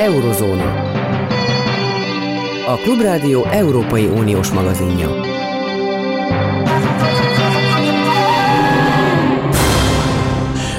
Eurozóna. 0.00 0.82
A 2.66 2.76
Klubrádió 2.82 3.44
Európai 3.44 4.06
Uniós 4.06 4.50
magazinja. 4.50 5.08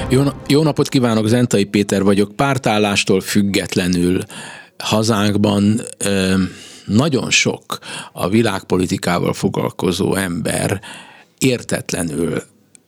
Jó, 0.08 0.22
jó 0.46 0.62
napot 0.62 0.88
kívánok, 0.88 1.26
Zentai 1.26 1.64
Péter 1.64 2.02
vagyok. 2.02 2.36
Pártállástól 2.36 3.20
függetlenül 3.20 4.20
hazánkban 4.78 5.80
ö, 5.98 6.34
nagyon 6.84 7.30
sok 7.30 7.78
a 8.12 8.28
világpolitikával 8.28 9.32
foglalkozó 9.32 10.14
ember 10.14 10.80
értetlenül 11.38 12.42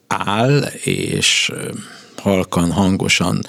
áll, 0.07 0.59
és 0.85 1.53
halkan, 2.17 2.73
hangosan 2.73 3.41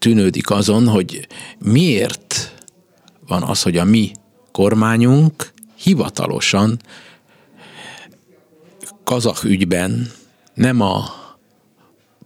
tűnődik 0.00 0.50
azon, 0.50 0.88
hogy 0.88 1.26
miért 1.58 2.54
van 3.26 3.42
az, 3.42 3.62
hogy 3.62 3.76
a 3.76 3.84
mi 3.84 4.12
kormányunk 4.52 5.52
hivatalosan 5.76 6.78
kazak 9.04 9.44
ügyben 9.44 10.10
nem 10.54 10.80
a 10.80 11.04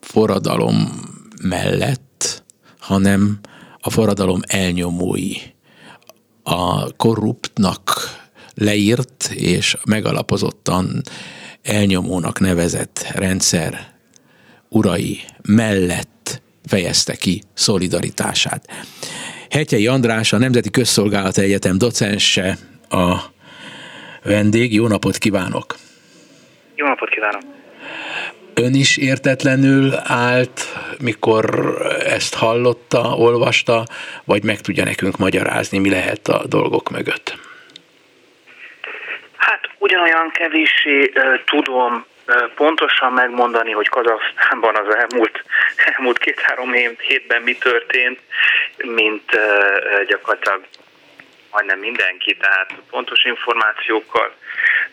forradalom 0.00 1.02
mellett, 1.42 2.44
hanem 2.78 3.38
a 3.80 3.90
forradalom 3.90 4.40
elnyomói. 4.46 5.32
A 6.42 6.92
korruptnak 6.92 7.92
leírt 8.54 9.30
és 9.34 9.76
megalapozottan 9.84 11.02
elnyomónak 11.62 12.40
nevezett 12.40 13.06
rendszer 13.14 13.94
urai 14.68 15.20
mellett 15.42 16.13
fejezte 16.68 17.14
ki 17.14 17.42
szolidaritását. 17.54 18.64
Hetyei 19.50 19.86
András, 19.86 20.32
a 20.32 20.38
Nemzeti 20.38 20.70
Közszolgálati 20.70 21.40
Egyetem 21.40 21.78
docense 21.78 22.56
a 22.88 23.14
vendég. 24.22 24.74
Jó 24.74 24.86
napot 24.86 25.18
kívánok! 25.18 25.76
Jó 26.74 26.86
napot 26.86 27.08
kívánok! 27.08 27.42
Ön 28.54 28.74
is 28.74 28.96
értetlenül 28.96 29.94
állt, 30.04 30.60
mikor 31.00 31.76
ezt 32.06 32.34
hallotta, 32.34 33.16
olvasta, 33.16 33.84
vagy 34.24 34.44
meg 34.44 34.60
tudja 34.60 34.84
nekünk 34.84 35.16
magyarázni, 35.16 35.78
mi 35.78 35.90
lehet 35.90 36.28
a 36.28 36.46
dolgok 36.46 36.90
mögött? 36.90 37.38
Hát 39.36 39.60
ugyanolyan 39.78 40.30
kevéssé 40.30 41.12
uh, 41.14 41.44
tudom 41.44 42.04
pontosan 42.54 43.12
megmondani, 43.12 43.72
hogy 43.72 43.88
Kazaksztánban 43.88 44.76
az 44.76 44.94
elmúlt, 44.94 45.44
elmúlt 45.96 46.18
két-három 46.18 46.72
hétben 46.98 47.42
mi 47.42 47.54
történt, 47.58 48.20
mint 48.76 49.30
gyakorlatilag 50.06 50.60
majdnem 51.50 51.78
mindenki, 51.78 52.36
tehát 52.36 52.70
pontos 52.90 53.24
információkkal 53.24 54.34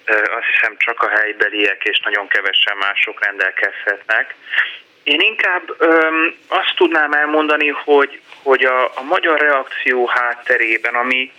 azt 0.07 0.45
hiszem 0.53 0.77
csak 0.77 1.01
a 1.01 1.09
helybeliek 1.09 1.83
és 1.83 1.99
nagyon 1.99 2.27
kevesen 2.27 2.77
mások 2.77 3.23
rendelkezhetnek. 3.25 4.35
Én 5.03 5.19
inkább 5.19 5.75
öm, 5.77 6.35
azt 6.47 6.73
tudnám 6.75 7.13
elmondani, 7.13 7.67
hogy, 7.67 8.21
hogy 8.43 8.63
a, 8.63 8.83
a 8.83 9.01
magyar 9.01 9.39
reakció 9.39 10.05
hátterében, 10.05 10.95
ami, 10.95 11.31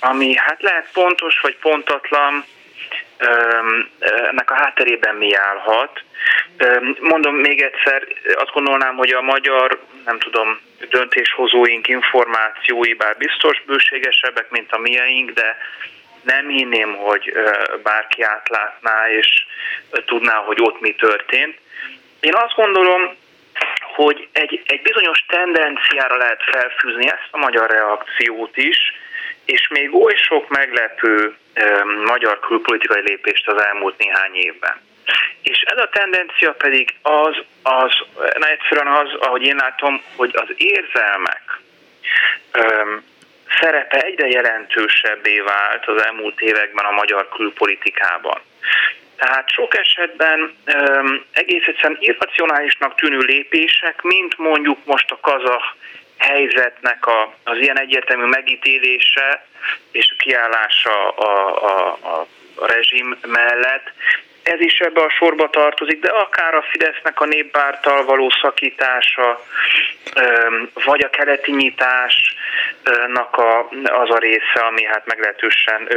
ami 0.00 0.36
hát 0.36 0.62
lehet 0.62 0.88
pontos 0.92 1.40
vagy 1.40 1.56
pontatlan, 1.56 2.44
ennek 4.30 4.50
a 4.50 4.54
hátterében 4.54 5.14
mi 5.14 5.34
állhat. 5.34 6.02
Mondom 7.00 7.34
még 7.34 7.62
egyszer, 7.62 8.06
azt 8.34 8.52
gondolnám, 8.52 8.96
hogy 8.96 9.10
a 9.10 9.20
magyar, 9.20 9.80
nem 10.04 10.18
tudom, 10.18 10.60
döntéshozóink 10.90 11.88
információi 11.88 12.94
bár 12.94 13.16
biztos 13.16 13.62
bőségesebbek, 13.66 14.50
mint 14.50 14.72
a 14.72 14.78
mieink, 14.78 15.30
de 15.30 15.56
nem 16.22 16.48
hinném, 16.48 16.94
hogy 16.96 17.32
bárki 17.82 18.22
átlátná 18.22 19.10
és 19.10 19.46
tudná, 20.06 20.34
hogy 20.34 20.58
ott 20.60 20.80
mi 20.80 20.94
történt. 20.94 21.58
Én 22.20 22.34
azt 22.34 22.54
gondolom, 22.54 23.16
hogy 23.94 24.28
egy, 24.32 24.62
egy 24.66 24.82
bizonyos 24.82 25.24
tendenciára 25.28 26.16
lehet 26.16 26.42
felfűzni 26.50 27.06
ezt 27.06 27.28
a 27.30 27.38
magyar 27.38 27.70
reakciót 27.70 28.56
is, 28.56 28.76
és 29.52 29.68
még 29.68 29.94
oly 29.94 30.14
sok 30.14 30.48
meglepő 30.48 31.36
magyar 32.04 32.38
külpolitikai 32.40 33.00
lépést 33.00 33.48
az 33.48 33.62
elmúlt 33.62 33.98
néhány 33.98 34.34
évben. 34.34 34.80
És 35.42 35.60
ez 35.60 35.78
a 35.78 35.88
tendencia 35.88 36.52
pedig 36.52 36.94
az, 37.02 37.36
az 37.62 37.92
na 38.38 38.48
egyszerűen 38.48 38.86
az, 38.86 39.14
ahogy 39.20 39.42
én 39.42 39.56
látom, 39.56 40.02
hogy 40.16 40.30
az 40.34 40.48
érzelmek 40.56 41.60
öm, 42.52 43.02
szerepe 43.60 44.00
egyre 44.00 44.26
jelentősebbé 44.26 45.38
vált 45.38 45.86
az 45.86 46.02
elmúlt 46.02 46.40
években 46.40 46.84
a 46.84 46.90
magyar 46.90 47.28
külpolitikában. 47.28 48.40
Tehát 49.16 49.50
sok 49.50 49.76
esetben 49.76 50.54
öm, 50.64 51.24
egész 51.32 51.66
egyszerűen 51.66 51.98
irracionálisnak 52.00 52.94
tűnő 52.94 53.18
lépések, 53.18 54.02
mint 54.02 54.38
mondjuk 54.38 54.78
most 54.84 55.10
a 55.10 55.18
kazah 55.20 55.64
helyzetnek 56.18 57.06
a, 57.06 57.34
az 57.44 57.58
ilyen 57.58 57.78
egyértelmű 57.78 58.24
megítélése 58.24 59.46
és 59.90 60.14
kiállása 60.18 61.08
a, 61.08 61.62
a, 61.64 61.98
a, 62.02 62.26
a 62.60 62.66
rezsim 62.66 63.18
mellett, 63.26 63.92
ez 64.48 64.60
is 64.60 64.78
ebbe 64.78 65.02
a 65.02 65.10
sorba 65.10 65.50
tartozik, 65.50 66.00
de 66.00 66.10
akár 66.10 66.54
a 66.54 66.62
Fidesznek 66.70 67.20
a 67.20 67.24
néppárttal 67.24 68.04
való 68.04 68.30
szakítása, 68.42 69.44
vagy 70.84 71.02
a 71.04 71.10
keleti 71.10 71.52
nyitásnak 71.52 73.36
a, 73.36 73.68
az 73.84 74.10
a 74.10 74.18
része, 74.18 74.60
ami 74.68 74.84
hát 74.84 75.06
meglehetősen 75.06 75.88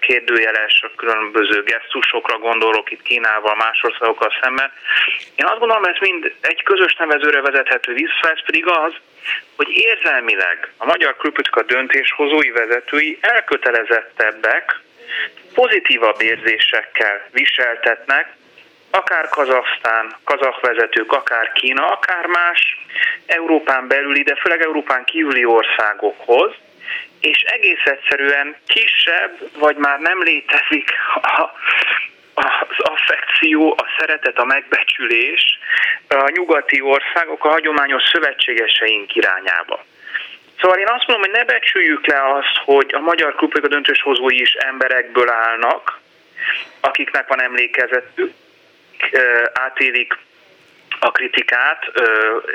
kérdőjeles, 0.00 0.82
a 0.82 0.90
különböző 0.96 1.62
gesztusokra 1.62 2.38
gondolok 2.38 2.90
itt 2.90 3.02
Kínával, 3.02 3.54
más 3.54 3.82
országokkal 3.82 4.32
szemben. 4.42 4.72
Én 5.34 5.46
azt 5.46 5.58
gondolom, 5.58 5.84
ez 5.84 5.96
mind 6.00 6.32
egy 6.40 6.62
közös 6.62 6.94
nevezőre 6.94 7.40
vezethető 7.40 7.92
vissza, 7.92 8.30
ez 8.34 8.44
pedig 8.44 8.66
az, 8.66 8.92
hogy 9.56 9.68
érzelmileg 9.70 10.72
a 10.76 10.84
magyar 10.84 11.16
külpolitika 11.16 11.62
döntéshozói 11.62 12.50
vezetői 12.50 13.18
elkötelezettebbek, 13.20 14.80
pozitívabb 15.54 16.20
érzésekkel 16.20 17.28
viseltetnek, 17.30 18.34
akár 18.90 19.28
Kazasztán, 19.28 20.16
kazak 20.24 20.60
vezetők, 20.60 21.12
akár 21.12 21.52
Kína, 21.52 21.86
akár 21.86 22.26
más 22.26 22.86
Európán 23.26 23.88
belüli, 23.88 24.22
de 24.22 24.34
főleg 24.34 24.62
Európán 24.62 25.04
kívüli 25.04 25.44
országokhoz, 25.44 26.52
és 27.20 27.42
egész 27.42 27.84
egyszerűen 27.84 28.56
kisebb, 28.66 29.38
vagy 29.58 29.76
már 29.76 29.98
nem 29.98 30.22
létezik 30.22 30.90
a, 31.14 31.52
az 32.34 32.78
affekció, 32.78 33.74
a 33.78 33.86
szeretet, 33.98 34.38
a 34.38 34.44
megbecsülés 34.44 35.58
a 36.08 36.30
nyugati 36.30 36.80
országok 36.80 37.44
a 37.44 37.48
hagyományos 37.48 38.02
szövetségeseink 38.12 39.14
irányába. 39.14 39.84
Szóval 40.60 40.78
én 40.78 40.88
azt 40.88 41.06
mondom, 41.06 41.30
hogy 41.30 41.38
ne 41.38 41.44
becsüljük 41.44 42.06
le 42.06 42.32
azt, 42.32 42.56
hogy 42.64 42.94
a 42.94 43.00
magyar 43.00 43.34
klubok 43.34 43.66
döntéshozói 43.66 44.40
is 44.40 44.52
emberekből 44.52 45.30
állnak, 45.30 45.98
akiknek 46.80 47.28
van 47.28 47.40
emlékezetük, 47.40 48.32
átélik 49.52 50.16
a 51.00 51.10
kritikát, 51.10 51.90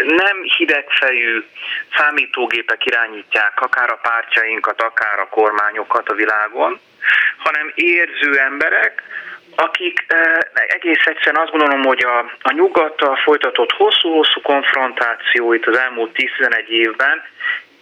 nem 0.06 0.41
hidegfejű 0.57 1.44
számítógépek 1.95 2.85
irányítják 2.85 3.61
akár 3.61 3.90
a 3.90 4.00
pártjainkat, 4.01 4.81
akár 4.81 5.19
a 5.19 5.28
kormányokat 5.29 6.09
a 6.09 6.13
világon, 6.13 6.79
hanem 7.38 7.72
érző 7.75 8.38
emberek, 8.38 9.03
akik 9.56 10.06
egész 10.67 11.06
egyszerűen 11.06 11.44
azt 11.44 11.51
gondolom, 11.51 11.84
hogy 11.84 12.03
a, 12.03 12.19
a 12.41 12.51
nyugattal 12.51 13.16
folytatott 13.16 13.72
hosszú-hosszú 13.72 14.41
konfrontáció 14.41 15.53
itt 15.53 15.66
az 15.66 15.78
elmúlt 15.78 16.11
10-11 16.40 16.67
évben 16.67 17.23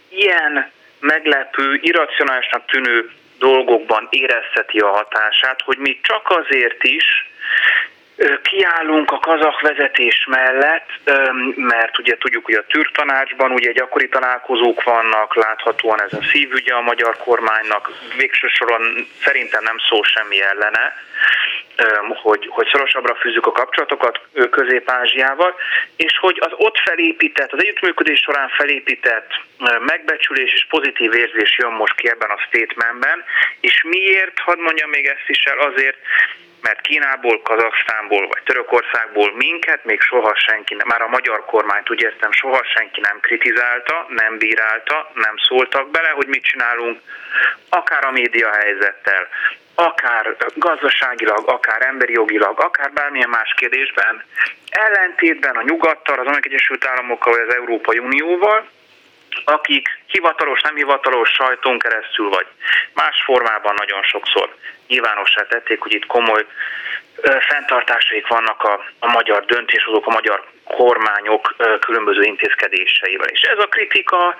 ilyen 0.10 0.72
meglepő, 1.00 1.80
irracionálisnak 1.82 2.66
tűnő 2.66 3.12
dolgokban 3.40 4.08
érezheti 4.10 4.80
a 4.80 4.88
hatását, 4.88 5.62
hogy 5.62 5.78
mi 5.78 6.00
csak 6.02 6.30
azért 6.30 6.84
is 6.84 7.30
kiállunk 8.42 9.12
a 9.12 9.20
kazak 9.20 9.62
vezetés 9.62 10.26
mellett, 10.30 10.90
mert 11.56 12.00
ugye 12.00 12.18
tudjuk, 12.18 12.46
hogy 12.46 12.54
a 12.54 12.66
türk 12.66 12.92
tanácsban 12.92 13.52
ugye 13.52 13.72
gyakori 13.72 14.10
találkozók 14.10 14.84
vannak, 14.84 15.36
láthatóan 15.36 16.02
ez 16.02 16.14
a 16.14 16.24
szívügye 16.32 16.74
a 16.74 16.82
magyar 16.82 17.18
kormánynak, 17.18 17.92
végső 18.18 18.48
soron 18.48 19.08
szerintem 19.24 19.64
nem 19.64 19.78
szól 19.90 20.04
semmi 20.04 20.42
ellene, 20.42 20.94
hogy, 22.22 22.48
hogy 22.50 22.68
szorosabbra 22.72 23.16
fűzzük 23.16 23.46
a 23.46 23.52
kapcsolatokat 23.52 24.20
Közép-Ázsiával, 24.52 25.56
és 25.96 26.18
hogy 26.18 26.38
az 26.42 26.52
ott 26.56 26.78
felépített, 26.78 27.52
az 27.52 27.60
együttműködés 27.60 28.20
során 28.20 28.50
felépített 28.50 29.30
megbecsülés 29.80 30.54
és 30.54 30.66
pozitív 30.70 31.14
érzés 31.14 31.58
jön 31.58 31.72
most 31.72 31.96
ki 31.96 32.10
ebben 32.10 32.30
a 32.30 32.40
statementben, 32.48 33.24
és 33.62 33.84
miért, 33.88 34.40
hadd 34.40 34.60
mondjam 34.60 34.90
még 34.90 35.06
ezt 35.06 35.30
is 35.30 35.44
el, 35.44 35.60
azért, 35.60 35.98
mert 36.62 36.82
Kínából, 36.82 37.42
Kazaksztánból 37.42 38.28
vagy 38.28 38.44
Törökországból 38.44 39.34
minket 39.36 39.86
még 39.86 40.02
soha 40.02 40.36
senki, 40.36 40.76
már 40.86 41.02
a 41.02 41.08
magyar 41.08 41.46
kormányt 41.46 41.90
úgy 41.90 42.02
értem, 42.02 42.32
soha 42.32 42.64
senki 42.64 43.00
nem 43.00 43.20
kritizálta, 43.20 44.06
nem 44.10 44.38
bírálta, 44.38 45.12
nem 45.14 45.36
szóltak 45.48 45.92
bele, 45.92 46.10
hogy 46.10 46.28
mit 46.28 46.44
csinálunk, 46.44 47.02
akár 47.70 48.06
a 48.06 48.12
média 48.12 48.52
helyzettel, 48.54 49.28
akár 49.80 50.36
gazdaságilag, 50.56 51.50
akár 51.50 51.82
emberi 51.82 52.14
jogilag, 52.14 52.60
akár 52.60 52.92
bármilyen 52.92 53.30
más 53.30 53.54
kérdésben, 53.58 54.24
ellentétben 54.70 55.56
a 55.56 55.62
nyugattal, 55.62 56.20
az 56.20 56.26
Amerikai 56.26 56.52
Egyesült 56.52 56.86
Államokkal 56.86 57.34
vagy 57.34 57.48
az 57.48 57.56
Európai 57.56 58.00
Unióval, 58.00 58.68
akik 59.46 60.00
hivatalos, 60.08 60.62
nem 60.62 60.76
hivatalos 60.76 61.30
sajtón 61.30 61.80
keresztül, 61.80 62.30
vagy. 62.30 62.46
Más 62.94 63.22
formában 63.26 63.74
nagyon 63.78 64.04
sokszor 64.04 64.56
nyilvánossá 64.88 65.42
tették, 65.44 65.80
hogy 65.80 65.94
itt 65.94 66.06
komoly 66.06 66.46
fenntartásaik 67.50 68.28
vannak 68.28 68.64
a, 68.64 68.80
a 69.00 69.12
magyar 69.12 69.46
döntéshozók, 69.46 70.08
a 70.08 70.12
magyar 70.12 70.46
kormányok 70.78 71.56
különböző 71.80 72.22
intézkedéseivel. 72.22 73.28
És 73.28 73.42
ez 73.42 73.58
a 73.58 73.68
kritika 73.68 74.36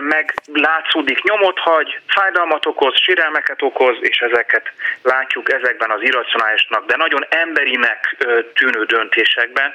meg 0.00 0.34
látszódik, 0.52 1.22
nyomot 1.22 1.58
hagy, 1.58 1.98
fájdalmat 2.06 2.66
okoz, 2.66 2.94
sérelmeket 3.00 3.62
okoz, 3.62 3.96
és 4.00 4.18
ezeket 4.18 4.72
látjuk 5.02 5.52
ezekben 5.52 5.90
az 5.90 6.02
irracionálisnak, 6.02 6.86
de 6.86 6.96
nagyon 6.96 7.26
emberinek 7.28 8.16
tűnő 8.54 8.84
döntésekben, 8.84 9.72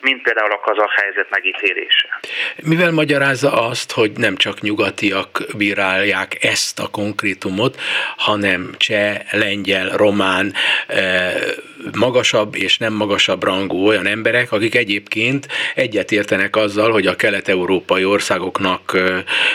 mint 0.00 0.22
például 0.22 0.52
a 0.52 0.60
kazak 0.60 0.92
helyzet 0.92 1.30
megítélése. 1.30 2.20
Mivel 2.62 2.90
magyarázza 2.90 3.66
azt, 3.68 3.92
hogy 3.92 4.12
nem 4.12 4.36
csak 4.36 4.60
nyugatiak 4.60 5.42
bírálják 5.56 6.44
ezt 6.44 6.78
a 6.78 6.88
konkrétumot, 6.90 7.80
hanem 8.16 8.70
cseh, 8.76 9.16
lengyel, 9.30 9.88
román, 9.96 10.54
magasabb 11.98 12.54
és 12.54 12.78
nem 12.78 12.92
magasabb 12.92 13.42
rangú 13.44 13.86
olyan 13.86 14.06
emberek, 14.06 14.52
akik 14.52 14.74
egyébként 14.74 15.20
egyetértenek 15.74 16.56
azzal, 16.56 16.90
hogy 16.90 17.06
a 17.06 17.16
kelet-európai 17.16 18.04
országoknak 18.04 18.98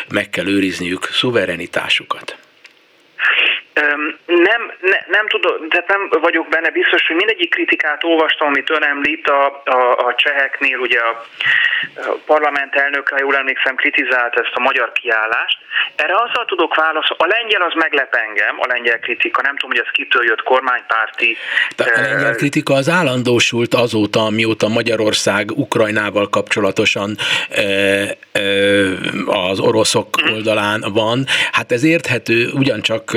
meg 0.10 0.30
kell 0.30 0.48
őrizniük 0.48 1.10
szuverenitásukat. 1.12 2.47
Nem, 4.26 4.62
ne, 4.82 5.00
nem 5.08 5.28
tudom, 5.28 5.70
tehát 5.70 5.88
nem 5.88 6.10
vagyok 6.10 6.48
benne 6.50 6.70
biztos, 6.70 7.08
hogy 7.08 7.16
mindegyik 7.16 7.50
kritikát 7.50 8.04
olvastam, 8.04 8.48
amit 8.48 8.70
ön 8.70 8.84
említ 8.84 9.28
a, 9.28 9.62
a, 9.66 9.98
a 10.08 10.14
cseheknél, 10.16 10.78
ugye 10.78 11.00
a, 11.00 11.26
a 11.96 12.18
parlament 12.26 12.76
elnöke, 12.76 13.16
ha 13.16 13.22
jól 13.22 13.36
emlékszem, 13.36 13.76
kritizált 13.76 14.36
ezt 14.36 14.54
a 14.54 14.60
magyar 14.60 14.92
kiállást. 14.92 15.58
Erre 15.96 16.16
azzal 16.16 16.46
tudok 16.46 16.76
válaszolni, 16.76 17.24
a 17.24 17.28
lengyel 17.28 17.62
az 17.62 17.74
meglep 17.74 18.16
engem, 18.16 18.56
a 18.60 18.68
lengyel 18.68 19.00
kritika, 19.00 19.42
nem 19.42 19.56
tudom, 19.56 19.76
hogy 19.76 19.86
ez 19.86 19.92
kitől 19.92 20.24
jött 20.24 20.44
kormánypárti. 20.44 21.38
De 21.76 21.84
a 21.84 22.02
lengyel 22.02 22.36
kritika 22.36 22.74
az 22.74 22.90
állandósult 22.90 23.74
azóta, 23.74 24.30
mióta 24.30 24.68
Magyarország 24.68 25.52
Ukrajnával 25.52 26.30
kapcsolatosan 26.30 27.18
az 29.26 29.60
oroszok 29.60 30.10
oldalán 30.34 30.84
van. 30.94 31.26
Hát 31.52 31.72
ez 31.72 31.84
érthető, 31.84 32.50
ugyancsak 32.54 33.12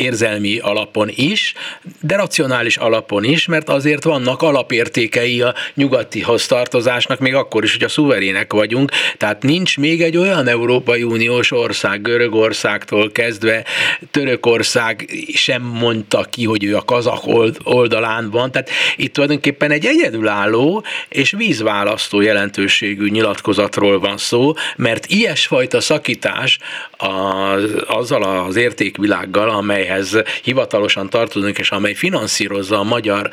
érzelmi 0.00 0.58
alapon 0.58 1.10
is, 1.14 1.54
de 2.00 2.16
racionális 2.16 2.76
alapon 2.76 3.24
is, 3.24 3.46
mert 3.46 3.68
azért 3.68 4.04
vannak 4.04 4.42
alapértékei 4.42 5.40
a 5.42 5.54
nyugatihoz 5.74 6.46
tartozásnak, 6.46 7.18
még 7.18 7.34
akkor 7.34 7.64
is, 7.64 7.72
hogy 7.72 7.84
a 7.84 7.88
szuverének 7.88 8.52
vagyunk. 8.52 8.90
Tehát 9.16 9.42
nincs 9.42 9.78
még 9.78 10.02
egy 10.02 10.16
olyan 10.16 10.48
Európai 10.48 11.02
Uniós 11.02 11.50
ország, 11.50 12.02
Görögországtól 12.02 13.12
kezdve, 13.12 13.64
Törökország 14.10 15.10
sem 15.34 15.62
mondta 15.62 16.22
ki, 16.30 16.44
hogy 16.44 16.64
ő 16.64 16.76
a 16.76 16.82
kazak 16.82 17.22
oldalán 17.64 18.30
van. 18.30 18.50
Tehát 18.50 18.70
itt 18.96 19.12
tulajdonképpen 19.12 19.70
egy 19.70 19.84
egyedülálló 19.84 20.84
és 21.08 21.30
vízválasztó 21.30 22.20
jelentőségű 22.20 23.08
nyilatkozatról 23.08 23.98
van 23.98 24.16
szó, 24.16 24.52
mert 24.76 25.06
ilyesfajta 25.06 25.80
szakítás 25.80 26.58
az, 26.96 27.64
azzal 27.86 28.22
az 28.22 28.56
értékvilággal, 28.56 29.48
amelyhez 29.90 30.22
hivatalosan 30.42 31.10
tartozunk, 31.10 31.58
és 31.58 31.70
amely 31.70 31.94
finanszírozza 31.94 32.78
a 32.78 32.82
magyar 32.82 33.28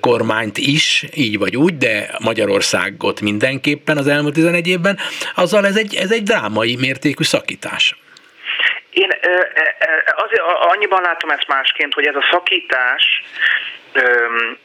kormányt 0.00 0.58
is, 0.58 1.04
így 1.14 1.38
vagy 1.38 1.56
úgy, 1.56 1.76
de 1.76 2.10
Magyarországot 2.18 3.20
mindenképpen 3.20 3.96
az 3.96 4.06
elmúlt 4.06 4.34
11 4.34 4.66
évben, 4.68 4.98
azzal 5.34 5.66
ez 5.66 5.76
egy, 5.76 5.94
ez 5.94 6.10
egy 6.10 6.22
drámai 6.22 6.76
mértékű 6.76 7.24
szakítás. 7.24 7.96
Én 8.90 9.08
azért 10.16 10.42
annyiban 10.58 11.02
látom 11.02 11.30
ezt 11.30 11.48
másként, 11.48 11.94
hogy 11.94 12.06
ez 12.06 12.14
a 12.14 12.28
szakítás 12.30 13.22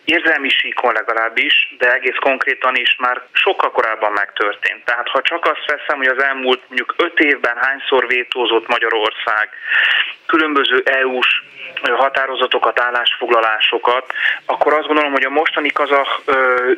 érzelmi 0.06 0.50
síkon 0.50 0.94
legalábbis, 0.94 1.76
de 1.78 1.94
egész 1.94 2.20
konkrétan 2.20 2.76
is 2.76 2.96
már 3.00 3.22
sokkal 3.32 3.72
korábban 3.72 4.12
megtörtént. 4.12 4.86
Tehát 4.86 5.08
ha 5.08 5.22
csak 5.22 5.46
azt 5.46 5.66
veszem, 5.66 5.98
hogy 5.98 6.08
az 6.08 6.24
elmúlt 6.24 6.62
mondjuk 6.68 6.94
öt 6.98 7.20
évben 7.20 7.58
hányszor 7.58 8.08
vétózott 8.08 8.68
Magyarország 8.68 9.50
különböző 10.26 10.82
EU-s 10.86 11.44
határozatokat, 11.90 12.80
állásfoglalásokat, 12.80 14.14
akkor 14.46 14.74
azt 14.74 14.88
gondolom, 14.88 15.12
hogy 15.12 15.24
a 15.24 15.30
mostani 15.30 15.72
kazak 15.72 16.22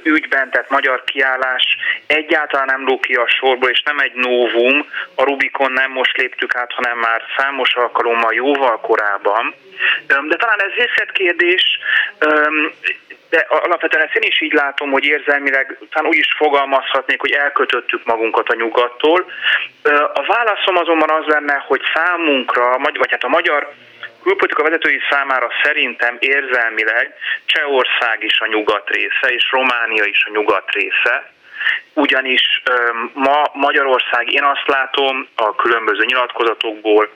ügyben, 0.04 0.50
tehát 0.50 0.70
magyar 0.70 1.04
kiállás 1.04 1.78
egyáltalán 2.08 2.66
nem 2.66 2.86
ló 2.86 3.00
ki 3.00 3.14
a 3.14 3.28
sorból, 3.28 3.70
és 3.70 3.82
nem 3.82 4.00
egy 4.00 4.14
novum, 4.14 4.86
a 5.16 5.24
Rubikon 5.24 5.72
nem 5.72 5.92
most 5.92 6.18
léptük 6.18 6.56
át, 6.56 6.74
hanem 6.74 6.98
már 6.98 7.22
számos 7.38 7.74
alkalommal 7.74 8.34
jóval 8.34 8.80
korábban. 8.80 9.56
De 10.08 10.36
talán 10.36 10.62
ez 10.62 10.72
részletkérdés, 10.86 11.80
de 13.30 13.46
alapvetően 13.48 14.04
ezt 14.06 14.16
én 14.16 14.30
is 14.30 14.42
így 14.42 14.54
látom, 14.54 14.92
hogy 14.92 15.04
érzelmileg 15.04 15.78
talán 15.90 16.10
úgy 16.10 16.18
is 16.18 16.34
fogalmazhatnék, 16.38 17.20
hogy 17.20 17.32
elkötöttük 17.32 18.06
magunkat 18.06 18.50
a 18.50 18.56
nyugattól. 18.56 19.32
A 20.14 20.26
válaszom 20.26 20.78
azonban 20.78 21.10
az 21.10 21.26
lenne, 21.26 21.64
hogy 21.68 21.82
számunkra, 21.94 22.78
vagy 22.78 23.12
hát 23.12 23.24
a 23.24 23.28
magyar 23.28 23.74
külpolitika 24.24 24.64
vezetői 24.64 25.00
számára 25.10 25.48
szerintem 25.64 26.16
érzelmileg 26.20 27.14
Csehország 27.46 28.24
is 28.24 28.40
a 28.40 28.48
nyugat 28.48 28.90
része, 28.90 29.28
és 29.28 29.52
Románia 29.52 30.06
is 30.06 30.25
a 30.25 30.31
nyugat 30.34 30.72
része, 30.72 31.31
ugyanis 31.94 32.64
ma 33.14 33.52
Magyarország, 33.54 34.31
én 34.31 34.44
azt 34.44 34.68
látom 34.68 35.28
a 35.36 35.56
különböző 35.56 36.04
nyilatkozatokból, 36.06 37.10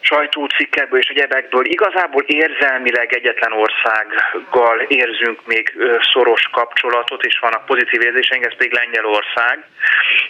sajtócikkekből 0.00 1.00
és 1.00 1.08
egyebekből 1.08 1.64
igazából 1.64 2.22
érzelmileg 2.22 3.12
egyetlen 3.14 3.52
országgal 3.52 4.80
érzünk 4.80 5.46
még 5.46 5.76
szoros 6.12 6.42
kapcsolatot, 6.52 7.24
és 7.24 7.38
vannak 7.38 7.66
pozitív 7.66 8.02
érzéseink, 8.02 8.44
ez 8.44 8.56
pedig 8.56 8.72
Lengyelország. 8.72 9.64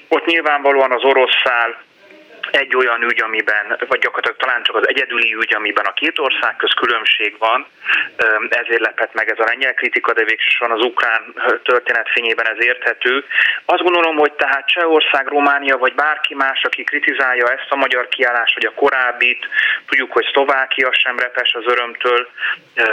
Ott 0.09 0.27
nyilvánvalóan 0.27 0.93
az 0.93 1.05
orosz 1.05 1.37
szál 1.45 1.83
egy 2.51 2.77
olyan 2.77 3.03
ügy, 3.03 3.23
amiben, 3.23 3.77
vagy 3.89 3.99
gyakorlatilag 3.99 4.37
talán 4.37 4.63
csak 4.63 4.77
az 4.77 4.89
egyedüli 4.89 5.35
ügy, 5.35 5.55
amiben 5.55 5.85
a 5.85 5.93
két 5.93 6.19
ország 6.19 6.57
köz 6.57 6.73
különbség 6.73 7.39
van, 7.39 7.67
ezért 8.49 8.81
lepett 8.81 9.15
meg 9.15 9.31
ez 9.31 9.39
a 9.39 9.45
lengyel 9.45 9.75
kritika, 9.75 10.13
de 10.13 10.25
végsősorban 10.25 10.79
az 10.79 10.85
ukrán 10.85 11.35
történet 11.63 12.09
fényében 12.09 12.49
ez 12.49 12.65
érthető. 12.65 13.25
Azt 13.65 13.83
gondolom, 13.83 14.17
hogy 14.17 14.33
tehát 14.33 14.69
Csehország, 14.69 15.27
Románia, 15.27 15.77
vagy 15.77 15.95
bárki 15.95 16.35
más, 16.35 16.63
aki 16.63 16.85
kritizálja 16.85 17.47
ezt 17.47 17.71
a 17.71 17.77
magyar 17.77 18.09
kiállást, 18.09 18.55
vagy 18.55 18.67
a 18.67 18.81
korábbit, 18.81 19.47
tudjuk, 19.87 20.13
hogy 20.13 20.29
Szlovákia 20.33 20.93
sem 20.93 21.19
repes 21.19 21.55
az 21.55 21.67
örömtől, 21.67 22.29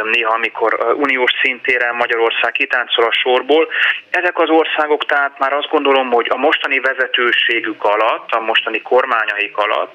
néha 0.03 0.33
amikor 0.33 0.93
uniós 0.95 1.31
szintéren 1.41 1.95
Magyarország 1.95 2.51
kitáncol 2.51 3.05
a 3.05 3.11
sorból. 3.11 3.71
Ezek 4.09 4.39
az 4.39 4.49
országok 4.49 5.05
tehát 5.05 5.39
már 5.39 5.53
azt 5.53 5.69
gondolom, 5.69 6.11
hogy 6.11 6.27
a 6.29 6.37
mostani 6.37 6.79
vezetőségük 6.79 7.83
alatt, 7.83 8.31
a 8.31 8.39
mostani 8.39 8.81
kormányai 8.81 9.44
kormányaik 9.51 9.57
alatt 9.57 9.93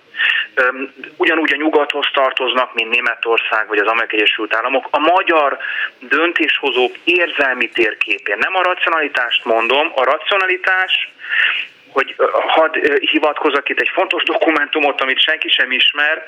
ugyanúgy 1.16 1.52
a 1.52 1.56
nyugathoz 1.56 2.06
tartoznak, 2.12 2.74
mint 2.74 2.90
Németország 2.90 3.68
vagy 3.68 3.78
az 3.78 3.86
Amerikai 3.86 4.18
Egyesült 4.18 4.54
Államok. 4.54 4.88
A 4.90 4.98
magyar 4.98 5.58
döntéshozók 5.98 6.94
érzelmi 7.04 7.68
térképén. 7.68 8.36
Nem 8.38 8.54
a 8.56 8.62
racionalitást 8.62 9.44
mondom, 9.44 9.92
a 9.94 10.04
racionalitás 10.04 11.12
hogy 11.92 12.14
hadd 12.46 12.98
hivatkozok 13.00 13.68
itt 13.68 13.80
egy 13.80 13.90
fontos 13.92 14.22
dokumentumot, 14.22 15.00
amit 15.00 15.20
senki 15.20 15.48
sem 15.48 15.70
ismer, 15.72 16.24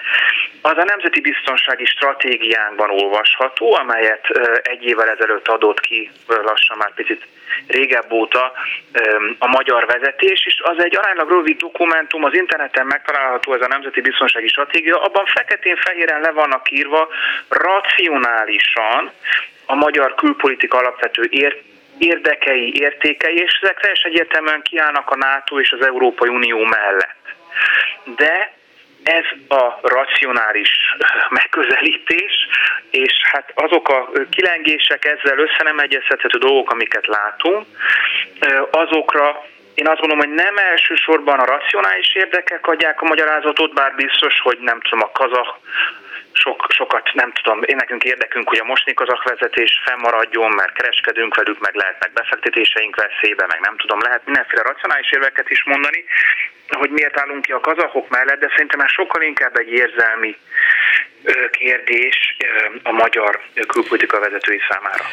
az 0.61 0.77
a 0.77 0.85
Nemzeti 0.85 1.21
Biztonsági 1.21 1.85
Stratégiánkban 1.85 2.91
olvasható, 2.91 3.75
amelyet 3.75 4.27
egy 4.63 4.85
évvel 4.85 5.09
ezelőtt 5.09 5.49
adott 5.49 5.81
ki, 5.81 6.11
lassan 6.27 6.77
már 6.77 6.95
picit 6.95 7.27
régebb 7.67 8.13
óta 8.13 8.53
a 9.39 9.47
magyar 9.47 9.87
vezetés, 9.87 10.47
és 10.47 10.61
az 10.65 10.85
egy 10.85 10.97
aránylag 10.97 11.31
rövid 11.31 11.59
dokumentum, 11.59 12.25
az 12.25 12.35
interneten 12.35 12.87
megtalálható 12.87 13.55
ez 13.55 13.61
a 13.61 13.67
Nemzeti 13.67 14.01
Biztonsági 14.01 14.49
Stratégia, 14.49 15.03
abban 15.03 15.27
feketén-fehéren 15.27 16.21
le 16.21 16.31
vannak 16.31 16.71
írva 16.71 17.09
racionálisan 17.49 19.11
a 19.67 19.75
magyar 19.75 20.15
külpolitika 20.15 20.79
alapvető 20.79 21.23
ért 21.31 21.72
érdekei, 22.03 22.81
értékei, 22.81 23.35
és 23.35 23.59
ezek 23.63 23.81
teljesen 23.81 24.11
egyértelműen 24.11 24.63
kiállnak 24.63 25.11
a 25.11 25.17
NATO 25.17 25.61
és 25.61 25.73
az 25.73 25.87
Európai 25.87 26.29
Unió 26.29 26.59
mellett. 26.59 27.25
De 28.17 28.53
ez 29.03 29.25
a 29.49 29.79
racionális 29.83 30.71
megközelítés, 31.41 32.49
és 32.91 33.13
hát 33.23 33.53
azok 33.55 33.89
a 33.89 34.11
kilengések 34.31 35.05
ezzel 35.05 35.39
össze 35.39 35.63
nem 35.63 35.79
egyeztethető 35.79 36.39
dolgok, 36.39 36.71
amiket 36.71 37.07
látunk, 37.07 37.67
azokra 38.71 39.45
én 39.75 39.89
azt 39.89 40.01
gondolom, 40.01 40.25
hogy 40.25 40.35
nem 40.35 40.57
elsősorban 40.57 41.39
a 41.39 41.45
racionális 41.45 42.15
érdekek 42.15 42.67
adják 42.67 43.03
a 43.03 43.07
magyarázatot, 43.07 43.75
bár 43.75 43.95
biztos, 43.95 44.41
hogy 44.41 44.59
nem 44.61 44.81
tudom, 44.81 45.01
a 45.03 45.11
kazah 45.13 45.57
sok, 46.33 46.67
sokat 46.69 47.11
nem 47.13 47.33
tudom, 47.33 47.63
én 47.63 47.77
nekünk 47.77 48.05
érdekünk, 48.05 48.49
hogy 48.49 48.59
a 48.59 48.65
mostani 48.65 48.95
kazak 48.95 49.23
vezetés 49.23 49.81
fennmaradjon, 49.85 50.51
mert 50.51 50.73
kereskedünk 50.73 51.35
velük, 51.35 51.59
meg 51.61 51.75
lehetnek 51.75 52.13
befektetéseink 52.13 52.97
veszélybe, 52.97 53.47
meg 53.47 53.61
nem 53.61 53.77
tudom, 53.77 54.01
lehet 54.01 54.25
mindenféle 54.25 54.63
racionális 54.63 55.11
érveket 55.11 55.51
is 55.51 55.65
mondani, 55.65 56.05
hogy 56.77 56.91
miért 56.91 57.21
állunk 57.21 57.43
ki 57.43 57.53
a 57.53 57.61
kazahok 57.61 58.09
mellett, 58.09 58.41
de 58.41 58.49
szerintem 58.49 58.81
ez 58.81 58.91
sokkal 58.91 59.23
inkább 59.23 59.57
egy 59.57 59.69
érzelmi 59.69 60.37
kérdés 61.51 62.37
a 62.83 62.93
magyar 62.93 63.41
külpolitika 63.69 64.21
vezetői 64.21 64.59
számára. 64.71 65.05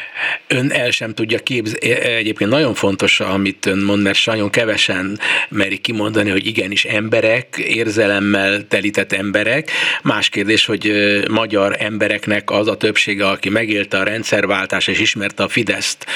Ön 0.46 0.70
el 0.72 0.90
sem 0.90 1.14
tudja 1.14 1.38
képzelni, 1.38 1.90
e, 1.90 2.16
egyébként 2.16 2.50
nagyon 2.50 2.74
fontos, 2.74 3.20
amit 3.20 3.66
ön 3.66 3.78
mond, 3.78 4.02
mert 4.02 4.26
nagyon 4.26 4.50
kevesen 4.50 5.18
merik 5.48 5.80
kimondani, 5.80 6.30
hogy 6.30 6.46
igenis 6.46 6.84
emberek, 6.84 7.56
érzelemmel 7.56 8.66
telített 8.68 9.12
emberek. 9.12 9.70
Más 10.02 10.28
kérdés, 10.28 10.66
hogy 10.66 10.92
magyar 11.30 11.76
embereknek 11.78 12.50
az 12.50 12.68
a 12.68 12.76
többsége, 12.76 13.26
aki 13.26 13.48
megélte 13.48 13.98
a 13.98 14.04
rendszerváltást 14.04 14.88
és 14.88 15.00
ismerte 15.00 15.42
a 15.42 15.48
Fideszt, 15.48 16.06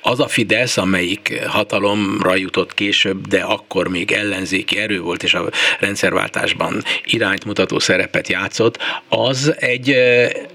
az 0.00 0.20
a 0.20 0.28
Fidesz, 0.28 0.76
amelyik 0.76 1.40
hatalomra 1.46 2.36
jutott 2.36 2.74
később, 2.74 3.26
de 3.26 3.40
akkor 3.40 3.88
még 3.88 4.12
ellenzéki 4.12 4.78
erő 4.78 4.93
volt, 5.02 5.22
és 5.22 5.34
a 5.34 5.50
rendszerváltásban 5.78 6.82
irányt 7.04 7.44
mutató 7.44 7.78
szerepet 7.78 8.28
játszott, 8.28 8.78
az 9.08 9.54
egy 9.58 9.96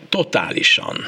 totálisan. 0.09 1.07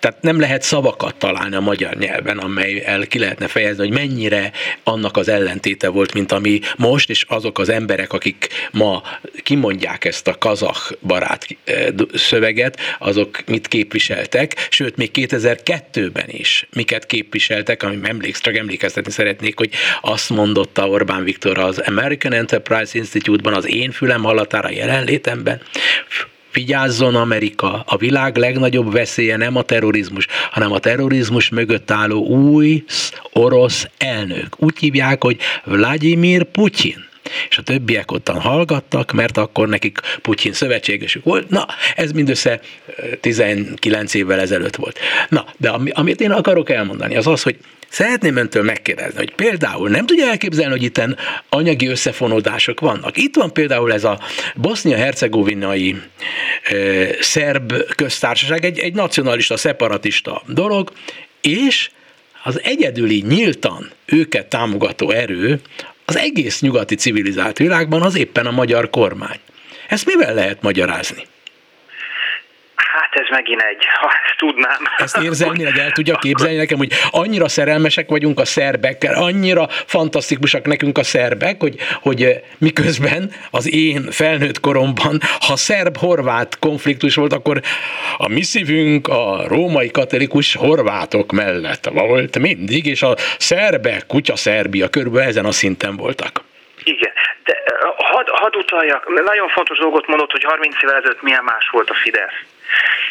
Tehát 0.00 0.22
nem 0.22 0.40
lehet 0.40 0.62
szavakat 0.62 1.14
találni 1.16 1.56
a 1.56 1.60
magyar 1.60 1.94
nyelven, 1.94 2.38
amelyel 2.38 3.06
ki 3.06 3.18
lehetne 3.18 3.48
fejezni, 3.48 3.86
hogy 3.86 3.96
mennyire 3.96 4.52
annak 4.82 5.16
az 5.16 5.28
ellentéte 5.28 5.88
volt, 5.88 6.14
mint 6.14 6.32
ami 6.32 6.60
most, 6.76 7.10
és 7.10 7.24
azok 7.28 7.58
az 7.58 7.68
emberek, 7.68 8.12
akik 8.12 8.48
ma 8.70 9.02
kimondják 9.42 10.04
ezt 10.04 10.28
a 10.28 10.38
kazah 10.38 10.76
barát 11.00 11.46
szöveget, 12.14 12.78
azok 12.98 13.38
mit 13.46 13.68
képviseltek, 13.68 14.66
sőt, 14.70 14.96
még 14.96 15.10
2002-ben 15.14 16.28
is 16.28 16.66
miket 16.72 17.06
képviseltek, 17.06 17.82
ami 17.82 17.98
emléksz, 18.02 18.40
csak 18.40 18.56
emlékeztetni 18.56 19.10
szeretnék, 19.12 19.58
hogy 19.58 19.70
azt 20.00 20.30
mondotta 20.30 20.88
Orbán 20.88 21.24
Viktor 21.24 21.58
az 21.58 21.78
American 21.78 22.32
Enterprise 22.32 22.98
Institute-ban 22.98 23.54
az 23.54 23.68
én 23.68 23.90
fülem 23.90 24.22
hallatára 24.22 24.70
jelenlétemben, 24.70 25.60
Vigyázzon 26.58 27.14
Amerika, 27.14 27.84
a 27.86 27.96
világ 27.96 28.36
legnagyobb 28.36 28.92
veszélye 28.92 29.36
nem 29.36 29.56
a 29.56 29.62
terrorizmus, 29.62 30.26
hanem 30.50 30.72
a 30.72 30.78
terrorizmus 30.78 31.48
mögött 31.48 31.90
álló 31.90 32.26
új 32.26 32.84
orosz 33.32 33.88
elnök. 33.98 34.62
Úgy 34.62 34.78
hívják, 34.78 35.22
hogy 35.22 35.38
Vladimir 35.64 36.44
Putyin 36.44 37.07
és 37.50 37.58
a 37.58 37.62
többiek 37.62 38.10
ottan 38.12 38.40
hallgattak, 38.40 39.12
mert 39.12 39.36
akkor 39.36 39.68
nekik 39.68 39.98
Putyin 40.22 40.52
szövetségesük 40.52 41.24
volt. 41.24 41.48
Na, 41.48 41.66
ez 41.96 42.12
mindössze 42.12 42.60
19 43.20 44.14
évvel 44.14 44.40
ezelőtt 44.40 44.76
volt. 44.76 44.98
Na, 45.28 45.44
de 45.56 45.70
amit 45.92 46.20
én 46.20 46.30
akarok 46.30 46.70
elmondani, 46.70 47.16
az 47.16 47.26
az, 47.26 47.42
hogy 47.42 47.56
Szeretném 47.90 48.36
öntől 48.36 48.62
megkérdezni, 48.62 49.16
hogy 49.16 49.34
például 49.34 49.88
nem 49.88 50.06
tudja 50.06 50.26
elképzelni, 50.26 50.70
hogy 50.70 50.82
itt 50.82 51.02
anyagi 51.48 51.86
összefonódások 51.86 52.80
vannak. 52.80 53.16
Itt 53.16 53.36
van 53.36 53.52
például 53.52 53.92
ez 53.92 54.04
a 54.04 54.20
bosznia-hercegovinai 54.54 55.96
e, 56.62 56.74
szerb 57.20 57.72
köztársaság, 57.96 58.64
egy, 58.64 58.78
egy 58.78 58.94
nacionalista, 58.94 59.56
szeparatista 59.56 60.42
dolog, 60.46 60.92
és 61.40 61.90
az 62.42 62.60
egyedüli 62.62 63.24
nyíltan 63.28 63.90
őket 64.06 64.46
támogató 64.46 65.10
erő 65.10 65.60
az 66.08 66.16
egész 66.16 66.60
nyugati 66.60 66.94
civilizált 66.94 67.58
világban 67.58 68.02
az 68.02 68.16
éppen 68.16 68.46
a 68.46 68.50
magyar 68.50 68.90
kormány. 68.90 69.38
Ezt 69.88 70.06
mivel 70.06 70.34
lehet 70.34 70.62
magyarázni? 70.62 71.26
Hát 73.00 73.14
ez 73.14 73.26
megint 73.30 73.60
egy, 73.60 73.84
ha 74.00 74.08
ezt 74.24 74.36
tudnám. 74.36 74.78
Ezt 74.96 75.16
érzelmileg 75.16 75.78
el 75.78 75.90
tudja 75.90 76.16
képzelni 76.16 76.56
nekem, 76.56 76.78
hogy 76.78 76.92
annyira 77.10 77.48
szerelmesek 77.48 78.08
vagyunk 78.08 78.40
a 78.40 78.44
szerbekkel, 78.44 79.14
annyira 79.14 79.68
fantasztikusak 79.68 80.66
nekünk 80.66 80.98
a 80.98 81.02
szerbek, 81.02 81.60
hogy, 81.60 81.76
hogy 82.02 82.42
miközben 82.58 83.30
az 83.50 83.72
én 83.72 84.10
felnőtt 84.10 84.60
koromban, 84.60 85.20
ha 85.40 85.56
szerb-horvát 85.56 86.58
konfliktus 86.58 87.14
volt, 87.14 87.32
akkor 87.32 87.60
a 88.16 88.28
mi 88.28 88.42
szívünk 88.42 89.08
a 89.08 89.44
római 89.46 89.90
katolikus 89.90 90.54
horvátok 90.54 91.32
mellett 91.32 91.88
volt 91.92 92.38
mindig, 92.38 92.86
és 92.86 93.02
a 93.02 93.16
szerbek, 93.38 94.06
kutya 94.06 94.36
Szerbia 94.36 94.88
körülbelül 94.88 95.28
ezen 95.28 95.44
a 95.44 95.52
szinten 95.52 95.96
voltak. 95.96 96.42
Igen, 96.84 97.12
de 97.44 97.54
hadd 97.96 98.28
had 98.30 98.56
utaljak, 98.56 99.22
nagyon 99.24 99.48
fontos 99.48 99.78
dolgot 99.78 100.06
mondott, 100.06 100.30
hogy 100.30 100.44
30 100.44 100.82
évvel 100.82 100.96
ezelőtt 100.96 101.22
milyen 101.22 101.44
más 101.44 101.68
volt 101.68 101.90
a 101.90 101.94
Fidesz. 101.94 102.40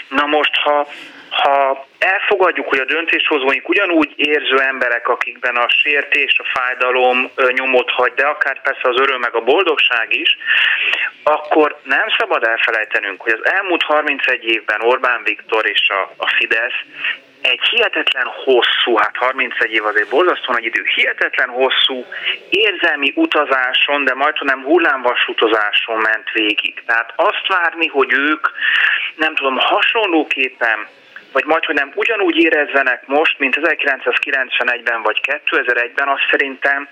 Na 0.09 0.25
most, 0.25 0.55
ha, 0.55 0.87
ha 1.29 1.85
elfogadjuk, 1.99 2.67
hogy 2.67 2.79
a 2.79 2.85
döntéshozóink 2.85 3.69
ugyanúgy 3.69 4.13
érző 4.15 4.59
emberek, 4.59 5.07
akikben 5.07 5.55
a 5.55 5.69
sértés, 5.69 6.39
a 6.39 6.59
fájdalom 6.59 7.31
nyomot 7.49 7.89
hagy, 7.89 8.13
de 8.13 8.25
akár 8.25 8.61
persze 8.61 8.89
az 8.89 8.99
öröm 8.99 9.19
meg 9.19 9.35
a 9.35 9.41
boldogság 9.43 10.13
is, 10.13 10.37
akkor 11.23 11.79
nem 11.83 12.07
szabad 12.17 12.43
elfelejtenünk, 12.43 13.21
hogy 13.21 13.31
az 13.31 13.51
elmúlt 13.51 13.83
31 13.83 14.43
évben 14.43 14.81
Orbán 14.81 15.23
Viktor 15.23 15.65
és 15.65 15.89
a, 15.89 16.11
a 16.17 16.27
Fidesz 16.27 16.83
egy 17.47 17.61
hihetetlen 17.69 18.25
hosszú, 18.25 18.97
hát 18.97 19.15
31 19.15 19.71
év 19.71 19.85
azért 19.85 20.09
borzasztó 20.09 20.53
nagy 20.53 20.65
idő, 20.65 20.83
hihetetlen 20.95 21.49
hosszú 21.49 22.05
érzelmi 22.49 23.11
utazáson, 23.15 24.03
de 24.03 24.13
majd 24.13 24.35
nem 24.39 24.63
hullámvas 24.63 25.27
utazáson 25.27 25.97
ment 25.97 26.31
végig. 26.33 26.83
Tehát 26.85 27.13
azt 27.15 27.47
várni, 27.47 27.87
hogy 27.87 28.13
ők, 28.13 28.47
nem 29.15 29.35
tudom, 29.35 29.57
hasonlóképpen 29.57 30.87
vagy 31.31 31.45
majd, 31.45 31.65
hogy 31.65 31.75
nem 31.75 31.91
ugyanúgy 31.95 32.37
érezzenek 32.37 33.07
most, 33.07 33.39
mint 33.39 33.59
1991-ben 33.61 35.01
vagy 35.01 35.19
2001-ben, 35.23 36.07
azt 36.07 36.27
szerintem 36.29 36.89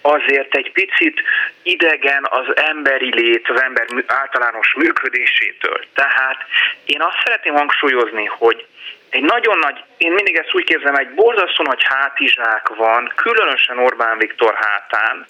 azért 0.00 0.54
egy 0.54 0.72
picit 0.72 1.22
idegen 1.62 2.26
az 2.30 2.56
emberi 2.56 3.14
lét, 3.14 3.48
az 3.48 3.62
ember 3.62 3.86
általános 4.06 4.74
működésétől. 4.74 5.84
Tehát 5.94 6.36
én 6.84 7.02
azt 7.02 7.20
szeretném 7.24 7.54
hangsúlyozni, 7.54 8.24
hogy 8.24 8.66
egy 9.14 9.22
nagyon 9.22 9.58
nagy, 9.58 9.84
én 9.96 10.12
mindig 10.12 10.36
ezt 10.36 10.54
úgy 10.54 10.64
képzelem, 10.64 10.94
egy 10.94 11.14
borzasztó 11.14 11.62
nagy 11.62 11.82
hátizsák 11.84 12.68
van, 12.68 13.12
különösen 13.14 13.78
Orbán 13.78 14.18
Viktor 14.18 14.54
hátán, 14.54 15.26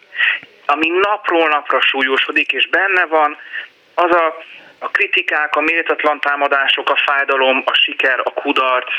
ami 0.66 0.88
napról 0.88 1.48
napra 1.48 1.80
súlyosodik, 1.80 2.52
és 2.52 2.68
benne 2.68 3.04
van 3.04 3.36
az 3.94 4.10
a, 4.10 4.42
a 4.84 4.88
kritikák, 4.90 5.56
a 5.56 5.60
méltatlan 5.60 6.20
támadások, 6.20 6.90
a 6.90 6.96
fájdalom, 7.06 7.62
a 7.64 7.74
siker, 7.74 8.20
a 8.24 8.30
kudarc, 8.30 8.92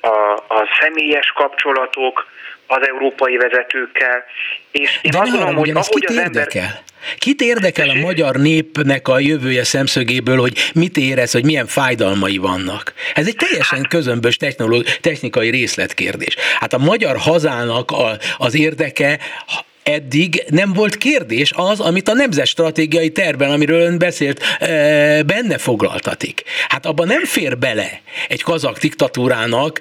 a, 0.00 0.16
a 0.58 0.68
személyes 0.80 1.32
kapcsolatok 1.34 2.26
az 2.66 2.88
európai 2.88 3.36
vezetőkkel. 3.36 4.24
És 4.70 4.98
én 5.02 5.10
De 5.10 5.18
azt 5.18 5.30
gondolom, 5.30 5.56
hogy 5.56 5.70
ahogy 5.70 6.04
az 6.06 6.16
ember... 6.16 6.48
Kit 7.18 7.40
érdekel 7.40 7.88
a 7.88 7.94
magyar 7.94 8.36
népnek 8.36 9.08
a 9.08 9.18
jövője 9.18 9.64
szemszögéből, 9.64 10.38
hogy 10.38 10.70
mit 10.74 10.96
érez, 10.96 11.32
hogy 11.32 11.44
milyen 11.44 11.66
fájdalmai 11.66 12.36
vannak? 12.36 12.92
Ez 13.14 13.26
egy 13.26 13.36
teljesen 13.36 13.86
közömbös 13.88 14.36
technikai 15.00 15.50
részletkérdés. 15.50 16.36
Hát 16.60 16.72
a 16.72 16.78
magyar 16.78 17.16
hazának 17.16 17.90
a, 17.90 18.10
az 18.38 18.54
érdeke 18.54 19.18
eddig 19.88 20.44
nem 20.48 20.72
volt 20.72 20.96
kérdés 20.96 21.52
az, 21.56 21.80
amit 21.80 22.08
a 22.08 22.14
nemzetstratégiai 22.14 23.10
tervben, 23.10 23.50
amiről 23.50 23.80
ön 23.80 23.98
beszélt, 23.98 24.40
benne 25.26 25.58
foglaltatik. 25.58 26.42
Hát 26.68 26.86
abban 26.86 27.06
nem 27.06 27.24
fér 27.24 27.58
bele 27.58 28.00
egy 28.28 28.42
kazak 28.42 28.78
diktatúrának 28.78 29.80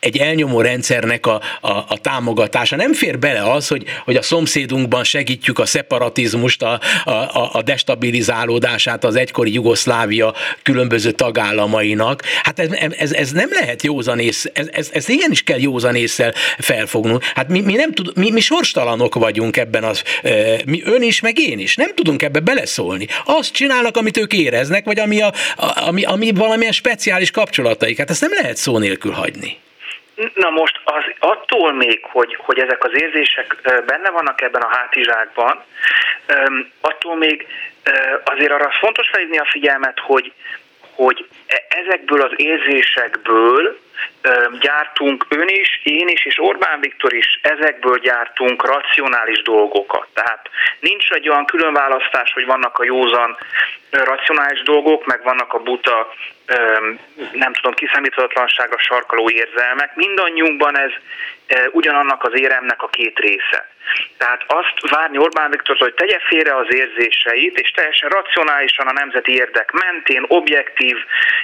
egy 0.00 0.18
elnyomó 0.18 0.60
rendszernek 0.60 1.26
a, 1.26 1.40
a, 1.60 1.70
a 1.70 1.98
támogatása. 2.00 2.76
Nem 2.76 2.92
fér 2.92 3.18
bele 3.18 3.52
az, 3.52 3.68
hogy, 3.68 3.84
hogy 4.04 4.16
a 4.16 4.22
szomszédunkban 4.22 5.04
segítjük 5.04 5.58
a 5.58 5.66
szeparatizmust, 5.66 6.62
a, 6.62 6.80
a, 7.04 7.50
a 7.52 7.62
destabilizálódását 7.62 9.04
az 9.04 9.16
egykori 9.16 9.52
Jugoszlávia 9.52 10.34
különböző 10.62 11.10
tagállamainak. 11.10 12.22
Hát 12.42 12.58
ez, 12.58 12.68
ez, 12.98 13.12
ez 13.12 13.32
nem 13.32 13.48
lehet 13.52 13.82
józanész, 13.82 14.50
ez, 14.52 14.68
ez, 14.72 14.90
ez 14.92 15.08
igenis 15.08 15.42
kell 15.42 15.60
józanésszel 15.60 16.34
felfognunk. 16.58 17.24
Hát 17.34 17.48
mi, 17.48 17.60
mi, 17.60 17.74
nem 17.74 17.92
tud, 17.92 18.16
mi, 18.16 18.30
mi 18.30 18.40
sorstalanok 18.40 19.14
vagyunk 19.14 19.56
ebben, 19.56 19.84
az, 19.84 20.02
mi 20.66 20.82
ön 20.84 21.02
is, 21.02 21.20
meg 21.20 21.38
én 21.38 21.58
is. 21.58 21.76
Nem 21.76 21.94
tudunk 21.94 22.22
ebbe 22.22 22.40
beleszólni. 22.40 23.06
Azt 23.24 23.52
csinálnak, 23.52 23.96
amit 23.96 24.16
ők 24.16 24.32
éreznek, 24.32 24.84
vagy 24.84 24.98
ami, 24.98 25.20
a, 25.20 25.32
ami, 25.56 26.04
ami 26.04 26.32
valamilyen 26.32 26.72
speciális 26.72 27.30
kapcsolataik. 27.30 27.98
Hát 27.98 28.10
ezt 28.10 28.20
nem 28.20 28.32
lehet 28.40 28.56
szó 28.56 28.78
nélkül 28.78 29.12
hagyni. 29.12 29.56
Na 30.34 30.50
most 30.50 30.80
az 30.84 31.04
attól 31.18 31.72
még, 31.72 32.04
hogy, 32.04 32.36
hogy 32.38 32.58
ezek 32.58 32.84
az 32.84 33.00
érzések 33.00 33.56
benne 33.86 34.10
vannak 34.10 34.40
ebben 34.40 34.62
a 34.62 34.76
hátizsákban, 34.76 35.64
attól 36.80 37.16
még 37.16 37.46
azért 38.24 38.52
arra 38.52 38.70
fontos 38.70 39.08
felhívni 39.08 39.38
a 39.38 39.48
figyelmet, 39.50 39.98
hogy, 39.98 40.32
hogy 40.94 41.28
e, 41.46 41.64
ezekből 41.68 42.20
az 42.20 42.32
érzésekből 42.36 43.78
gyártunk 44.60 45.26
ön 45.28 45.48
is, 45.48 45.80
én 45.82 46.08
is, 46.08 46.24
és 46.24 46.38
Orbán 46.38 46.80
Viktor 46.80 47.12
is 47.12 47.38
ezekből 47.42 47.98
gyártunk 47.98 48.66
racionális 48.66 49.42
dolgokat. 49.42 50.08
Tehát 50.12 50.48
nincs 50.80 51.10
egy 51.10 51.28
olyan 51.28 51.44
különválasztás, 51.44 52.32
hogy 52.32 52.46
vannak 52.46 52.78
a 52.78 52.84
józan 52.84 53.36
racionális 53.90 54.62
dolgok, 54.62 55.06
meg 55.06 55.22
vannak 55.22 55.52
a 55.52 55.58
buta, 55.58 56.12
nem 57.32 57.52
tudom, 57.52 57.74
kiszámíthatatlanságra 57.74 58.78
sarkaló 58.78 59.30
érzelmek. 59.30 59.96
Mindannyiunkban 59.96 60.78
ez 60.78 60.90
ugyanannak 61.72 62.24
az 62.24 62.40
éremnek 62.40 62.82
a 62.82 62.88
két 62.88 63.18
része. 63.18 63.68
Tehát 64.18 64.44
azt 64.46 64.90
várni 64.90 65.18
Orbán 65.18 65.50
Viktor, 65.50 65.76
hogy 65.76 65.94
tegye 65.94 66.18
félre 66.28 66.56
az 66.56 66.66
érzéseit, 66.74 67.58
és 67.58 67.70
teljesen 67.70 68.08
racionálisan 68.08 68.86
a 68.86 68.92
nemzeti 68.92 69.32
érdek 69.32 69.70
mentén, 69.72 70.24
objektív 70.28 70.96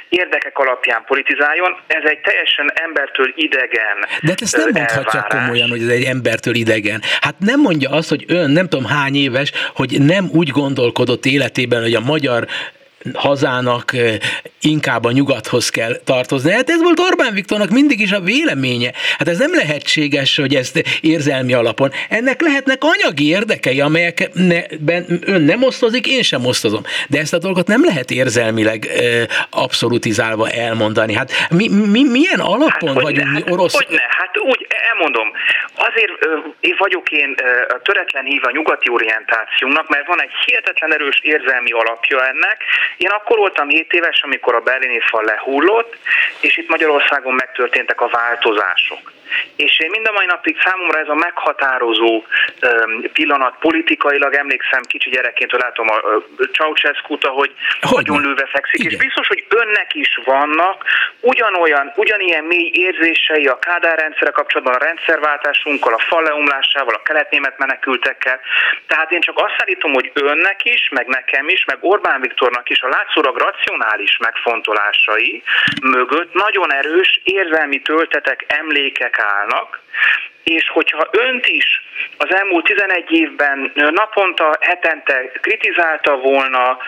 érdekek 0.08 0.58
alapján 0.58 1.04
politizáljon, 1.06 1.76
ez 1.86 2.02
egy 2.04 2.20
teljesen 2.20 2.72
embertől 2.74 3.32
idegen 3.34 3.96
De 4.22 4.28
hát 4.28 4.40
ezt 4.40 4.56
nem 4.56 4.70
mondhatja 4.72 5.26
komolyan, 5.28 5.68
hogy 5.68 5.82
ez 5.82 5.88
egy 5.88 6.04
embertől 6.04 6.54
idegen. 6.54 7.00
Hát 7.20 7.34
nem 7.38 7.60
mondja 7.60 7.90
azt, 7.90 8.08
hogy 8.08 8.24
ön 8.28 8.50
nem 8.50 8.68
tudom 8.68 8.84
hány 8.84 9.16
éves, 9.16 9.52
hogy 9.74 9.96
nem 10.00 10.28
úgy 10.32 10.48
gondolkodott 10.48 11.24
életében, 11.24 11.82
hogy 11.82 11.94
a 11.94 12.00
magyar 12.00 12.46
hazának 13.12 13.92
inkább 14.60 15.04
a 15.04 15.10
nyugathoz 15.10 15.68
kell 15.68 15.96
tartozni. 16.04 16.52
Hát 16.52 16.70
ez 16.70 16.82
volt 16.82 16.98
Orbán 16.98 17.34
Viktornak 17.34 17.70
mindig 17.70 18.00
is 18.00 18.12
a 18.12 18.20
véleménye. 18.20 18.90
Hát 19.18 19.28
ez 19.28 19.38
nem 19.38 19.54
lehetséges, 19.54 20.36
hogy 20.36 20.54
ezt 20.54 20.82
érzelmi 21.00 21.52
alapon. 21.52 21.90
Ennek 22.08 22.40
lehetnek 22.40 22.78
anyagi 22.80 23.28
érdekei, 23.28 23.80
amelyekben 23.80 25.06
ön 25.26 25.42
nem 25.42 25.62
osztozik, 25.62 26.06
én 26.06 26.22
sem 26.22 26.44
osztozom. 26.44 26.82
De 27.08 27.18
ezt 27.18 27.34
a 27.34 27.38
dolgot 27.38 27.66
nem 27.66 27.84
lehet 27.84 28.10
érzelmileg 28.10 28.86
abszolutizálva 29.50 30.50
elmondani. 30.50 31.14
Hát 31.14 31.30
mi, 31.50 31.68
mi, 31.68 32.02
milyen 32.02 32.40
alapon 32.40 32.94
hát, 32.94 33.02
vagyunk 33.02 33.32
ne, 33.32 33.38
mi 33.38 33.42
orosz? 33.50 33.74
Hogy 33.74 33.86
ne, 33.90 34.02
hát 34.08 34.38
úgy 34.38 34.66
elmondom. 34.94 35.32
Azért 35.76 36.12
én 36.60 36.74
vagyok 36.78 37.10
én 37.10 37.34
töretlen 37.82 38.24
hív 38.24 38.40
a 38.44 38.50
nyugati 38.50 38.90
orientációnak, 38.90 39.88
mert 39.88 40.06
van 40.06 40.22
egy 40.22 40.30
hihetetlen 40.44 40.92
erős 40.92 41.18
érzelmi 41.22 41.70
alapja 41.70 42.26
ennek, 42.26 42.62
én 42.96 43.10
akkor 43.10 43.38
voltam 43.38 43.68
7 43.68 43.92
éves, 43.92 44.22
amikor 44.22 44.54
a 44.54 44.60
berlini 44.60 45.00
fal 45.00 45.24
lehullott, 45.24 45.96
és 46.40 46.56
itt 46.56 46.68
Magyarországon 46.68 47.34
megtörténtek 47.34 48.00
a 48.00 48.08
változások. 48.08 49.12
És 49.56 49.78
én 49.78 49.90
mind 49.90 50.06
a 50.06 50.12
mai 50.12 50.26
napig 50.26 50.56
számomra 50.64 50.98
ez 50.98 51.08
a 51.08 51.14
meghatározó 51.14 52.24
pillanat 53.12 53.54
politikailag, 53.60 54.34
emlékszem 54.34 54.82
kicsi 54.82 55.10
gyerekként, 55.10 55.50
hogy 55.50 55.60
látom 55.60 55.88
a 55.90 55.98
Ceausescu-t, 56.52 57.24
ahogy 57.24 57.54
nagyon 57.80 58.20
lőve 58.20 58.46
fekszik, 58.46 58.80
Igen. 58.80 58.92
és 58.92 58.98
biztos, 58.98 59.26
hogy 59.26 59.44
önnek 59.48 59.94
is 59.94 60.20
vannak 60.24 60.84
ugyanolyan, 61.20 61.92
ugyanilyen 61.96 62.44
mély 62.44 62.70
érzései 62.72 63.46
a 63.46 63.58
Kádár 63.58 63.98
rendszere 63.98 64.30
kapcsolatban, 64.30 64.74
a 64.74 64.84
rendszerváltásunkkal, 64.84 65.94
a 65.94 65.98
fal 65.98 66.22
leomlásával, 66.22 66.94
a 66.94 67.02
keletnémet 67.02 67.58
menekültekkel. 67.58 68.40
Tehát 68.86 69.10
én 69.10 69.20
csak 69.20 69.38
azt 69.38 69.54
állítom, 69.58 69.92
hogy 69.92 70.10
önnek 70.14 70.64
is, 70.64 70.88
meg 70.90 71.06
nekem 71.06 71.48
is, 71.48 71.64
meg 71.64 71.78
Orbán 71.80 72.20
Viktornak 72.20 72.68
is 72.70 72.80
a 72.82 72.88
látszólag 72.88 73.36
racionális 73.36 74.16
megfontolásai 74.16 75.42
mögött 75.82 76.32
nagyon 76.32 76.72
erős 76.72 77.20
érzelmi 77.22 77.80
töltetek, 77.80 78.44
emlékek 78.46 79.13
állnak, 79.18 79.80
és 80.42 80.68
hogyha 80.68 81.08
önt 81.10 81.46
is 81.46 81.82
az 82.16 82.34
elmúlt 82.34 82.64
11 82.64 83.10
évben 83.10 83.72
naponta, 83.74 84.56
hetente 84.60 85.30
kritizálta 85.40 86.16
volna, 86.16 86.78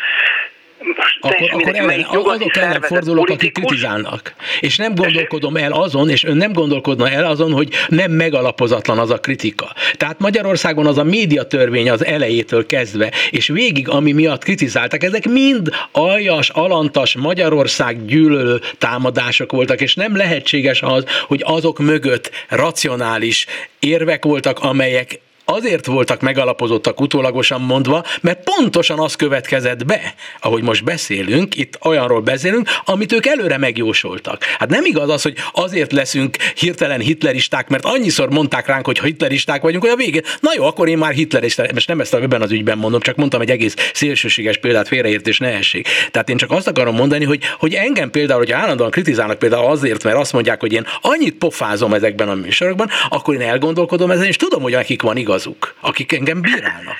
akkor, 1.21 1.51
akkor 1.53 1.77
ellen, 1.77 2.07
azok 2.11 2.57
ellen 2.57 2.81
fordulok, 2.81 3.29
akik 3.29 3.53
kritizálnak. 3.53 4.35
És 4.61 4.77
nem 4.77 4.95
gondolkodom 4.95 5.57
el 5.57 5.73
azon, 5.73 6.11
és 6.11 6.25
ön 6.25 6.37
nem 6.37 6.53
gondolkodna 6.53 7.11
el 7.11 7.25
azon, 7.25 7.53
hogy 7.53 7.69
nem 7.89 8.11
megalapozatlan 8.11 8.99
az 8.99 9.11
a 9.11 9.19
kritika. 9.19 9.73
Tehát 9.97 10.19
Magyarországon 10.19 10.87
az 10.87 10.99
a 10.99 11.05
médiatörvény 11.05 11.91
az 11.91 12.05
elejétől 12.05 12.67
kezdve, 12.67 13.13
és 13.31 13.47
végig, 13.47 13.89
ami 13.89 14.13
miatt 14.13 14.45
kritizáltak, 14.45 15.03
ezek 15.03 15.29
mind 15.29 15.69
aljas, 15.93 16.49
alantas 16.49 17.17
Magyarország 17.17 18.05
gyűlölő 18.05 18.61
támadások 18.79 19.53
voltak, 19.53 19.81
és 19.81 19.95
nem 19.95 20.17
lehetséges 20.17 20.83
az, 20.83 21.05
hogy 21.27 21.43
azok 21.45 21.79
mögött 21.79 22.31
racionális 22.49 23.47
érvek 23.79 24.25
voltak, 24.25 24.59
amelyek 24.59 25.21
azért 25.47 25.87
voltak 25.87 26.21
megalapozottak 26.21 27.01
utólagosan 27.01 27.61
mondva, 27.61 28.05
mert 28.21 28.45
pontosan 28.45 28.99
az 28.99 29.15
következett 29.15 29.85
be, 29.85 30.15
ahogy 30.41 30.63
most 30.63 30.85
beszélünk, 30.85 31.57
itt 31.57 31.79
olyanról 31.85 32.21
beszélünk, 32.21 32.69
amit 32.85 33.13
ők 33.13 33.27
előre 33.27 33.59
megjósoltak. 33.59 34.45
Hát 34.45 34.69
nem 34.69 34.85
igaz 34.85 35.11
az, 35.11 35.23
hogy 35.23 35.37
azért 35.53 35.93
leszünk 35.93 36.37
hirtelen 36.55 37.01
hitleristák, 37.01 37.69
mert 37.69 37.85
annyiszor 37.85 38.31
mondták 38.31 38.67
ránk, 38.67 38.87
hogy 38.87 39.01
hitleristák 39.01 39.63
vagyunk, 39.63 39.83
hogy 39.83 39.93
a 39.93 39.97
végén, 39.97 40.23
na 40.41 40.51
jó, 40.57 40.65
akkor 40.65 40.89
én 40.89 40.99
már 40.99 41.13
hitlerista, 41.13 41.67
most 41.73 41.89
nem 41.89 42.01
ezt 42.01 42.15
a 42.15 42.21
ebben 42.27 42.43
az 42.43 42.51
ügyben 42.51 42.79
mondom, 42.79 43.01
csak 43.01 43.17
mondtam 43.17 43.41
egy 43.41 43.51
egész 43.51 43.75
szélsőséges 43.95 44.57
példát, 44.57 44.89
félreértés 44.89 45.39
ne 45.39 45.49
essék. 45.49 45.89
Tehát 46.11 46.29
én 46.29 46.37
csak 46.37 46.51
azt 46.51 46.69
akarom 46.69 46.95
mondani, 46.95 47.25
hogy, 47.25 47.41
hogy 47.59 47.75
engem 47.75 48.11
például, 48.11 48.39
hogy 48.39 48.53
állandóan 48.53 48.91
kritizálnak 48.91 49.39
például 49.39 49.67
azért, 49.67 50.05
mert 50.05 50.17
azt 50.17 50.33
mondják, 50.33 50.61
hogy 50.61 50.73
én 50.73 50.87
annyit 51.01 51.35
pofázom 51.35 51.95
ezekben 51.95 52.29
a 52.29 52.35
műsorokban, 52.35 52.89
akkor 53.09 53.35
én 53.35 53.41
elgondolkodom 53.41 54.11
ezen, 54.11 54.27
és 54.27 54.37
tudom, 54.37 54.63
hogy 54.63 54.75
akik 54.75 55.03
van 55.03 55.17
igaz 55.17 55.36
igazuk, 55.37 55.75
akik 55.81 56.13
engem 56.13 56.41
bírálnak. 56.41 56.97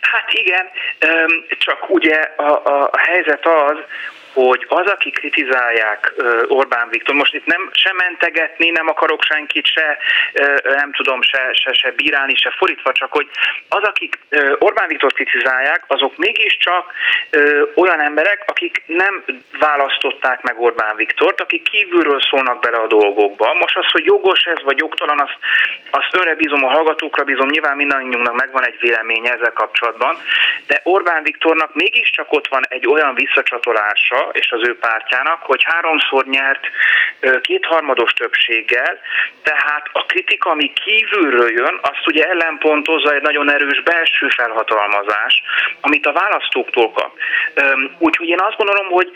Hát 0.00 0.32
igen, 0.32 0.66
csak 1.58 1.90
ugye 1.90 2.16
a, 2.36 2.62
a, 2.64 2.88
a 2.92 2.98
helyzet 2.98 3.46
az, 3.46 3.76
hogy 4.32 4.66
az, 4.68 4.86
akik 4.86 5.14
kritizálják 5.14 6.12
Orbán 6.48 6.88
Viktor, 6.90 7.14
most 7.14 7.34
itt 7.34 7.46
nem 7.46 7.70
se 7.72 7.92
mentegetni, 7.92 8.70
nem 8.70 8.88
akarok 8.88 9.22
senkit 9.22 9.66
se, 9.66 9.98
nem 10.62 10.92
tudom, 10.92 11.22
se, 11.22 11.50
se, 11.52 11.72
se 11.72 11.92
bírálni, 11.96 12.34
se 12.34 12.54
fordítva, 12.58 12.92
csak 12.92 13.12
hogy 13.12 13.28
az, 13.68 13.82
akik 13.82 14.18
Orbán 14.58 14.88
Viktor 14.88 15.12
kritizálják, 15.12 15.84
azok 15.86 16.16
mégiscsak 16.16 16.92
olyan 17.74 18.00
emberek, 18.00 18.44
akik 18.46 18.82
nem 18.86 19.24
választották 19.58 20.42
meg 20.42 20.60
Orbán 20.60 20.96
Viktort, 20.96 21.40
akik 21.40 21.62
kívülről 21.62 22.20
szólnak 22.30 22.60
bele 22.60 22.76
a 22.76 22.86
dolgokba. 22.86 23.54
Most 23.54 23.76
az, 23.76 23.90
hogy 23.90 24.04
jogos 24.04 24.44
ez, 24.44 24.62
vagy 24.62 24.78
jogtalan, 24.78 25.20
azt, 25.20 25.36
azt 25.90 26.16
önre 26.16 26.34
bízom, 26.34 26.64
a 26.64 26.70
hallgatókra 26.70 27.24
bízom, 27.24 27.48
nyilván 27.48 27.76
mindannyiunknak 27.76 28.34
megvan 28.34 28.66
egy 28.66 28.78
véleménye 28.80 29.32
ezzel 29.32 29.52
kapcsolatban, 29.52 30.16
de 30.66 30.80
Orbán 30.84 31.22
Viktornak 31.22 31.74
mégiscsak 31.74 32.32
ott 32.32 32.48
van 32.48 32.62
egy 32.68 32.86
olyan 32.86 33.14
visszacsatolása, 33.14 34.19
és 34.32 34.50
az 34.50 34.68
ő 34.68 34.78
pártjának, 34.78 35.42
hogy 35.42 35.62
háromszor 35.64 36.24
nyert 36.24 36.66
kétharmados 37.40 38.12
többséggel, 38.12 39.00
tehát 39.42 39.88
a 39.92 40.04
kritika, 40.06 40.50
ami 40.50 40.72
kívülről 40.72 41.50
jön, 41.50 41.78
azt 41.82 42.06
ugye 42.06 42.28
ellenpontozza 42.28 43.14
egy 43.14 43.22
nagyon 43.22 43.50
erős 43.50 43.82
belső 43.82 44.28
felhatalmazás, 44.28 45.42
amit 45.80 46.06
a 46.06 46.12
választóktól 46.12 46.92
kap. 46.92 47.18
Úgyhogy 47.98 48.28
én 48.28 48.40
azt 48.40 48.56
gondolom, 48.56 48.86
hogy 48.86 49.10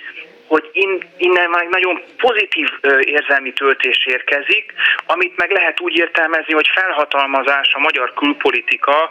hogy 0.46 0.70
innen 1.16 1.50
már 1.50 1.62
egy 1.62 1.68
nagyon 1.68 2.02
pozitív 2.16 2.68
érzelmi 3.00 3.52
töltés 3.52 4.06
érkezik, 4.06 4.72
amit 5.06 5.36
meg 5.36 5.50
lehet 5.50 5.80
úgy 5.80 5.96
értelmezni, 5.96 6.52
hogy 6.52 6.68
felhatalmazás 6.74 7.74
a 7.74 7.78
magyar 7.78 8.12
külpolitika 8.14 9.10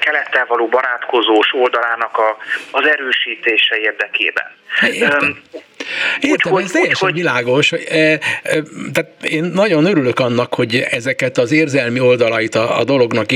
kelettel 0.00 0.46
való 0.48 0.68
barátkozós 0.68 1.52
oldalának 1.52 2.18
a, 2.18 2.36
az 2.70 2.86
erősítése 2.86 3.76
érdekében. 3.76 4.56
Értem. 4.92 5.42
Értem, 6.20 6.52
úgy, 6.52 6.62
ez 6.62 6.70
teljesen 6.70 7.08
úgy, 7.08 7.14
világos. 7.14 7.72
Tehát 8.92 9.10
én 9.22 9.44
nagyon 9.44 9.84
örülök 9.84 10.18
annak, 10.18 10.54
hogy 10.54 10.86
ezeket 10.90 11.38
az 11.38 11.52
érzelmi 11.52 12.00
oldalait 12.00 12.54
a, 12.54 12.78
a 12.78 12.84
dolognak 12.84 13.26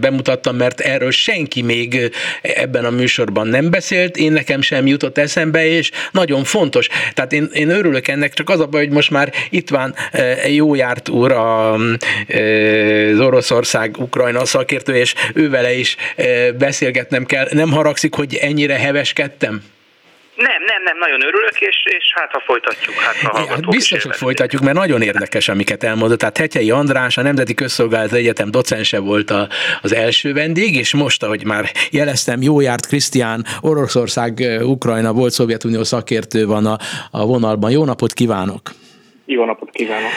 bemutattam, 0.00 0.56
mert 0.56 0.80
erről 0.80 1.10
senki 1.10 1.62
még 1.62 2.12
ebben 2.42 2.84
a 2.84 2.90
műsorban 2.90 3.46
nem 3.46 3.70
beszélt, 3.70 4.16
én 4.16 4.32
nekem 4.32 4.60
sem 4.60 4.86
jutott 4.86 5.18
eszembe, 5.18 5.66
és 5.66 5.90
nagyon 6.10 6.44
fontos. 6.44 6.88
Tehát 7.14 7.32
én, 7.32 7.50
én 7.52 7.70
örülök 7.70 8.08
ennek, 8.08 8.32
csak 8.32 8.50
az 8.50 8.60
a 8.60 8.66
baj, 8.66 8.80
hogy 8.80 8.92
most 8.92 9.10
már 9.10 9.32
itt 9.50 9.68
van 9.68 9.94
jó 10.48 10.74
járt 10.74 11.08
úr 11.08 11.32
a, 11.32 11.72
az 11.72 13.20
Oroszország 13.20 13.96
Ukrajna 13.98 14.44
szakértő, 14.92 14.96
és 14.96 15.14
ővele 15.34 15.72
is 15.72 15.96
beszélgetnem 16.58 17.24
kell. 17.24 17.48
Nem 17.50 17.70
haragszik, 17.70 18.14
hogy 18.14 18.34
ennyire 18.34 18.78
heveskedtem? 18.78 19.62
Nem, 20.36 20.62
nem, 20.66 20.82
nem, 20.82 20.98
nagyon 20.98 21.22
örülök, 21.26 21.60
és, 21.60 21.76
és 21.84 22.12
hát 22.14 22.30
ha 22.32 22.42
folytatjuk, 22.46 22.94
hát 22.94 23.14
ha 23.14 23.46
hát 23.48 23.68
Biztos, 23.68 24.02
hogy 24.02 24.16
folytatjuk, 24.16 24.62
mert 24.62 24.76
nagyon 24.76 25.02
érdekes, 25.02 25.48
amiket 25.48 25.84
elmondott. 25.84 26.18
Tehát 26.18 26.38
Hetyei 26.38 26.70
András, 26.70 27.16
a 27.16 27.22
Nemzeti 27.22 27.54
Közszolgálat 27.54 28.12
Egyetem 28.12 28.50
docense 28.50 28.98
volt 28.98 29.30
a, 29.30 29.48
az 29.82 29.94
első 29.94 30.32
vendég, 30.32 30.76
és 30.76 30.94
most, 30.94 31.22
ahogy 31.22 31.44
már 31.44 31.70
jeleztem, 31.90 32.42
jó 32.42 32.60
járt 32.60 32.86
Krisztián, 32.86 33.46
Oroszország, 33.60 34.58
Ukrajna 34.62 35.12
volt 35.12 35.32
Szovjetunió 35.32 35.84
szakértő 35.84 36.46
van 36.46 36.66
a, 36.66 36.78
a 37.10 37.26
vonalban. 37.26 37.70
Jó 37.70 37.84
napot 37.84 38.12
kívánok! 38.12 38.70
Jó 39.26 39.44
napot 39.44 39.70
kívánok! 39.70 40.10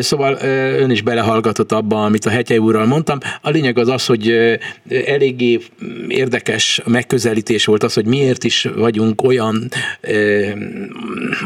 Szóval 0.00 0.36
ön 0.78 0.90
is 0.90 1.02
belehallgatott 1.02 1.72
abba, 1.72 2.04
amit 2.04 2.24
a 2.24 2.30
Hegyei 2.30 2.58
úrral 2.58 2.86
mondtam. 2.86 3.18
A 3.40 3.50
lényeg 3.50 3.78
az 3.78 3.88
az, 3.88 4.06
hogy 4.06 4.34
eléggé 5.06 5.58
érdekes 6.08 6.80
megközelítés 6.86 7.64
volt 7.64 7.82
az, 7.82 7.94
hogy 7.94 8.06
miért 8.06 8.44
is 8.44 8.68
vagyunk 8.76 9.22
olyan 9.22 9.68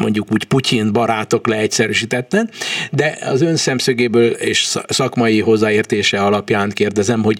mondjuk 0.01 0.27
úgy 0.33 0.45
Putyin 0.45 0.93
barátok 0.93 1.47
leegyszerűsítetten, 1.47 2.51
de 2.91 3.19
az 3.21 3.43
ön 3.43 3.57
szemszögéből 3.57 4.31
és 4.31 4.77
szakmai 4.89 5.41
hozzáértése 5.41 6.19
alapján 6.19 6.71
kérdezem, 6.71 7.23
hogy 7.23 7.39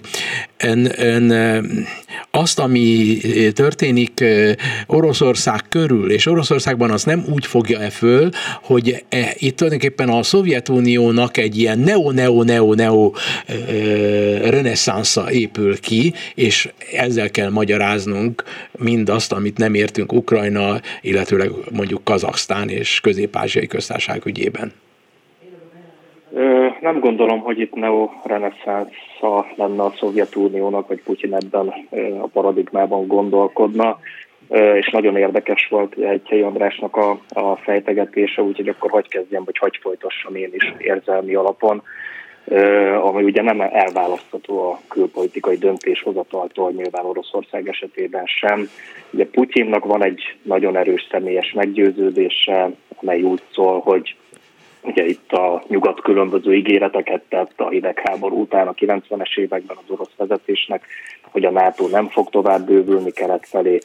ön, 0.57 0.91
ön 0.97 1.31
azt, 2.31 2.59
ami 2.59 3.17
történik 3.53 4.23
Oroszország 4.87 5.61
körül, 5.69 6.11
és 6.11 6.25
Oroszországban 6.25 6.91
az 6.91 7.03
nem 7.03 7.25
úgy 7.29 7.45
fogja-e 7.45 7.89
föl, 7.89 8.29
hogy 8.61 9.03
e, 9.09 9.35
itt 9.51 9.57
tulajdonképpen 9.57 10.09
a 10.09 10.23
Szovjetuniónak 10.23 11.37
egy 11.37 11.57
ilyen 11.57 11.79
neo-neo-neo-neo 11.79 13.11
reneszánsza 14.49 15.31
épül 15.31 15.79
ki, 15.79 16.13
és 16.35 16.69
ezzel 16.93 17.29
kell 17.29 17.49
magyaráznunk 17.49 18.43
mindazt, 18.77 19.31
amit 19.31 19.57
nem 19.57 19.73
értünk 19.73 20.13
Ukrajna, 20.13 20.79
illetőleg 21.01 21.51
mondjuk 21.75 22.03
Kazaksztán 22.03 22.69
és 22.69 22.99
Közép-Ázsiai 22.99 23.67
köztársaság 23.67 24.25
ügyében. 24.25 24.71
Nem 26.81 26.99
gondolom, 26.99 27.39
hogy 27.39 27.59
itt 27.59 27.73
neo-reneszánsza 27.73 29.45
lenne 29.55 29.83
a 29.83 29.93
Szovjetuniónak, 29.97 30.87
vagy 30.87 31.01
Putyin 31.03 31.33
ebben 31.33 31.67
a 32.21 32.27
paradigmában 32.27 33.07
gondolkodna 33.07 33.99
és 34.51 34.89
nagyon 34.89 35.17
érdekes 35.17 35.67
volt 35.69 35.95
egy 35.97 36.27
helyi 36.27 36.41
Andrásnak 36.41 36.95
a, 36.95 37.19
a 37.29 37.55
fejtegetése, 37.55 38.41
úgyhogy 38.41 38.67
akkor 38.67 38.89
hagy 38.89 39.07
kezdjem, 39.07 39.43
vagy 39.43 39.57
hagy 39.57 39.79
folytassam 39.81 40.35
én 40.35 40.49
is 40.53 40.73
érzelmi 40.77 41.33
alapon, 41.35 41.83
ami 43.01 43.23
ugye 43.23 43.41
nem 43.41 43.61
elválasztható 43.61 44.71
a 44.71 44.79
külpolitikai 44.87 45.57
döntéshozataltól, 45.57 46.71
nyilván 46.71 47.05
Oroszország 47.05 47.67
esetében 47.67 48.25
sem. 48.25 48.69
Ugye 49.11 49.25
Putyinnak 49.25 49.85
van 49.85 50.03
egy 50.03 50.35
nagyon 50.41 50.77
erős 50.77 51.07
személyes 51.11 51.51
meggyőződése, 51.51 52.69
amely 53.01 53.21
úgy 53.21 53.41
szól, 53.51 53.79
hogy 53.79 54.15
Ugye 54.83 55.05
itt 55.05 55.31
a 55.31 55.63
nyugat 55.67 56.01
különböző 56.01 56.55
ígéreteket 56.55 57.21
tett 57.29 57.59
a 57.59 57.69
hidegháború 57.69 58.41
után 58.41 58.67
a 58.67 58.73
90-es 58.73 59.37
években 59.37 59.77
az 59.77 59.89
orosz 59.89 60.15
vezetésnek, 60.17 60.85
hogy 61.21 61.45
a 61.45 61.51
NATO 61.51 61.87
nem 61.87 62.07
fog 62.07 62.29
tovább 62.29 62.65
bővülni 62.65 63.11
kelet 63.11 63.47
felé, 63.47 63.79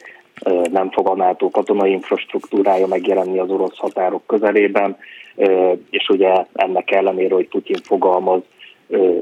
nem 0.71 0.91
fog 0.91 1.07
a 1.07 1.15
NATO 1.15 1.49
katonai 1.49 1.91
infrastruktúrája 1.91 2.87
megjelenni 2.87 3.39
az 3.39 3.49
orosz 3.49 3.77
határok 3.77 4.23
közelében, 4.25 4.97
és 5.89 6.09
ugye 6.09 6.45
ennek 6.53 6.91
ellenére, 6.91 7.33
hogy 7.33 7.47
Putyin 7.47 7.81
fogalmaz, 7.83 8.41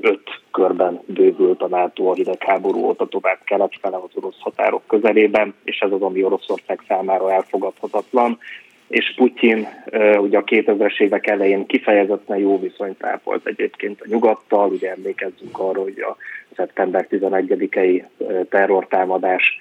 öt 0.02 0.42
körben 0.52 1.02
bővült 1.06 1.62
a 1.62 1.68
NATO 1.68 2.10
a 2.10 2.14
hidegháború 2.14 2.86
óta 2.86 3.08
tovább 3.08 3.40
kelet 3.44 3.78
fele 3.82 3.96
az 3.96 4.10
orosz 4.14 4.40
határok 4.40 4.82
közelében, 4.88 5.54
és 5.64 5.80
ez 5.80 5.92
az, 5.92 6.02
ami 6.02 6.24
Oroszország 6.24 6.80
számára 6.88 7.32
elfogadhatatlan. 7.32 8.38
És 8.88 9.14
Putyin 9.16 9.68
ugye 10.18 10.38
a 10.38 10.44
2000-es 10.44 11.00
évek 11.00 11.28
elején 11.28 11.66
kifejezetten 11.66 12.38
jó 12.38 12.60
viszonyt 12.60 13.04
ápolt 13.04 13.48
egyébként 13.48 14.02
a 14.02 14.08
nyugattal, 14.08 14.70
ugye 14.70 14.92
emlékezzünk 14.92 15.60
arra, 15.60 15.82
hogy 15.82 16.00
a 16.00 16.16
szeptember 16.56 17.08
11-i 17.12 18.04
terrortámadás 18.50 19.58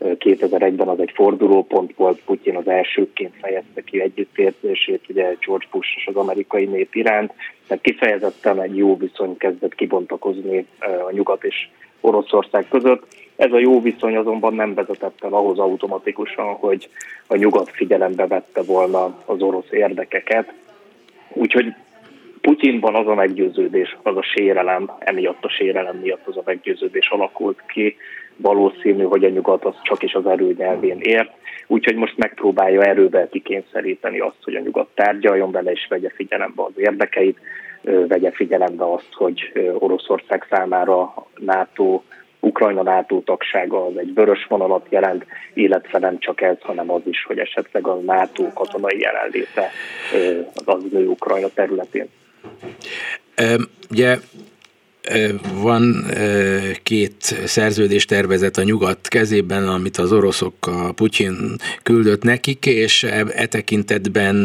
2001-ben 0.00 0.88
az 0.88 1.00
egy 1.00 1.12
fordulópont 1.14 1.92
volt, 1.96 2.20
Putyin 2.24 2.56
az 2.56 2.68
elsőként 2.68 3.34
fejezte 3.40 3.82
ki 3.82 4.00
együttérzését, 4.00 5.04
ugye 5.08 5.36
George 5.46 5.66
Bush 5.70 5.96
és 5.96 6.06
az 6.06 6.16
amerikai 6.16 6.64
nép 6.64 6.94
iránt, 6.94 7.32
tehát 7.66 7.82
kifejezetten 7.82 8.62
egy 8.62 8.76
jó 8.76 8.96
viszony 8.96 9.36
kezdett 9.36 9.74
kibontakozni 9.74 10.66
a 11.06 11.10
nyugat 11.10 11.44
és 11.44 11.68
Oroszország 12.00 12.68
között. 12.68 13.06
Ez 13.36 13.52
a 13.52 13.58
jó 13.58 13.80
viszony 13.80 14.16
azonban 14.16 14.54
nem 14.54 14.74
vezetett 14.74 15.24
el 15.24 15.32
ahhoz 15.32 15.58
automatikusan, 15.58 16.54
hogy 16.54 16.88
a 17.26 17.36
nyugat 17.36 17.70
figyelembe 17.70 18.26
vette 18.26 18.62
volna 18.62 19.22
az 19.24 19.42
orosz 19.42 19.70
érdekeket. 19.70 20.52
Úgyhogy 21.32 21.74
Putyinban 22.40 22.94
az 22.94 23.06
a 23.06 23.14
meggyőződés, 23.14 23.96
az 24.02 24.16
a 24.16 24.22
sérelem, 24.22 24.90
emiatt 24.98 25.44
a 25.44 25.48
sérelem 25.48 25.96
miatt 25.96 26.26
az 26.26 26.36
a 26.36 26.42
meggyőződés 26.44 27.08
alakult 27.08 27.62
ki, 27.66 27.96
valószínű, 28.36 29.02
hogy 29.02 29.24
a 29.24 29.28
nyugat 29.28 29.64
az 29.64 29.74
csak 29.82 30.02
is 30.02 30.12
az 30.12 30.26
erő 30.26 30.54
nyelvén 30.58 30.98
ért, 31.00 31.30
úgyhogy 31.66 31.96
most 31.96 32.16
megpróbálja 32.16 32.82
erővel 32.82 33.28
kikényszeríteni 33.28 34.20
azt, 34.20 34.42
hogy 34.42 34.54
a 34.54 34.60
nyugat 34.60 34.88
tárgyaljon 34.94 35.50
vele 35.50 35.70
és 35.70 35.86
vegye 35.88 36.10
figyelembe 36.14 36.62
az 36.62 36.72
érdekeit, 36.76 37.38
vegye 37.82 38.30
figyelembe 38.30 38.92
azt, 38.92 39.12
hogy 39.12 39.52
Oroszország 39.78 40.46
számára 40.50 41.14
NATO 41.34 42.02
Ukrajna 42.40 42.82
NATO 42.82 43.20
tagsága 43.20 43.86
az 43.86 43.96
egy 43.96 44.14
vörös 44.14 44.46
vonalat 44.48 44.86
jelent, 44.88 45.26
illetve 45.54 45.98
nem 45.98 46.18
csak 46.18 46.40
ez, 46.40 46.56
hanem 46.60 46.90
az 46.90 47.02
is, 47.04 47.24
hogy 47.24 47.38
esetleg 47.38 47.86
a 47.86 47.94
NATO 47.94 48.52
katonai 48.52 49.00
jelenléte 49.00 49.70
az 50.64 50.82
nő 50.90 51.06
Ukrajna 51.06 51.48
területén. 51.54 52.08
Ugye 53.90 54.16
van 55.54 56.06
két 56.82 57.38
szerződés 57.44 58.04
tervezet 58.04 58.56
a 58.56 58.62
nyugat 58.62 59.08
kezében, 59.08 59.68
amit 59.68 59.96
az 59.96 60.12
oroszok, 60.12 60.66
a 60.66 60.92
Putyin 60.92 61.56
küldött 61.82 62.22
nekik, 62.22 62.66
és 62.66 63.02
e, 63.02 63.26
e 63.34 63.46
tekintetben 63.46 64.36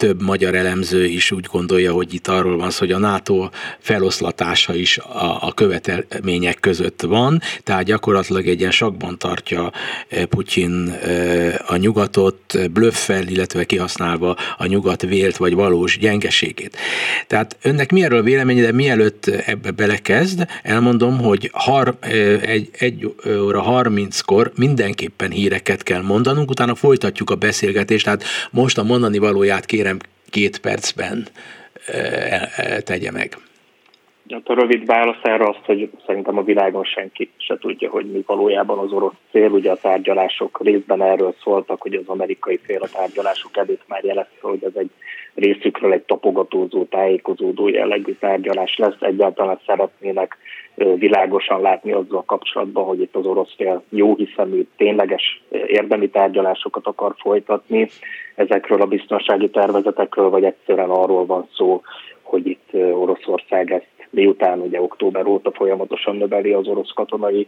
több 0.00 0.22
magyar 0.22 0.54
elemző 0.54 1.04
is 1.04 1.30
úgy 1.30 1.46
gondolja, 1.52 1.92
hogy 1.92 2.14
itt 2.14 2.28
arról 2.28 2.56
van 2.56 2.70
szó, 2.70 2.78
hogy 2.78 2.92
a 2.92 2.98
NATO 2.98 3.48
feloszlatása 3.78 4.74
is 4.74 4.98
a, 4.98 5.46
a 5.46 5.52
követelmények 5.52 6.60
között 6.60 7.02
van, 7.02 7.40
tehát 7.64 7.84
gyakorlatilag 7.84 8.46
egy 8.48 8.58
ilyen 8.60 8.70
sakban 8.70 9.18
tartja 9.18 9.72
Putyin 10.28 10.94
a 11.66 11.76
nyugatot 11.76 12.70
blöffel, 12.72 13.26
illetve 13.26 13.64
kihasználva 13.64 14.36
a 14.56 14.66
nyugat 14.66 15.02
vélt 15.02 15.36
vagy 15.36 15.54
valós 15.54 15.98
gyengeségét. 15.98 16.76
Tehát 17.26 17.56
önnek 17.62 17.92
mi 17.92 18.02
erről 18.02 18.22
vélemény, 18.22 18.60
de 18.60 18.72
mielőtt 18.72 19.26
ebbe 19.26 19.70
belekezd, 19.70 20.46
elmondom, 20.62 21.18
hogy 21.18 21.50
har, 21.52 21.96
egy, 22.42 22.70
egy 22.78 23.14
óra 23.26 23.60
harminckor 23.60 24.52
mindenképpen 24.56 25.30
híreket 25.30 25.82
kell 25.82 26.02
mondanunk, 26.02 26.50
utána 26.50 26.74
folytatjuk 26.74 27.30
a 27.30 27.34
beszélgetést, 27.34 28.04
tehát 28.04 28.24
most 28.50 28.78
a 28.78 28.82
mondani 28.82 29.18
valóját 29.18 29.66
kérem 29.66 29.89
két 30.30 30.60
percben 30.60 31.26
tegye 32.84 33.10
meg. 33.10 33.36
Hát 34.30 34.48
a 34.48 34.54
rövid 34.54 34.86
válasz 34.86 35.22
erre 35.22 35.48
azt, 35.48 35.64
hogy 35.64 35.90
szerintem 36.06 36.38
a 36.38 36.42
világon 36.42 36.84
senki 36.84 37.30
se 37.36 37.58
tudja, 37.58 37.90
hogy 37.90 38.10
mi 38.10 38.22
valójában 38.26 38.78
az 38.78 38.92
orosz 38.92 39.14
cél. 39.30 39.50
Ugye 39.50 39.70
a 39.70 39.76
tárgyalások 39.76 40.60
részben 40.62 41.02
erről 41.02 41.34
szóltak, 41.42 41.82
hogy 41.82 41.94
az 41.94 42.06
amerikai 42.06 42.60
fél 42.62 42.82
a 42.82 42.88
tárgyalások 42.88 43.56
előtt 43.56 43.82
már 43.86 44.04
jelezte, 44.04 44.38
hogy 44.40 44.64
ez 44.64 44.72
egy 44.74 44.90
részükről 45.34 45.92
egy 45.92 46.02
tapogatózó, 46.02 46.84
tájékozódó 46.84 47.68
jellegű 47.68 48.12
tárgyalás 48.12 48.76
lesz. 48.76 49.00
Egyáltalán 49.00 49.60
szeretnének 49.66 50.36
világosan 50.74 51.60
látni 51.60 51.92
azzal 51.92 52.24
kapcsolatban, 52.24 52.84
hogy 52.84 53.00
itt 53.00 53.16
az 53.16 53.26
orosz 53.26 53.54
fél 53.56 53.82
jó 53.88 54.14
hiszemű, 54.14 54.66
tényleges 54.76 55.42
érdemi 55.66 56.08
tárgyalásokat 56.08 56.86
akar 56.86 57.14
folytatni 57.18 57.88
ezekről 58.34 58.80
a 58.80 58.86
biztonsági 58.86 59.50
tervezetekről, 59.50 60.30
vagy 60.30 60.44
egyszerűen 60.44 60.90
arról 60.90 61.26
van 61.26 61.48
szó, 61.52 61.82
hogy 62.22 62.46
itt 62.46 62.68
Oroszország 62.72 63.72
ezt 63.72 64.08
miután 64.10 64.60
ugye 64.60 64.80
október 64.80 65.26
óta 65.26 65.50
folyamatosan 65.52 66.16
növeli 66.16 66.52
az 66.52 66.66
orosz 66.66 66.92
katonai 66.94 67.46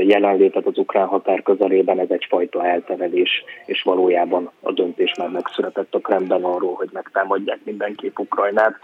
jelenlétet 0.00 0.66
az 0.66 0.78
ukrán 0.78 1.06
határ 1.06 1.42
közelében, 1.42 1.98
ez 1.98 2.10
egyfajta 2.10 2.66
elterelés, 2.66 3.44
és 3.66 3.82
valójában 3.82 4.50
a 4.60 4.72
döntés 4.72 5.14
már 5.18 5.28
megszületett 5.28 5.94
a 5.94 5.98
Kremben 5.98 6.44
arról, 6.44 6.74
hogy 6.74 6.88
megtámadják 6.92 7.58
mindenképp 7.64 8.18
Ukrajnát. 8.18 8.74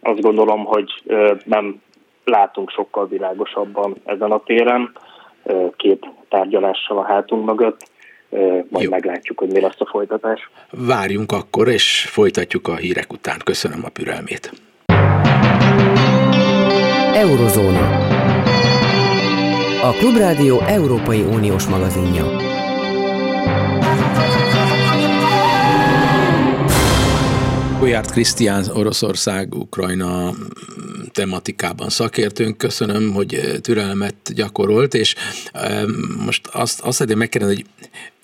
Azt 0.00 0.20
gondolom, 0.20 0.64
hogy 0.64 0.90
nem 1.44 1.82
látunk 2.24 2.70
sokkal 2.70 3.06
világosabban 3.06 3.94
ezen 4.04 4.30
a 4.30 4.42
téren, 4.42 4.92
két 5.76 6.06
tárgyalással 6.28 6.98
a 6.98 7.04
hátunk 7.04 7.44
mögött, 7.44 7.92
majd 8.68 8.84
Jó. 8.84 8.90
meglátjuk, 8.90 9.38
hogy 9.38 9.52
mi 9.52 9.60
lesz 9.60 9.80
a 9.80 9.86
folytatás. 9.86 10.50
Várjunk 10.70 11.32
akkor, 11.32 11.68
és 11.68 12.08
folytatjuk 12.10 12.68
a 12.68 12.76
hírek 12.76 13.12
után. 13.12 13.36
Köszönöm 13.44 13.80
a 13.84 13.88
pürelmét. 13.88 14.52
Eurozóna. 17.14 18.03
A 19.84 19.92
Klubrádió 19.92 20.60
Európai 20.60 21.20
Uniós 21.20 21.66
magazinja. 21.66 22.24
Bolyárt 27.78 28.10
Krisztián, 28.10 28.64
Oroszország, 28.72 29.54
Ukrajna 29.54 30.32
tematikában 31.14 31.88
szakértőnk. 31.88 32.56
Köszönöm, 32.56 33.12
hogy 33.12 33.58
türelmet 33.60 34.16
gyakorolt, 34.34 34.94
és 34.94 35.14
most 36.24 36.46
azt, 36.46 36.80
azt 36.80 36.92
szeretném 36.92 37.18
megkérdezni, 37.18 37.54
hogy 37.54 37.66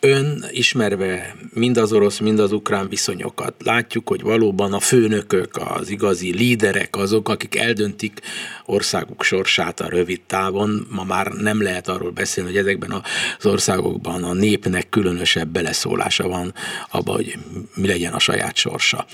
ön 0.01 0.45
ismerve 0.51 1.37
mind 1.55 1.77
az 1.77 1.93
orosz, 1.93 2.19
mind 2.19 2.39
az 2.39 2.53
ukrán 2.53 2.89
viszonyokat, 2.89 3.55
látjuk, 3.65 4.09
hogy 4.09 4.23
valóban 4.23 4.73
a 4.73 4.81
főnökök, 4.81 5.57
az 5.57 5.89
igazi 5.91 6.33
líderek, 6.33 6.97
azok, 6.97 7.29
akik 7.29 7.57
eldöntik 7.57 8.21
országuk 8.67 9.23
sorsát 9.23 9.81
a 9.81 9.89
rövid 9.89 10.21
távon. 10.27 10.87
Ma 10.91 11.05
már 11.05 11.27
nem 11.27 11.63
lehet 11.63 11.89
arról 11.89 12.11
beszélni, 12.11 12.51
hogy 12.51 12.59
ezekben 12.59 13.03
az 13.39 13.47
országokban 13.47 14.25
a 14.25 14.33
népnek 14.33 14.89
különösebb 14.89 15.49
beleszólása 15.49 16.29
van 16.29 16.55
abba, 16.91 17.13
hogy 17.13 17.39
mi 17.75 17.87
legyen 17.87 18.13
a 18.13 18.19
saját 18.19 18.57
sorsa. 18.57 19.07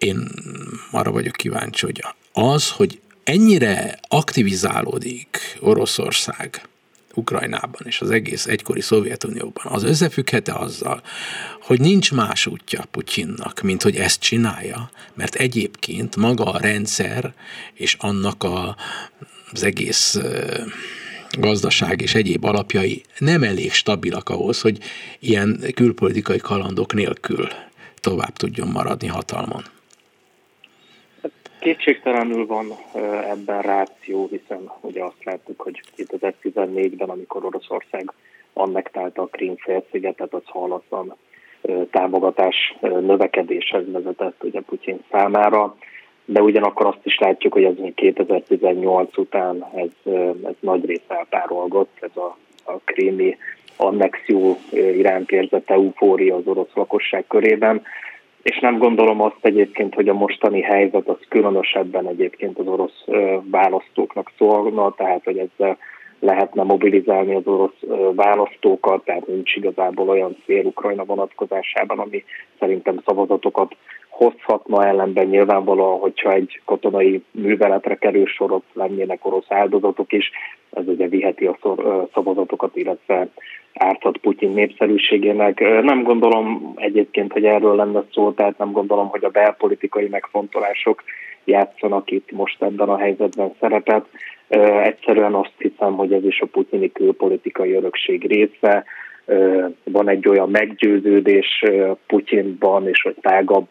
Én 0.00 0.28
arra 0.90 1.10
vagyok 1.10 1.32
kíváncsi, 1.32 1.84
hogy 1.84 2.04
az, 2.32 2.70
hogy 2.70 3.00
ennyire 3.24 3.98
aktivizálódik 4.08 5.58
Oroszország, 5.60 6.68
Ukrajnában 7.14 7.80
és 7.84 8.00
az 8.00 8.10
egész 8.10 8.46
egykori 8.46 8.80
Szovjetunióban, 8.80 9.66
az 9.66 9.82
összefügghet-e 9.82 10.54
azzal, 10.54 11.02
hogy 11.60 11.80
nincs 11.80 12.12
más 12.12 12.46
útja 12.46 12.84
Putyinnak, 12.90 13.60
mint 13.60 13.82
hogy 13.82 13.96
ezt 13.96 14.20
csinálja, 14.20 14.90
mert 15.14 15.34
egyébként 15.34 16.16
maga 16.16 16.44
a 16.44 16.58
rendszer 16.60 17.34
és 17.74 17.96
annak 17.98 18.42
a, 18.42 18.76
az 19.52 19.62
egész 19.62 20.18
gazdaság 21.38 22.00
és 22.00 22.14
egyéb 22.14 22.44
alapjai 22.44 23.02
nem 23.18 23.42
elég 23.42 23.72
stabilak 23.72 24.28
ahhoz, 24.28 24.60
hogy 24.60 24.78
ilyen 25.18 25.64
külpolitikai 25.74 26.38
kalandok 26.38 26.92
nélkül 26.92 27.48
tovább 28.00 28.36
tudjon 28.36 28.68
maradni 28.68 29.06
hatalmon. 29.06 29.64
Kétségtelenül 31.60 32.46
van 32.46 32.66
ebben 33.30 33.62
ráció, 33.62 34.28
hiszen 34.30 34.70
ugye 34.80 35.04
azt 35.04 35.24
láttuk, 35.24 35.60
hogy 35.60 35.80
2014-ben, 35.96 37.08
amikor 37.08 37.44
Oroszország 37.44 38.12
annektálta 38.52 39.22
a 39.22 39.26
Krím 39.26 39.56
félszigetet, 39.56 40.34
az 40.34 40.42
halatlan 40.44 41.16
támogatás 41.90 42.76
növekedéshez 42.80 43.92
vezetett 43.92 44.44
ugye 44.44 44.60
Putyin 44.60 45.04
számára, 45.10 45.76
de 46.24 46.42
ugyanakkor 46.42 46.86
azt 46.86 47.06
is 47.06 47.18
látjuk, 47.18 47.52
hogy 47.52 47.64
ez 47.64 47.74
2018 47.94 49.16
után 49.16 49.66
ez, 49.74 50.12
ez 50.44 50.54
nagy 50.60 50.84
rész 50.84 51.08
elpárolgott, 51.08 51.96
ez 52.00 52.16
a, 52.16 52.36
a 52.64 52.72
krími 52.84 53.36
annexió 53.76 54.58
iránt 54.72 55.30
érzett 55.30 55.70
eufória 55.70 56.36
az 56.36 56.46
orosz 56.46 56.74
lakosság 56.74 57.24
körében, 57.28 57.82
és 58.42 58.58
nem 58.58 58.78
gondolom 58.78 59.20
azt 59.20 59.38
egyébként, 59.40 59.94
hogy 59.94 60.08
a 60.08 60.14
mostani 60.14 60.60
helyzet 60.60 61.08
az 61.08 61.18
különösebben 61.28 62.08
egyébként 62.08 62.58
az 62.58 62.66
orosz 62.66 63.04
választóknak 63.50 64.32
szólna, 64.38 64.94
tehát 64.94 65.24
hogy 65.24 65.38
ezzel 65.38 65.78
lehetne 66.20 66.62
mobilizálni 66.62 67.34
az 67.34 67.46
orosz 67.46 67.80
választókat, 68.14 69.04
tehát 69.04 69.26
nincs 69.26 69.54
igazából 69.56 70.08
olyan 70.08 70.36
szél 70.46 70.64
Ukrajna 70.64 71.04
vonatkozásában, 71.04 71.98
ami 71.98 72.24
szerintem 72.58 73.00
szavazatokat 73.04 73.76
hozhatna 74.24 74.86
ellenben 74.86 75.26
nyilvánvalóan, 75.26 75.98
hogyha 75.98 76.32
egy 76.32 76.60
katonai 76.64 77.22
műveletre 77.30 77.94
kerül 77.94 78.26
sor, 78.26 78.52
ott 78.52 78.66
lennének 78.72 79.26
orosz 79.26 79.46
áldozatok 79.48 80.12
is, 80.12 80.30
ez 80.70 80.86
ugye 80.86 81.08
viheti 81.08 81.46
a 81.46 81.58
szavazatokat, 82.12 82.76
illetve 82.76 83.28
árthat 83.74 84.16
Putyin 84.16 84.50
népszerűségének. 84.50 85.60
Nem 85.82 86.02
gondolom 86.02 86.72
egyébként, 86.76 87.32
hogy 87.32 87.44
erről 87.44 87.74
lenne 87.74 88.04
szó, 88.12 88.32
tehát 88.32 88.58
nem 88.58 88.72
gondolom, 88.72 89.08
hogy 89.08 89.24
a 89.24 89.28
belpolitikai 89.28 90.08
megfontolások 90.08 91.02
játszanak 91.44 92.10
itt 92.10 92.30
most 92.30 92.62
ebben 92.62 92.88
a 92.88 92.98
helyzetben 92.98 93.54
szerepet. 93.60 94.06
Egyszerűen 94.82 95.34
azt 95.34 95.54
hiszem, 95.58 95.94
hogy 95.94 96.12
ez 96.12 96.24
is 96.24 96.40
a 96.40 96.46
putyini 96.46 96.92
külpolitikai 96.92 97.72
örökség 97.72 98.26
része. 98.26 98.84
Van 99.84 100.08
egy 100.08 100.28
olyan 100.28 100.50
meggyőződés 100.50 101.64
Putyinban 102.06 102.88
és 102.88 103.04
a 103.04 103.12
tágabb 103.20 103.66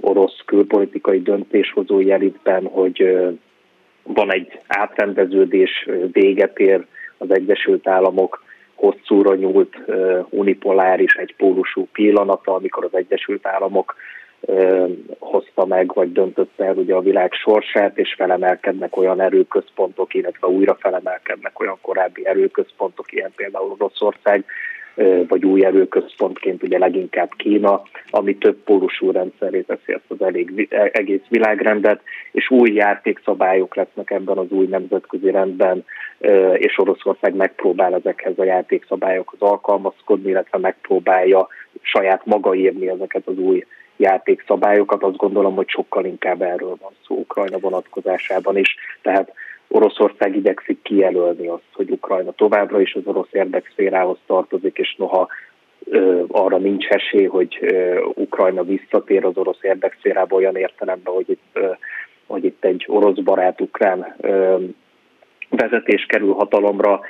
orosz 0.00 0.42
külpolitikai 0.46 1.22
döntéshozó 1.22 2.00
elitben, 2.00 2.66
hogy 2.66 3.18
van 4.02 4.32
egy 4.32 4.60
átrendeződés, 4.66 5.88
véget 6.12 6.58
ér 6.58 6.84
az 7.18 7.30
Egyesült 7.30 7.88
Államok 7.88 8.42
hosszúra 8.74 9.34
nyúlt 9.34 9.76
unipoláris, 10.28 11.14
egypólusú 11.14 11.88
pillanata, 11.92 12.54
amikor 12.54 12.84
az 12.84 12.94
Egyesült 12.94 13.46
Államok 13.46 13.96
hozta 15.18 15.66
meg, 15.66 15.94
vagy 15.94 16.12
döntötte 16.12 16.64
el 16.64 16.76
ugye 16.76 16.94
a 16.94 17.00
világ 17.00 17.32
sorsát, 17.32 17.98
és 17.98 18.14
felemelkednek 18.16 18.96
olyan 18.96 19.20
erőközpontok, 19.20 20.14
illetve 20.14 20.46
újra 20.46 20.76
felemelkednek 20.80 21.60
olyan 21.60 21.78
korábbi 21.80 22.26
erőközpontok, 22.26 23.12
ilyen 23.12 23.32
például 23.36 23.70
Oroszország, 23.78 24.44
vagy 25.28 25.44
új 25.44 25.64
erőközpontként 25.64 26.62
ugye 26.62 26.78
leginkább 26.78 27.30
Kína, 27.36 27.82
ami 28.10 28.36
több 28.36 28.56
pólusú 28.64 29.10
rendszeré 29.10 29.60
teszi 29.60 29.92
ezt 29.92 30.04
az 30.08 30.22
elég, 30.22 30.68
e, 30.70 30.90
egész 30.92 31.22
világrendet, 31.28 32.00
és 32.32 32.50
új 32.50 32.72
játékszabályok 32.72 33.74
lesznek 33.74 34.10
ebben 34.10 34.38
az 34.38 34.50
új 34.50 34.66
nemzetközi 34.66 35.30
rendben, 35.30 35.84
és 36.54 36.78
Oroszország 36.78 37.34
megpróbál 37.34 37.94
ezekhez 37.94 38.38
a 38.38 38.44
játékszabályokhoz 38.44 39.40
alkalmazkodni, 39.40 40.30
illetve 40.30 40.58
megpróbálja 40.58 41.48
saját 41.82 42.26
maga 42.26 42.54
írni 42.54 42.88
ezeket 42.88 43.26
az 43.26 43.38
új 43.38 43.64
játékszabályokat, 43.96 45.02
azt 45.02 45.16
gondolom, 45.16 45.54
hogy 45.54 45.68
sokkal 45.68 46.04
inkább 46.04 46.42
erről 46.42 46.76
van 46.80 46.92
szó 47.06 47.16
Ukrajna 47.16 47.58
vonatkozásában 47.58 48.56
is. 48.56 48.76
Tehát 49.02 49.32
Oroszország 49.68 50.36
igyekszik 50.36 50.82
kijelölni 50.82 51.46
azt, 51.46 51.72
hogy 51.72 51.90
Ukrajna 51.90 52.32
továbbra 52.32 52.80
is 52.80 52.94
az 52.94 53.02
orosz 53.04 53.32
érdekszférához 53.32 54.18
tartozik, 54.26 54.78
és 54.78 54.94
noha 54.98 55.28
arra 56.28 56.56
nincs 56.56 56.86
esély, 56.86 57.24
hogy 57.26 57.58
Ukrajna 58.14 58.62
visszatér 58.62 59.24
az 59.24 59.36
orosz 59.36 59.62
érdekszférába 59.62 60.36
olyan 60.36 60.56
értelemben, 60.56 61.14
hogy 61.14 61.30
itt, 61.30 61.58
hogy 62.26 62.44
itt 62.44 62.64
egy 62.64 62.84
orosz 62.88 63.18
barát 63.18 63.60
ukrán 63.60 64.16
vezetés 65.48 66.06
kerül 66.06 66.32
hatalomra, 66.32 67.00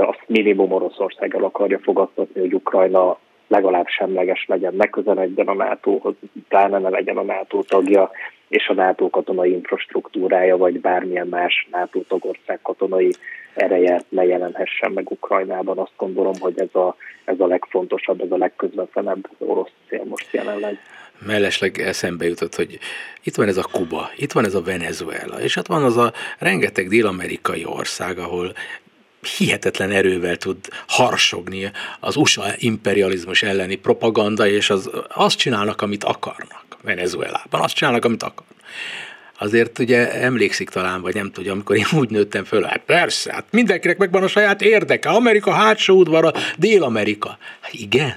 azt 0.00 0.22
minimum 0.26 0.72
Oroszországgal 0.72 1.44
akarja 1.44 1.78
fogadtatni, 1.78 2.40
hogy 2.40 2.54
Ukrajna 2.54 3.18
legalább 3.48 3.86
semleges 3.86 4.44
legyen, 4.46 4.74
ne 4.74 4.86
közeledjen 4.86 5.48
a 5.48 5.54
NATO-hoz, 5.54 6.14
pláne 6.48 6.78
ne 6.78 6.88
legyen 6.88 7.16
a 7.16 7.22
NATO 7.22 7.62
tagja, 7.62 8.10
és 8.48 8.68
a 8.68 8.74
NATO 8.74 9.10
katonai 9.10 9.52
infrastruktúrája, 9.52 10.56
vagy 10.56 10.80
bármilyen 10.80 11.26
más 11.26 11.68
NATO 11.70 12.00
tagország 12.00 12.58
katonai 12.62 13.10
ereje 13.54 14.02
ne 14.08 14.24
jelenhessen 14.24 14.92
meg 14.92 15.10
Ukrajnában. 15.10 15.78
Azt 15.78 15.96
gondolom, 15.96 16.34
hogy 16.40 16.60
ez 16.60 16.74
a, 16.74 16.96
ez 17.24 17.40
a 17.40 17.46
legfontosabb, 17.46 18.20
ez 18.20 18.30
a 18.30 18.36
legközvetlenebb 18.36 19.28
orosz 19.38 19.72
cél 19.88 20.04
most 20.04 20.32
jelenleg 20.32 20.78
mellesleg 21.26 21.78
eszembe 21.78 22.24
jutott, 22.26 22.54
hogy 22.54 22.78
itt 23.22 23.34
van 23.34 23.48
ez 23.48 23.56
a 23.56 23.68
Kuba, 23.72 24.10
itt 24.16 24.32
van 24.32 24.44
ez 24.44 24.54
a 24.54 24.62
Venezuela, 24.62 25.40
és 25.40 25.56
ott 25.56 25.66
van 25.66 25.84
az 25.84 25.96
a 25.96 26.12
rengeteg 26.38 26.88
dél-amerikai 26.88 27.64
ország, 27.64 28.18
ahol 28.18 28.52
hihetetlen 29.26 29.90
erővel 29.90 30.36
tud 30.36 30.56
harsogni 30.86 31.70
az 32.00 32.16
USA 32.16 32.44
imperializmus 32.56 33.42
elleni 33.42 33.74
propaganda, 33.74 34.46
és 34.48 34.70
az, 34.70 34.90
azt 35.08 35.38
csinálnak, 35.38 35.82
amit 35.82 36.04
akarnak 36.04 36.64
Venezuelában, 36.82 37.60
azt 37.60 37.74
csinálnak, 37.74 38.04
amit 38.04 38.22
akarnak. 38.22 38.52
Azért 39.38 39.78
ugye 39.78 40.12
emlékszik 40.12 40.68
talán, 40.68 41.00
vagy 41.00 41.14
nem 41.14 41.30
tudja, 41.32 41.52
amikor 41.52 41.76
én 41.76 41.86
úgy 41.92 42.10
nőttem 42.10 42.44
föl, 42.44 42.62
hát 42.62 42.82
persze, 42.86 43.32
hát 43.32 43.44
mindenkinek 43.50 43.98
megvan 43.98 44.22
a 44.22 44.28
saját 44.28 44.62
érdeke, 44.62 45.08
Amerika 45.08 45.52
hátsó 45.52 45.96
udvara, 45.96 46.32
Dél-Amerika. 46.56 47.38
Hát 47.60 47.72
igen, 47.72 48.16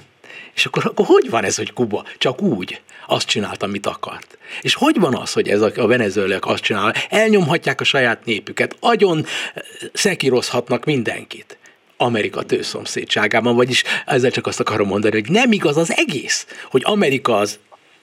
és 0.54 0.66
akkor, 0.66 0.86
akkor 0.86 1.06
hogy 1.06 1.30
van 1.30 1.44
ez, 1.44 1.56
hogy 1.56 1.72
Kuba 1.72 2.04
csak 2.18 2.42
úgy 2.42 2.80
azt 3.10 3.26
csinált, 3.26 3.62
amit 3.62 3.86
akart? 3.86 4.38
És 4.60 4.74
hogy 4.74 4.98
van 4.98 5.14
az, 5.14 5.32
hogy 5.32 5.48
ez 5.48 5.60
a, 5.60 5.70
a 5.76 5.86
venezuelák 5.86 6.46
azt 6.46 6.62
csinálják? 6.62 7.06
Elnyomhatják 7.10 7.80
a 7.80 7.84
saját 7.84 8.24
népüket, 8.24 8.76
agyon 8.80 9.24
eh, 9.24 9.62
szekírozhatnak 9.92 10.84
mindenkit. 10.84 11.58
Amerika 11.96 12.42
tőszomszédságában, 12.42 13.56
vagyis 13.56 13.82
ezzel 14.06 14.30
csak 14.30 14.46
azt 14.46 14.60
akarom 14.60 14.86
mondani, 14.86 15.14
hogy 15.14 15.30
nem 15.30 15.52
igaz 15.52 15.76
az 15.76 15.92
egész, 15.96 16.46
hogy 16.70 16.82
Amerika 16.84 17.36
az 17.36 17.58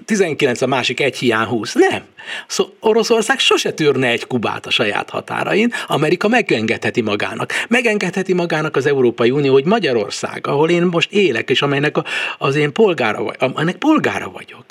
19 0.06 0.62
a 0.62 0.68
másik 0.68 1.00
egy 1.00 1.18
hiány 1.18 1.46
20. 1.46 1.74
Nem. 1.74 2.04
Szóval 2.48 2.74
Oroszország 2.80 3.40
sose 3.40 3.74
tűrne 3.74 4.08
egy 4.08 4.28
Kubát 4.28 4.66
a 4.66 4.70
saját 4.70 5.10
határain, 5.10 5.74
Amerika 5.88 6.28
megengedheti 6.28 7.02
magának. 7.02 7.52
Megengedheti 7.68 8.34
magának 8.34 8.76
az 8.76 8.86
Európai 8.86 9.32
Unió, 9.32 9.54
hogy 9.54 9.66
Magyarország, 9.66 10.48
ahol 10.48 10.70
én 10.70 10.84
most 10.84 11.12
élek, 11.12 11.50
és 11.50 11.62
amelynek 11.62 11.98
a, 11.98 12.04
az 12.38 12.56
én 12.56 12.74
polgára, 12.74 13.24
vagy, 13.24 13.76
polgára 13.76 14.30
vagyok, 14.30 14.66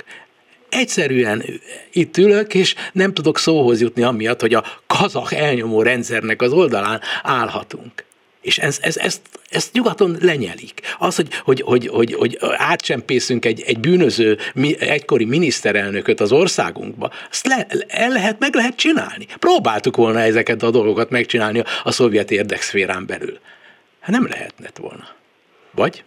egyszerűen 0.74 1.44
itt 1.92 2.16
ülök, 2.16 2.54
és 2.54 2.74
nem 2.92 3.14
tudok 3.14 3.38
szóhoz 3.38 3.80
jutni 3.80 4.02
amiatt, 4.02 4.40
hogy 4.40 4.54
a 4.54 4.64
kazak 4.86 5.32
elnyomó 5.32 5.82
rendszernek 5.82 6.42
az 6.42 6.52
oldalán 6.52 7.00
állhatunk. 7.22 8.04
És 8.40 8.58
ez, 8.58 8.78
ez, 8.82 8.96
ezt, 8.96 9.20
ezt 9.50 9.72
nyugaton 9.72 10.16
lenyelik. 10.20 10.80
Az, 10.98 11.16
hogy, 11.16 11.28
hogy, 11.44 11.60
hogy, 11.60 11.86
hogy, 11.86 12.14
hogy 12.14 12.38
átsempészünk 12.56 13.44
egy, 13.44 13.62
egy 13.66 13.78
bűnöző 13.78 14.38
egykori 14.78 15.24
miniszterelnököt 15.24 16.20
az 16.20 16.32
országunkba, 16.32 17.10
azt 17.30 17.46
le, 17.46 17.66
el 17.88 18.08
lehet, 18.08 18.38
meg 18.38 18.54
lehet 18.54 18.76
csinálni. 18.76 19.26
Próbáltuk 19.38 19.96
volna 19.96 20.20
ezeket 20.20 20.62
a 20.62 20.70
dolgokat 20.70 21.10
megcsinálni 21.10 21.62
a 21.82 21.90
szovjet 21.90 22.30
érdekszférán 22.30 23.06
belül. 23.06 23.38
Hát 24.00 24.10
nem 24.10 24.26
lehetett 24.26 24.76
volna. 24.76 25.08
Vagy? 25.70 26.04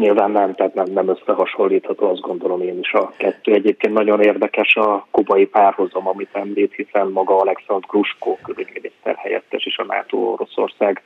Nyilván 0.00 0.30
nem, 0.30 0.54
tehát 0.54 0.74
nem, 0.74 0.86
nem 0.92 1.08
összehasonlítható, 1.08 2.10
azt 2.10 2.20
gondolom 2.20 2.62
én 2.62 2.78
is 2.78 2.92
a 2.92 3.12
kettő. 3.16 3.52
Egyébként 3.52 3.94
nagyon 3.94 4.20
érdekes 4.20 4.76
a 4.76 5.06
kubai 5.10 5.46
párhozam, 5.46 6.08
amit 6.08 6.28
említ, 6.32 6.74
hiszen 6.74 7.08
maga 7.08 7.36
Alexandr 7.36 7.86
Gruskó 7.86 8.38
külügyminiszter 8.42 9.14
helyettes 9.16 9.64
és 9.64 9.78
a 9.78 9.84
NATO 9.84 10.16
Oroszország 10.16 11.02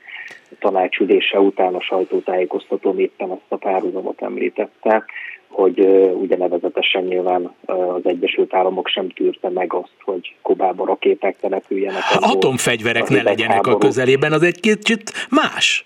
tanácsülése 0.59 1.39
után 1.39 1.75
a 1.75 1.81
sajtótájékoztató 1.81 2.93
éppen 2.97 3.31
ezt 3.31 3.41
a 3.47 3.55
párhuzamot 3.55 4.21
említette, 4.21 5.05
hogy 5.47 5.79
ugye 6.13 6.37
nevezetesen 6.37 7.03
nyilván 7.03 7.55
az 7.65 8.01
Egyesült 8.05 8.53
Államok 8.53 8.87
sem 8.87 9.09
tűrte 9.09 9.49
meg 9.49 9.73
azt, 9.73 9.95
hogy 10.03 10.35
Kubába 10.41 10.85
rakéták 10.85 11.37
települjenek. 11.39 12.01
Atomfegyverek 12.19 13.09
ne 13.09 13.21
legyenek 13.21 13.55
háború. 13.55 13.75
a 13.75 13.79
közelében, 13.79 14.31
az 14.31 14.43
egy 14.43 14.59
kicsit 14.59 15.11
más. 15.29 15.85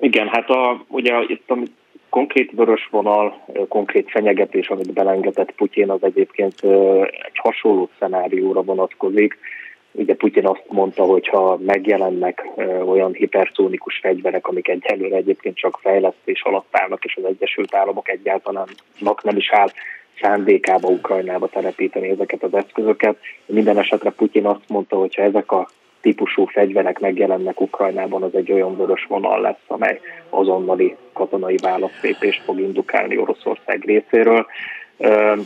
Igen, 0.00 0.28
hát 0.28 0.48
a, 0.50 0.84
ugye 0.88 1.14
itt 1.26 1.50
amit 1.50 1.76
konkrét 2.18 2.50
vörös 2.52 2.88
vonal, 2.90 3.44
konkrét 3.68 4.10
fenyegetés, 4.10 4.68
amit 4.68 4.92
belengetett 4.92 5.52
Putyin, 5.52 5.90
az 5.90 6.02
egyébként 6.02 6.60
egy 7.26 7.38
hasonló 7.42 7.88
szenárióra 7.98 8.62
vonatkozik. 8.62 9.38
Ugye 9.92 10.14
Putyin 10.14 10.46
azt 10.46 10.64
mondta, 10.68 11.02
hogy 11.04 11.28
ha 11.28 11.58
megjelennek 11.66 12.46
olyan 12.86 13.12
hiperszónikus 13.12 13.98
fegyverek, 14.02 14.46
amik 14.46 14.68
egyelőre 14.68 15.16
egyébként 15.16 15.56
csak 15.56 15.78
fejlesztés 15.82 16.42
alatt 16.42 16.68
állnak, 16.70 17.04
és 17.04 17.16
az 17.16 17.24
Egyesült 17.24 17.74
Államok 17.74 18.08
egyáltalán 18.08 18.68
nem 19.22 19.36
is 19.36 19.50
áll 19.52 19.68
szándékába 20.20 20.88
Ukrajnába 20.88 21.48
telepíteni 21.48 22.08
ezeket 22.08 22.42
az 22.42 22.54
eszközöket. 22.54 23.16
Minden 23.46 23.78
esetre 23.78 24.10
Putyin 24.10 24.46
azt 24.46 24.68
mondta, 24.68 24.96
hogy 24.96 25.14
ha 25.14 25.22
ezek 25.22 25.52
a 25.52 25.68
típusú 26.08 26.44
fegyverek 26.44 26.98
megjelennek 26.98 27.60
Ukrajnában, 27.60 28.22
az 28.22 28.34
egy 28.34 28.52
olyan 28.52 28.76
vörös 28.76 29.04
vonal 29.08 29.40
lesz, 29.40 29.64
amely 29.66 30.00
azonnali 30.30 30.96
katonai 31.12 31.56
válaszlépést 31.62 32.42
fog 32.42 32.60
indukálni 32.60 33.18
Oroszország 33.18 33.84
részéről. 33.84 34.46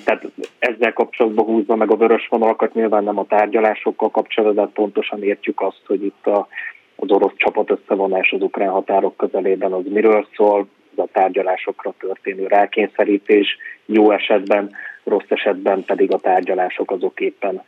Tehát 0.04 0.22
ezzel 0.58 0.92
kapcsolatban 0.92 1.44
húzza 1.44 1.76
meg 1.76 1.90
a 1.90 1.96
vörös 1.96 2.28
vonalakat, 2.28 2.74
nyilván 2.74 3.04
nem 3.04 3.18
a 3.18 3.26
tárgyalásokkal 3.26 4.10
kapcsolatban, 4.10 4.64
de 4.64 4.70
pontosan 4.74 5.22
értjük 5.22 5.60
azt, 5.60 5.82
hogy 5.86 6.04
itt 6.04 6.26
a, 6.26 6.48
az 6.96 7.10
orosz 7.10 7.36
csapat 7.36 7.70
összevonás 7.70 8.32
az 8.32 8.42
ukrán 8.42 8.70
határok 8.70 9.16
közelében 9.16 9.72
az 9.72 9.84
miről 9.88 10.26
szól, 10.36 10.66
az 10.96 11.02
a 11.04 11.08
tárgyalásokra 11.12 11.94
történő 11.98 12.46
rákényszerítés, 12.46 13.56
jó 13.86 14.10
esetben, 14.10 14.70
rossz 15.04 15.28
esetben 15.28 15.84
pedig 15.84 16.12
a 16.12 16.18
tárgyalások 16.18 16.90
azok 16.90 17.20
éppen 17.20 17.62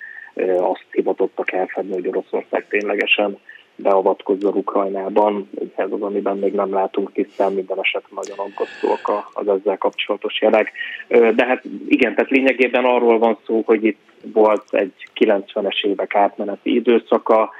azt 0.58 0.86
hivatottak 0.90 1.52
elfedni, 1.52 1.92
hogy 1.92 2.08
Oroszország 2.08 2.66
ténylegesen 2.68 3.38
beavatkozzon 3.76 4.54
Ukrajnában. 4.54 5.50
Ez 5.76 5.90
az, 5.90 6.02
amiben 6.02 6.38
még 6.38 6.52
nem 6.52 6.72
látunk 6.72 7.12
tisztán, 7.12 7.52
minden 7.52 7.78
esetre 7.80 8.08
nagyon 8.10 8.38
aggasztóak 8.38 9.30
az 9.32 9.48
ezzel 9.48 9.78
kapcsolatos 9.78 10.40
jelek. 10.40 10.72
De 11.08 11.44
hát 11.46 11.62
igen, 11.88 12.14
tehát 12.14 12.30
lényegében 12.30 12.84
arról 12.84 13.18
van 13.18 13.38
szó, 13.46 13.62
hogy 13.66 13.84
itt 13.84 14.00
volt 14.32 14.64
egy 14.70 14.92
90-es 15.20 15.84
évek 15.84 16.14
átmeneti 16.14 16.74
időszaka, 16.74 17.50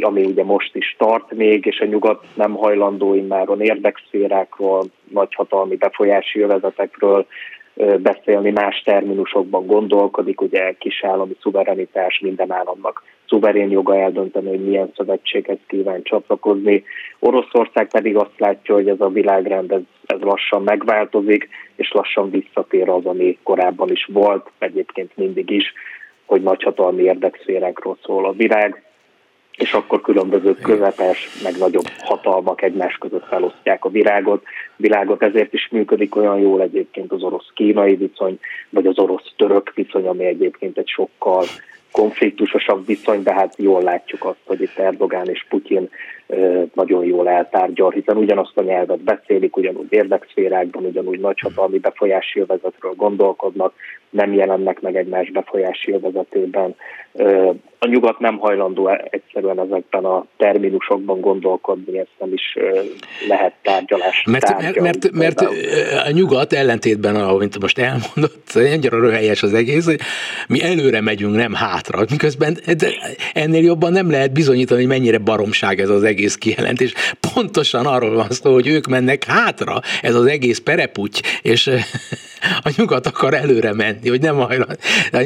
ami 0.00 0.24
ugye 0.24 0.44
most 0.44 0.76
is 0.76 0.96
tart 0.98 1.32
még, 1.32 1.66
és 1.66 1.80
a 1.80 1.84
nyugat 1.84 2.24
nem 2.34 2.52
hajlandó 2.52 3.14
immáron 3.14 3.60
érdekszférákról, 3.60 4.84
nagyhatalmi 5.10 5.76
befolyási 5.76 6.38
jövezetekről 6.38 7.26
beszélni, 7.98 8.50
más 8.50 8.82
terminusokban 8.84 9.66
gondolkodik, 9.66 10.40
ugye 10.40 10.72
kisállami 10.78 11.36
szuverenitás 11.40 12.18
minden 12.18 12.52
államnak 12.52 13.02
szuverén 13.28 13.70
joga 13.70 13.96
eldönteni, 13.96 14.48
hogy 14.48 14.64
milyen 14.64 14.92
szövetséghez 14.96 15.58
kíván 15.66 16.02
csatlakozni. 16.02 16.84
Oroszország 17.18 17.88
pedig 17.88 18.16
azt 18.16 18.38
látja, 18.38 18.74
hogy 18.74 18.88
ez 18.88 19.00
a 19.00 19.08
világrend 19.08 19.72
ez, 19.72 19.80
ez 20.06 20.20
lassan 20.20 20.62
megváltozik, 20.62 21.48
és 21.76 21.92
lassan 21.92 22.30
visszatér 22.30 22.88
az, 22.88 23.04
ami 23.04 23.38
korábban 23.42 23.90
is 23.90 24.08
volt, 24.12 24.50
egyébként 24.58 25.16
mindig 25.16 25.50
is, 25.50 25.72
hogy 26.26 26.42
nagyhatalmi 26.42 27.02
érdekszférákról 27.02 27.98
szól 28.02 28.26
a 28.26 28.32
világ 28.32 28.82
és 29.58 29.72
akkor 29.72 30.00
különböző 30.00 30.54
közepes, 30.54 31.28
meg 31.42 31.56
nagyobb 31.58 31.86
hatalmak 31.98 32.62
egymás 32.62 32.96
között 32.98 33.26
felosztják 33.26 33.84
a 33.84 33.88
virágot. 33.88 34.42
Világot 34.76 35.22
ezért 35.22 35.52
is 35.52 35.68
működik 35.70 36.16
olyan 36.16 36.38
jól 36.38 36.62
egyébként 36.62 37.12
az 37.12 37.22
orosz-kínai 37.22 37.94
viszony, 37.94 38.38
vagy 38.70 38.86
az 38.86 38.98
orosz-török 38.98 39.72
viszony, 39.74 40.06
ami 40.06 40.24
egyébként 40.24 40.78
egy 40.78 40.88
sokkal 40.88 41.44
konfliktusosabb 41.90 42.86
viszony, 42.86 43.22
de 43.22 43.34
hát 43.34 43.54
jól 43.56 43.82
látjuk 43.82 44.24
azt, 44.24 44.38
hogy 44.44 44.60
itt 44.60 44.78
Erdogán 44.78 45.28
és 45.28 45.46
Putyin 45.48 45.88
nagyon 46.74 47.04
jól 47.04 47.28
eltárgyal, 47.28 47.90
hiszen 47.90 48.16
ugyanazt 48.16 48.56
a 48.56 48.62
nyelvet 48.62 49.00
beszélik, 49.00 49.56
ugyanúgy 49.56 49.92
érdekszférákban, 49.92 50.84
ugyanúgy 50.84 51.20
nagyhatalmi 51.20 51.78
befolyási 51.78 52.38
jövezetről 52.38 52.92
gondolkodnak, 52.96 53.72
nem 54.10 54.32
jelennek 54.32 54.80
meg 54.80 54.96
egymás 54.96 55.30
befolyási 55.30 55.90
jövezetében. 55.90 56.74
A 57.78 57.86
nyugat 57.86 58.18
nem 58.18 58.38
hajlandó 58.38 58.88
e- 58.88 59.08
egyszerűen 59.10 59.60
ezekben 59.60 60.04
a 60.04 60.26
terminusokban 60.36 61.20
gondolkodni, 61.20 61.98
ezt 61.98 62.10
nem 62.18 62.32
is 62.32 62.56
lehet 63.28 63.52
tárgyalás. 63.62 64.24
Mert, 64.30 64.44
tárgyal, 64.44 64.82
mert, 64.82 65.12
mert, 65.12 65.40
mert 65.40 65.40
a 66.06 66.10
nyugat 66.10 66.52
ellentétben, 66.52 67.16
ahogy 67.16 67.48
most 67.60 67.78
elmondott, 67.78 68.50
annyira 68.74 69.00
röhelyes 69.00 69.42
az 69.42 69.54
egész, 69.54 69.84
hogy 69.84 70.00
mi 70.48 70.62
előre 70.62 71.00
megyünk, 71.00 71.34
nem 71.34 71.54
hátra, 71.54 72.04
miközben 72.10 72.56
ennél 73.34 73.62
jobban 73.62 73.92
nem 73.92 74.10
lehet 74.10 74.32
bizonyítani, 74.32 74.80
hogy 74.80 74.88
mennyire 74.88 75.18
baromság 75.18 75.80
ez 75.80 75.88
az 75.88 76.02
egész 76.02 76.17
kijelentés. 76.38 76.92
Pontosan 77.32 77.86
arról 77.86 78.14
van 78.14 78.30
szó, 78.30 78.52
hogy 78.52 78.66
ők 78.66 78.86
mennek 78.86 79.24
hátra, 79.24 79.80
ez 80.02 80.14
az 80.14 80.26
egész 80.26 80.58
pereputy, 80.58 81.20
és 81.42 81.70
a 82.64 82.70
nyugat 82.76 83.06
akar 83.06 83.34
előre 83.34 83.72
menni, 83.72 84.08
hogy 84.08 84.20
nem 84.20 84.36
hajlandó. 84.36 84.74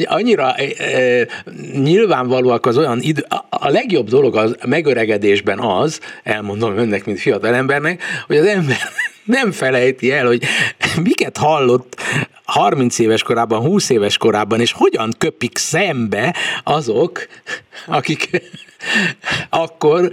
Annyira 0.04 0.54
e, 0.54 1.26
nyilvánvalóak 1.74 2.66
az 2.66 2.78
olyan 2.78 3.00
idő, 3.00 3.26
a 3.48 3.68
legjobb 3.68 4.08
dolog 4.08 4.36
az 4.36 4.56
megöregedésben 4.66 5.58
az, 5.58 6.00
elmondom 6.22 6.76
önnek, 6.76 7.04
mint 7.04 7.20
fiatal 7.20 7.54
embernek, 7.54 8.02
hogy 8.26 8.36
az 8.36 8.46
ember 8.46 8.76
nem 9.24 9.52
felejti 9.52 10.12
el, 10.12 10.26
hogy 10.26 10.44
miket 11.02 11.36
hallott 11.36 12.00
30 12.52 12.98
éves 12.98 13.22
korában, 13.22 13.60
20 13.60 13.90
éves 13.90 14.16
korában, 14.16 14.60
és 14.60 14.72
hogyan 14.72 15.10
köpik 15.18 15.58
szembe 15.58 16.34
azok, 16.64 17.26
akik 17.86 18.30
akkor 19.50 20.10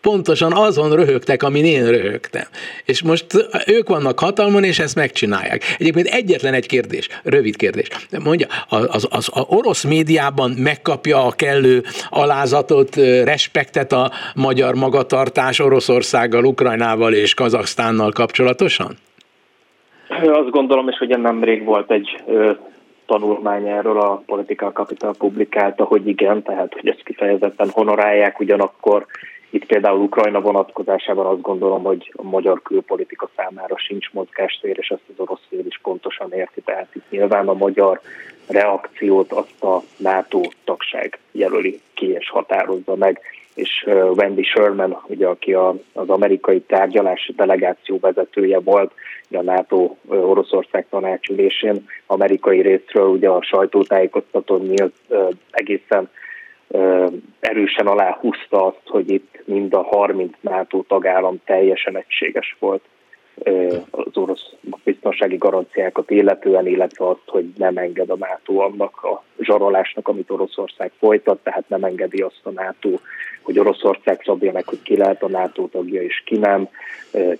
pontosan 0.00 0.52
azon 0.52 0.94
röhögtek, 0.94 1.42
amin 1.42 1.64
én 1.64 1.86
röhögtem. 1.86 2.46
És 2.84 3.02
most 3.02 3.26
ők 3.66 3.88
vannak 3.88 4.18
hatalmon, 4.18 4.64
és 4.64 4.78
ezt 4.78 4.94
megcsinálják. 4.94 5.76
Egyébként 5.78 6.06
egyetlen 6.06 6.54
egy 6.54 6.66
kérdés, 6.66 7.08
rövid 7.22 7.56
kérdés. 7.56 7.88
Mondja, 8.18 8.46
az, 8.68 8.86
az, 8.90 9.06
az 9.10 9.28
orosz 9.32 9.82
médiában 9.82 10.50
megkapja 10.50 11.26
a 11.26 11.30
kellő 11.30 11.84
alázatot, 12.10 12.96
respektet 13.24 13.92
a 13.92 14.12
magyar 14.34 14.74
magatartás 14.74 15.58
Oroszországgal, 15.58 16.44
Ukrajnával 16.44 17.14
és 17.14 17.34
Kazaksztánnal 17.34 18.12
kapcsolatosan? 18.12 18.98
Azt 20.08 20.50
gondolom, 20.50 20.88
és 20.88 21.00
ugye 21.00 21.16
nemrég 21.16 21.64
volt 21.64 21.90
egy 21.90 22.22
tanulmány 23.06 23.68
erről 23.68 24.00
a 24.00 24.22
Political 24.26 24.70
Capital 24.70 25.14
publikálta, 25.18 25.84
hogy 25.84 26.08
igen, 26.08 26.42
tehát 26.42 26.72
hogy 26.72 26.88
ezt 26.88 27.02
kifejezetten 27.04 27.70
honorálják, 27.70 28.40
ugyanakkor 28.40 29.06
itt 29.50 29.66
például 29.66 30.00
Ukrajna 30.00 30.40
vonatkozásában 30.40 31.26
azt 31.26 31.40
gondolom, 31.40 31.82
hogy 31.82 32.12
a 32.16 32.22
magyar 32.22 32.62
külpolitika 32.62 33.28
számára 33.36 33.78
sincs 33.78 34.12
mozgástér, 34.12 34.76
és 34.78 34.88
ezt 34.88 35.02
az 35.08 35.14
orosz 35.16 35.46
fél 35.48 35.66
is 35.66 35.80
pontosan 35.82 36.32
érti. 36.32 36.60
Tehát 36.60 36.94
itt 36.94 37.10
nyilván 37.10 37.48
a 37.48 37.54
magyar 37.54 38.00
reakciót 38.48 39.32
azt 39.32 39.62
a 39.62 39.82
NATO 39.96 40.40
tagság 40.64 41.18
jelöli 41.32 41.80
ki 41.94 42.10
és 42.10 42.30
határozza 42.30 42.96
meg, 42.96 43.20
és 43.58 43.86
Wendy 44.16 44.42
Sherman, 44.42 45.02
ugye, 45.06 45.26
aki 45.26 45.52
a, 45.52 45.74
az 45.92 46.08
amerikai 46.08 46.60
tárgyalási 46.60 47.32
delegáció 47.32 47.98
vezetője 48.00 48.58
volt, 48.60 48.92
a 49.30 49.42
NATO 49.42 49.96
Oroszország 50.06 50.86
tanácsülésén, 50.90 51.86
amerikai 52.06 52.60
részről 52.60 53.08
ugye 53.08 53.28
a 53.28 53.42
sajtótájékoztatón 53.42 54.60
nyílt 54.60 54.94
egészen 55.50 56.08
erősen 57.40 57.86
aláhúzta 57.86 58.66
azt, 58.66 58.82
hogy 58.86 59.10
itt 59.10 59.42
mind 59.44 59.74
a 59.74 59.82
30 59.82 60.32
NATO 60.40 60.82
tagállam 60.88 61.40
teljesen 61.44 61.96
egységes 61.96 62.56
volt 62.58 62.82
az 63.90 64.16
orosz 64.16 64.52
biztonsági 64.84 65.36
garanciákat 65.36 66.10
illetően, 66.10 66.66
illetve 66.66 67.08
azt, 67.08 67.26
hogy 67.26 67.52
nem 67.56 67.76
enged 67.76 68.10
a 68.10 68.16
NATO 68.16 68.58
annak 68.58 69.02
a 69.02 69.22
zsarolásnak, 69.40 70.08
amit 70.08 70.30
Oroszország 70.30 70.92
folytat, 70.98 71.38
tehát 71.42 71.68
nem 71.68 71.84
engedi 71.84 72.20
azt 72.20 72.40
a 72.42 72.50
NATO, 72.50 72.90
hogy 73.42 73.58
Oroszország 73.58 74.22
szabja 74.24 74.52
meg, 74.52 74.68
hogy 74.68 74.82
ki 74.82 74.96
lehet 74.96 75.22
a 75.22 75.28
NATO 75.28 75.66
tagja 75.66 76.02
és 76.02 76.22
ki 76.26 76.36
nem, 76.36 76.68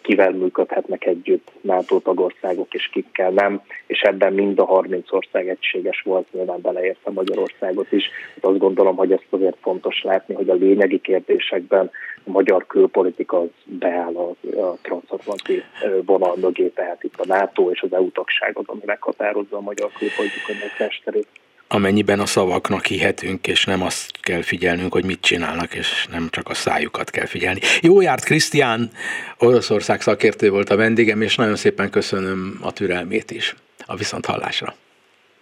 kivel 0.03 0.31
működhetnek 0.31 1.07
együtt 1.07 1.51
NATO 1.61 1.99
tagországok 1.99 2.75
és 2.75 2.89
kikkel 2.93 3.31
nem, 3.31 3.63
és 3.87 4.01
ebben 4.01 4.33
mind 4.33 4.59
a 4.59 4.65
30 4.65 5.13
ország 5.13 5.49
egységes 5.49 6.03
volt, 6.05 6.27
nyilván 6.33 6.61
beleérte 6.61 7.11
Magyarországot 7.11 7.93
is. 7.93 8.11
Hát 8.35 8.45
azt 8.45 8.59
gondolom, 8.59 8.97
hogy 8.97 9.13
ezt 9.13 9.27
azért 9.31 9.57
fontos 9.61 10.03
látni, 10.03 10.35
hogy 10.35 10.49
a 10.49 10.55
lényegi 10.55 11.01
kérdésekben 11.01 11.91
a 12.25 12.31
magyar 12.31 12.67
külpolitika 12.67 13.41
az 13.41 13.49
beáll 13.65 14.15
a, 14.15 14.29
a 14.61 14.77
transatlanti 14.83 15.63
vonal 16.05 16.37
mögé, 16.37 16.67
tehát 16.67 17.03
itt 17.03 17.21
a 17.21 17.27
NATO 17.27 17.71
és 17.71 17.83
az 17.83 17.93
EU 17.93 18.11
tagság 18.11 18.59
az, 18.59 18.65
ami 18.67 18.81
meghatározza 18.85 19.57
a 19.57 19.61
magyar 19.61 19.91
külpolitika 19.99 20.53
mozgásterét 20.63 21.27
amennyiben 21.69 22.21
a 22.21 22.27
szavaknak 22.27 22.87
hihetünk, 22.87 23.47
és 23.47 23.65
nem 23.65 23.83
azt 23.83 24.21
kell 24.21 24.43
figyelnünk, 24.43 24.93
hogy 24.93 25.05
mit 25.05 25.21
csinálnak, 25.21 25.75
és 25.75 26.07
nem 26.11 26.29
csak 26.31 26.49
a 26.49 26.55
szájukat 26.55 27.11
kell 27.11 27.27
figyelni. 27.27 27.61
Jó 27.81 28.01
járt 28.01 28.25
Krisztián, 28.25 28.91
Oroszország 29.39 30.01
szakértő 30.01 30.51
volt 30.51 30.71
a 30.71 30.77
vendégem, 30.77 31.23
és 31.23 31.35
nagyon 31.35 31.57
szépen 31.57 31.91
köszönöm 31.91 32.59
a 32.63 32.73
türelmét 32.73 33.31
is. 33.31 33.55
A 33.87 33.97
viszont 33.97 34.27
hallásra. 34.27 34.75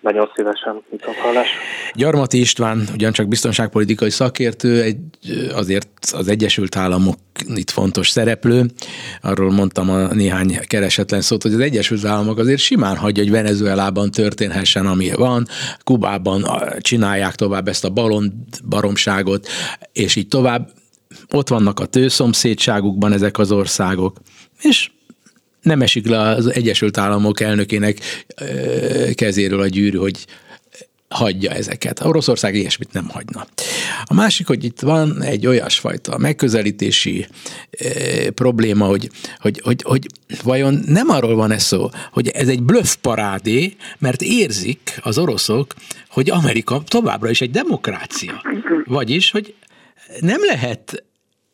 Nagyon 0.06 0.30
szívesen, 0.34 0.82
viszont 0.90 1.16
hallás. 1.16 1.48
Gyarmati 1.94 2.40
István, 2.40 2.88
ugyancsak 2.92 3.28
biztonságpolitikai 3.28 4.10
szakértő, 4.10 4.82
egy, 4.82 4.96
azért 5.52 5.88
az 6.12 6.28
Egyesült 6.28 6.76
Államok 6.76 7.16
itt 7.54 7.70
fontos 7.70 8.10
szereplő. 8.10 8.64
Arról 9.20 9.50
mondtam 9.50 9.90
a 9.90 10.14
néhány 10.14 10.58
keresetlen 10.66 11.20
szót, 11.20 11.42
hogy 11.42 11.52
az 11.52 11.60
Egyesült 11.60 12.04
Államok 12.04 12.38
azért 12.38 12.60
simán 12.60 12.96
hagyja, 12.96 13.22
hogy 13.22 13.32
Venezuelában 13.32 14.10
történhessen, 14.10 14.86
ami 14.86 15.10
van. 15.14 15.46
Kubában 15.84 16.44
csinálják 16.80 17.34
tovább 17.34 17.68
ezt 17.68 17.84
a 17.84 17.90
balon 17.90 18.32
baromságot, 18.68 19.48
és 19.92 20.16
így 20.16 20.28
tovább. 20.28 20.70
Ott 21.30 21.48
vannak 21.48 21.80
a 21.80 21.86
tőszomszédságukban 21.86 23.12
ezek 23.12 23.38
az 23.38 23.52
országok, 23.52 24.16
és 24.60 24.90
nem 25.66 25.82
esik 25.82 26.06
le 26.06 26.18
az 26.18 26.52
Egyesült 26.52 26.98
Államok 26.98 27.40
elnökének 27.40 27.98
kezéről 29.14 29.60
a 29.60 29.66
gyűrű, 29.66 29.96
hogy 29.96 30.26
hagyja 31.08 31.50
ezeket. 31.50 32.04
Oroszország 32.04 32.54
ilyesmit 32.54 32.92
nem 32.92 33.08
hagyna. 33.08 33.46
A 34.04 34.14
másik, 34.14 34.46
hogy 34.46 34.64
itt 34.64 34.80
van 34.80 35.22
egy 35.22 35.46
olyasfajta 35.46 36.18
megközelítési 36.18 37.26
e, 37.70 38.30
probléma, 38.30 38.84
hogy, 38.84 39.10
hogy, 39.38 39.60
hogy, 39.64 39.82
hogy 39.82 40.06
vajon 40.42 40.82
nem 40.86 41.08
arról 41.08 41.34
van 41.34 41.50
ez 41.50 41.62
szó, 41.62 41.88
hogy 42.12 42.28
ez 42.28 42.48
egy 42.48 42.62
bluff 42.62 42.94
parádé, 43.00 43.76
mert 43.98 44.22
érzik 44.22 44.98
az 45.02 45.18
oroszok, 45.18 45.74
hogy 46.08 46.30
Amerika 46.30 46.82
továbbra 46.88 47.30
is 47.30 47.40
egy 47.40 47.50
demokrácia. 47.50 48.42
Vagyis, 48.84 49.30
hogy 49.30 49.54
nem 50.20 50.40
lehet 50.44 51.04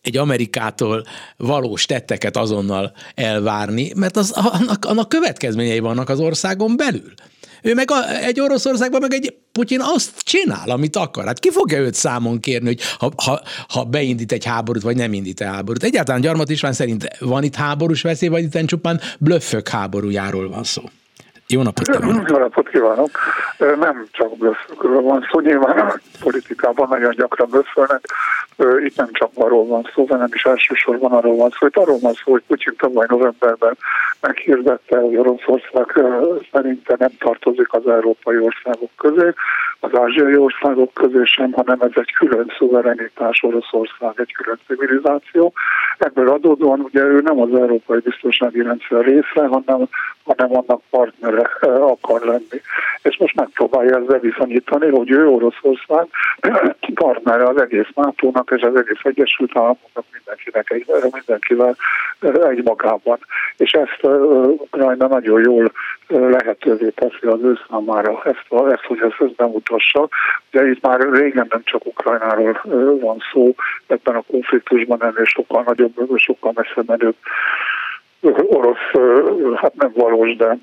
egy 0.03 0.17
Amerikától 0.17 1.05
valós 1.37 1.87
tetteket 1.87 2.37
azonnal 2.37 2.93
elvárni, 3.15 3.93
mert 3.97 4.17
az, 4.17 4.31
annak, 4.31 4.85
annak 4.85 5.09
következményei 5.09 5.79
vannak 5.79 6.09
az 6.09 6.21
országon 6.21 6.77
belül. 6.77 7.13
Ő 7.63 7.75
meg 7.75 7.91
a, 7.91 8.25
egy 8.25 8.41
Oroszországban 8.41 9.01
meg 9.01 9.13
egy 9.13 9.35
Putyin 9.53 9.81
azt 9.83 10.19
csinál, 10.19 10.71
amit 10.71 10.97
akar. 10.97 11.25
Hát 11.25 11.39
ki 11.39 11.51
fogja 11.51 11.79
őt 11.79 11.95
számon 11.95 12.41
kérni, 12.41 12.67
hogy 12.67 12.81
ha, 12.99 13.13
ha, 13.17 13.43
ha 13.69 13.85
beindít 13.85 14.33
egy 14.33 14.45
háborút, 14.45 14.83
vagy 14.83 14.97
nem 14.97 15.13
indít 15.13 15.41
egy 15.41 15.47
háborút. 15.47 15.83
Egyáltalán 15.83 16.21
Gyarmat 16.21 16.51
István 16.51 16.73
szerint 16.73 17.09
van 17.19 17.43
itt 17.43 17.55
háborús 17.55 18.03
veszély, 18.03 18.29
vagy 18.29 18.43
itt 18.43 18.67
csupán 18.67 19.01
blöffök 19.19 19.69
háborújáról 19.69 20.49
van 20.49 20.65
szó. 20.65 20.83
Jó 21.53 21.63
napot 21.63 21.89
kívánok! 21.89 22.29
Jó 22.29 22.39
napot 22.39 22.69
kívánok! 22.69 23.11
Nem 23.59 24.07
csak 24.11 24.37
blöffökről 24.37 25.01
van 25.01 25.27
szó, 25.31 25.41
nyilván 25.41 25.79
a 25.79 25.95
politikában 26.21 26.89
nagyon 26.89 27.11
gyakran 27.11 27.49
blöffölnek. 27.51 28.05
Itt 28.85 28.97
nem 28.97 29.09
csak 29.13 29.31
arról 29.35 29.67
van 29.67 29.91
szó, 29.95 30.07
hanem 30.09 30.29
is 30.33 30.45
elsősorban 30.45 31.13
arról 31.13 31.37
van 31.37 31.51
szó, 31.51 31.57
hogy 31.59 31.73
arról 31.75 31.99
van 31.99 32.13
szó, 32.13 32.33
hogy 32.33 32.43
Putyin 32.47 32.75
tavaly 32.79 33.07
novemberben 33.09 33.77
meghirdette, 34.21 34.99
hogy 34.99 35.17
Oroszország 35.17 36.03
szerinte 36.53 36.97
nem 36.99 37.11
tartozik 37.19 37.73
az 37.73 37.89
európai 37.89 38.39
országok 38.39 38.91
közé, 38.97 39.33
az 39.81 39.91
ázsiai 39.95 40.37
országok 40.37 40.95
közé 40.95 41.25
sem, 41.25 41.53
hanem 41.53 41.81
ez 41.81 41.91
egy 41.95 42.13
külön 42.13 42.53
szuverenitás 42.59 43.43
Oroszország, 43.43 44.13
egy 44.17 44.33
külön 44.33 44.59
civilizáció. 44.67 45.53
Ebből 45.99 46.29
adódóan 46.29 46.81
ugye 46.81 47.03
ő 47.03 47.21
nem 47.21 47.41
az 47.41 47.55
európai 47.55 47.99
biztonsági 47.99 48.63
rendszer 48.63 49.05
része, 49.05 49.47
hanem, 49.47 49.89
hanem 50.25 50.57
annak 50.57 50.81
partnere 50.91 51.42
akar 51.63 52.21
lenni. 52.21 52.61
És 53.03 53.17
most 53.19 53.35
megpróbálja 53.35 53.97
ezzel 53.97 54.19
bizonyítani, 54.19 54.91
hogy 54.91 55.11
ő 55.11 55.29
Oroszország 55.29 56.07
partnere 56.95 57.45
az 57.45 57.61
egész 57.61 57.89
nato 57.95 58.33
és 58.51 58.63
az 58.63 58.77
egész 58.77 59.01
Egyesült 59.03 59.57
Államoknak 59.57 60.05
mindenkinek 60.13 60.71
egy, 60.71 60.87
mindenkivel 61.13 61.77
egy 62.49 62.63
magában. 62.65 63.19
És 63.57 63.73
ezt 63.73 64.03
Ukrajna 64.59 65.07
nagyon 65.07 65.41
jól 65.41 65.73
lehetővé 66.09 66.89
teszi 66.89 67.27
az 67.27 67.43
ő 67.43 67.59
számára 67.71 68.23
ezt, 68.25 68.47
ezt 68.71 68.85
hogy 68.85 69.01
ezt, 69.01 69.21
ezt 69.21 69.35
bemutassa. 69.35 70.09
De 70.51 70.69
itt 70.69 70.83
már 70.83 71.13
régen 71.13 71.47
nem 71.51 71.63
csak 71.65 71.87
Ukrajnáról 71.87 72.61
van 73.01 73.19
szó, 73.33 73.55
ebben 73.87 74.15
a 74.15 74.25
konfliktusban 74.31 75.03
ennél 75.03 75.25
sokkal 75.25 75.63
nagyobb, 75.67 75.95
sokkal 76.17 76.53
messze 76.55 76.83
menőbb 76.87 77.17
orosz, 78.47 78.91
hát 79.55 79.75
nem 79.75 79.93
valós, 79.95 80.37
de 80.37 80.59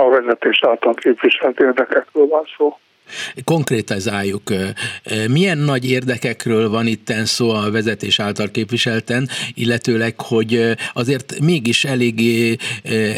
a 0.00 0.08
vezetés 0.08 0.62
által 0.62 0.94
képviselt 0.94 1.60
érdekekről 1.60 2.26
van 2.26 2.44
szó 2.56 2.76
konkrétizáljuk, 3.44 4.52
milyen 5.28 5.58
nagy 5.58 5.90
érdekekről 5.90 6.68
van 6.68 6.86
itt 6.86 7.12
szó 7.24 7.50
a 7.50 7.70
vezetés 7.70 8.18
által 8.18 8.50
képviselten, 8.50 9.28
illetőleg, 9.54 10.20
hogy 10.20 10.76
azért 10.94 11.40
mégis 11.40 11.84
eléggé 11.84 12.56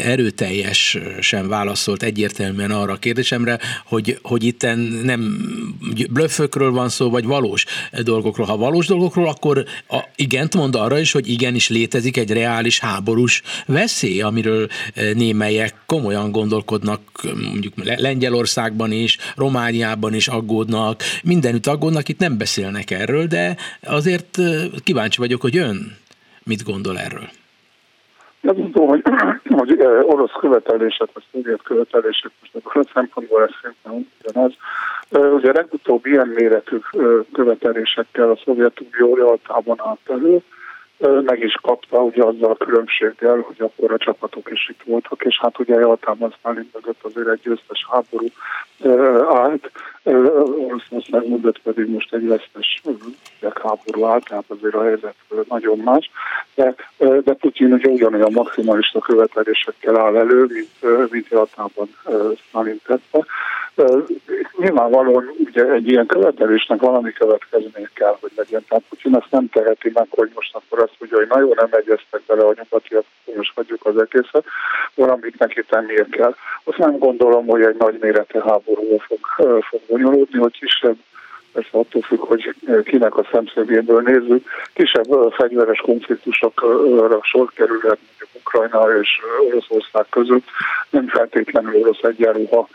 erőteljesen 0.03 1.47
válaszolt 1.47 2.03
egyértelműen 2.03 2.71
arra 2.71 2.93
a 2.93 2.97
kérdésemre, 2.97 3.59
hogy, 3.85 4.19
hogy 4.21 4.43
itt 4.43 4.61
nem 5.03 5.37
blöffökről 6.09 6.71
van 6.71 6.89
szó, 6.89 7.09
vagy 7.09 7.25
valós 7.25 7.65
dolgokról. 8.03 8.45
Ha 8.45 8.57
valós 8.57 8.87
dolgokról, 8.87 9.27
akkor 9.27 9.65
a, 9.89 9.99
igent 10.15 10.55
mond 10.55 10.75
arra 10.75 10.99
is, 10.99 11.11
hogy 11.11 11.29
igenis 11.29 11.69
létezik 11.69 12.17
egy 12.17 12.31
reális 12.31 12.79
háborús 12.79 13.41
veszély, 13.65 14.21
amiről 14.21 14.67
némelyek 15.13 15.75
komolyan 15.85 16.31
gondolkodnak, 16.31 17.01
mondjuk 17.51 17.73
Lengyelországban 17.99 18.91
is, 18.91 19.17
Romániában, 19.35 19.74
Romániában 19.75 20.13
is 20.13 20.27
aggódnak, 20.27 21.01
mindenütt 21.23 21.65
aggódnak, 21.65 22.09
itt 22.09 22.19
nem 22.19 22.37
beszélnek 22.37 22.91
erről, 22.91 23.25
de 23.25 23.55
azért 23.83 24.37
kíváncsi 24.83 25.19
vagyok, 25.19 25.41
hogy 25.41 25.57
ön 25.57 25.97
mit 26.43 26.63
gondol 26.63 26.97
erről. 26.97 27.29
Nem 28.41 28.55
tudom, 28.55 28.87
hogy, 28.87 29.03
hogy 29.59 29.77
orosz 30.01 30.31
követelések, 30.39 31.09
vagy 31.13 31.23
szovjet 31.31 31.61
követelések, 31.63 32.31
most 32.39 32.55
akkor 32.55 32.85
a 32.85 32.89
szempontból 32.93 33.43
ez 33.43 33.49
szerintem 33.61 34.11
ugyanaz. 34.23 34.53
Ugye 35.33 35.51
legutóbb 35.51 36.05
ilyen 36.05 36.27
méretű 36.27 36.77
követelésekkel 37.33 38.29
a 38.31 38.39
Szovjetunió 38.45 39.15
realtában 39.15 39.77
állt 39.83 40.09
elő, 40.09 40.41
meg 40.97 41.39
is 41.39 41.53
kapta, 41.61 42.01
ugye 42.01 42.23
azzal 42.23 42.51
a 42.51 42.65
különbséggel, 42.65 43.39
hogy 43.39 43.55
akkor 43.61 43.91
a 43.91 43.97
csapatok 43.97 44.51
is 44.51 44.69
itt 44.69 44.81
voltak, 44.85 45.23
és 45.23 45.39
hát 45.41 45.59
ugye 45.59 45.75
általában 45.75 46.33
Sztálin 46.39 46.69
mögött 46.73 47.03
azért 47.03 47.27
egy 47.27 47.39
győztes 47.43 47.87
háború 47.89 48.27
állt, 49.35 49.71
Oroszország 50.57 51.29
mögött 51.29 51.59
pedig 51.59 51.89
most 51.89 52.13
egy 52.13 52.27
vesztes 52.27 52.81
háború 53.41 54.05
állt, 54.05 54.25
tehát 54.27 54.45
azért 54.47 54.75
a 54.75 54.83
helyzet 54.83 55.15
nagyon 55.49 55.79
más, 55.79 56.11
de, 56.55 56.75
de 56.97 57.33
Putin 57.33 57.73
ugye 57.73 57.89
ugyanolyan 57.89 58.31
maximalista 58.31 58.99
követelésekkel 58.99 59.99
áll 59.99 60.17
elő, 60.17 60.45
mint, 60.45 61.11
mint 61.11 61.33
általában 61.33 61.89
Sztálin 62.47 62.79
tette. 62.85 63.25
Nyilvánvalóan 64.57 65.31
ugye 65.37 65.71
egy 65.71 65.87
ilyen 65.87 66.05
követelésnek 66.05 66.79
valami 66.79 67.11
következménye 67.11 67.89
kell, 67.93 68.17
hogy 68.19 68.31
legyen. 68.35 68.65
Tehát 68.67 68.83
Putin 68.89 69.15
ezt 69.15 69.31
nem 69.31 69.49
teheti 69.49 69.91
meg, 69.93 70.07
hogy 70.09 70.31
most 70.35 70.55
akkor 70.55 70.79
azt 70.79 70.95
mondja, 70.99 71.17
hogy 71.17 71.27
nagyon 71.27 71.53
nem 71.55 71.69
egyeztek 71.71 72.21
bele 72.27 72.43
a 72.43 72.53
nyugatiak, 72.57 73.05
most 73.35 73.51
hagyjuk 73.55 73.85
az 73.85 73.97
egészet, 73.97 74.45
valamit 74.95 75.39
neki 75.39 75.63
tennie 75.63 76.05
kell. 76.11 76.35
Azt 76.63 76.77
nem 76.77 76.97
gondolom, 76.97 77.45
hogy 77.45 77.61
egy 77.61 77.75
nagy 77.75 77.97
méretű 78.01 78.39
háború 78.39 78.97
fog, 78.97 79.19
fog 79.63 79.81
bonyolódni, 79.87 80.39
hogy 80.39 80.57
kisebb 80.59 80.97
ez 81.53 81.63
attól 81.71 82.01
függ, 82.01 82.19
hogy 82.19 82.55
kinek 82.83 83.17
a 83.17 83.27
szemszögéből 83.31 84.01
nézzük, 84.01 84.49
kisebb 84.73 85.33
fegyveres 85.33 85.79
konfliktusokra 85.79 87.19
sor 87.21 87.51
kerülhet 87.53 87.99
mondjuk 88.07 88.29
Ukrajna 88.33 88.99
és 88.99 89.09
Oroszország 89.47 90.05
között, 90.09 90.43
nem 90.89 91.07
feltétlenül 91.07 91.81
orosz 91.81 92.03
egyenruha 92.03 92.67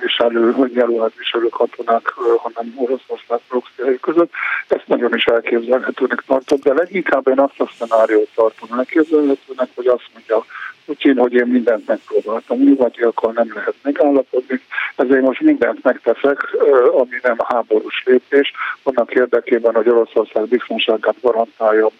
viselő, 0.00 0.54
egyenruhát 0.64 1.16
viselő 1.16 1.48
katonák, 1.48 2.14
hanem 2.42 2.72
Oroszország 2.76 3.40
proxy 3.48 3.98
között. 4.00 4.30
Ezt 4.68 4.86
nagyon 4.86 5.14
is 5.14 5.24
elképzelhetőnek 5.24 6.22
tartom, 6.26 6.58
de 6.62 6.72
leginkább 6.72 7.28
én 7.28 7.38
azt 7.38 7.60
a 7.60 7.70
szenáriót 7.78 8.28
tartom 8.34 8.78
elképzelhetőnek, 8.78 9.68
hogy 9.74 9.86
azt 9.86 10.08
mondja 10.12 10.44
Putyin, 10.84 11.16
hogy 11.16 11.32
én 11.32 11.46
mindent 11.46 11.86
megpróbáltam. 11.86 12.58
Nyugatiakkal 12.58 13.32
nem 13.32 13.52
lehet 13.54 13.74
megállapodni, 13.82 14.60
ezért 14.96 15.22
most 15.22 15.40
mindent 15.40 15.82
megteszek, 15.82 16.56
ami 16.92 17.18
nem 17.22 17.36
háborús 17.44 18.02
lépés, 18.04 18.52
annak 18.82 19.14
érdekében, 19.14 19.74
hogy 19.74 19.88
Oroszország 19.88 20.48
biztonságát 20.48 21.16
garantáljam 21.20 21.90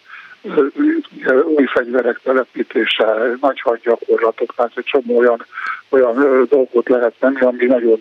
új 1.45 1.65
fegyverek 1.65 2.19
telepítése, 2.23 3.37
nagy 3.41 3.61
hadgyakorlatok, 3.61 4.53
tehát 4.55 4.71
egy 4.75 4.83
csomó 4.83 5.17
olyan, 5.17 5.45
olyan 5.89 6.45
dolgot 6.49 6.89
lehet 6.89 7.13
tenni, 7.19 7.41
ami 7.41 7.65
nagyon 7.65 7.99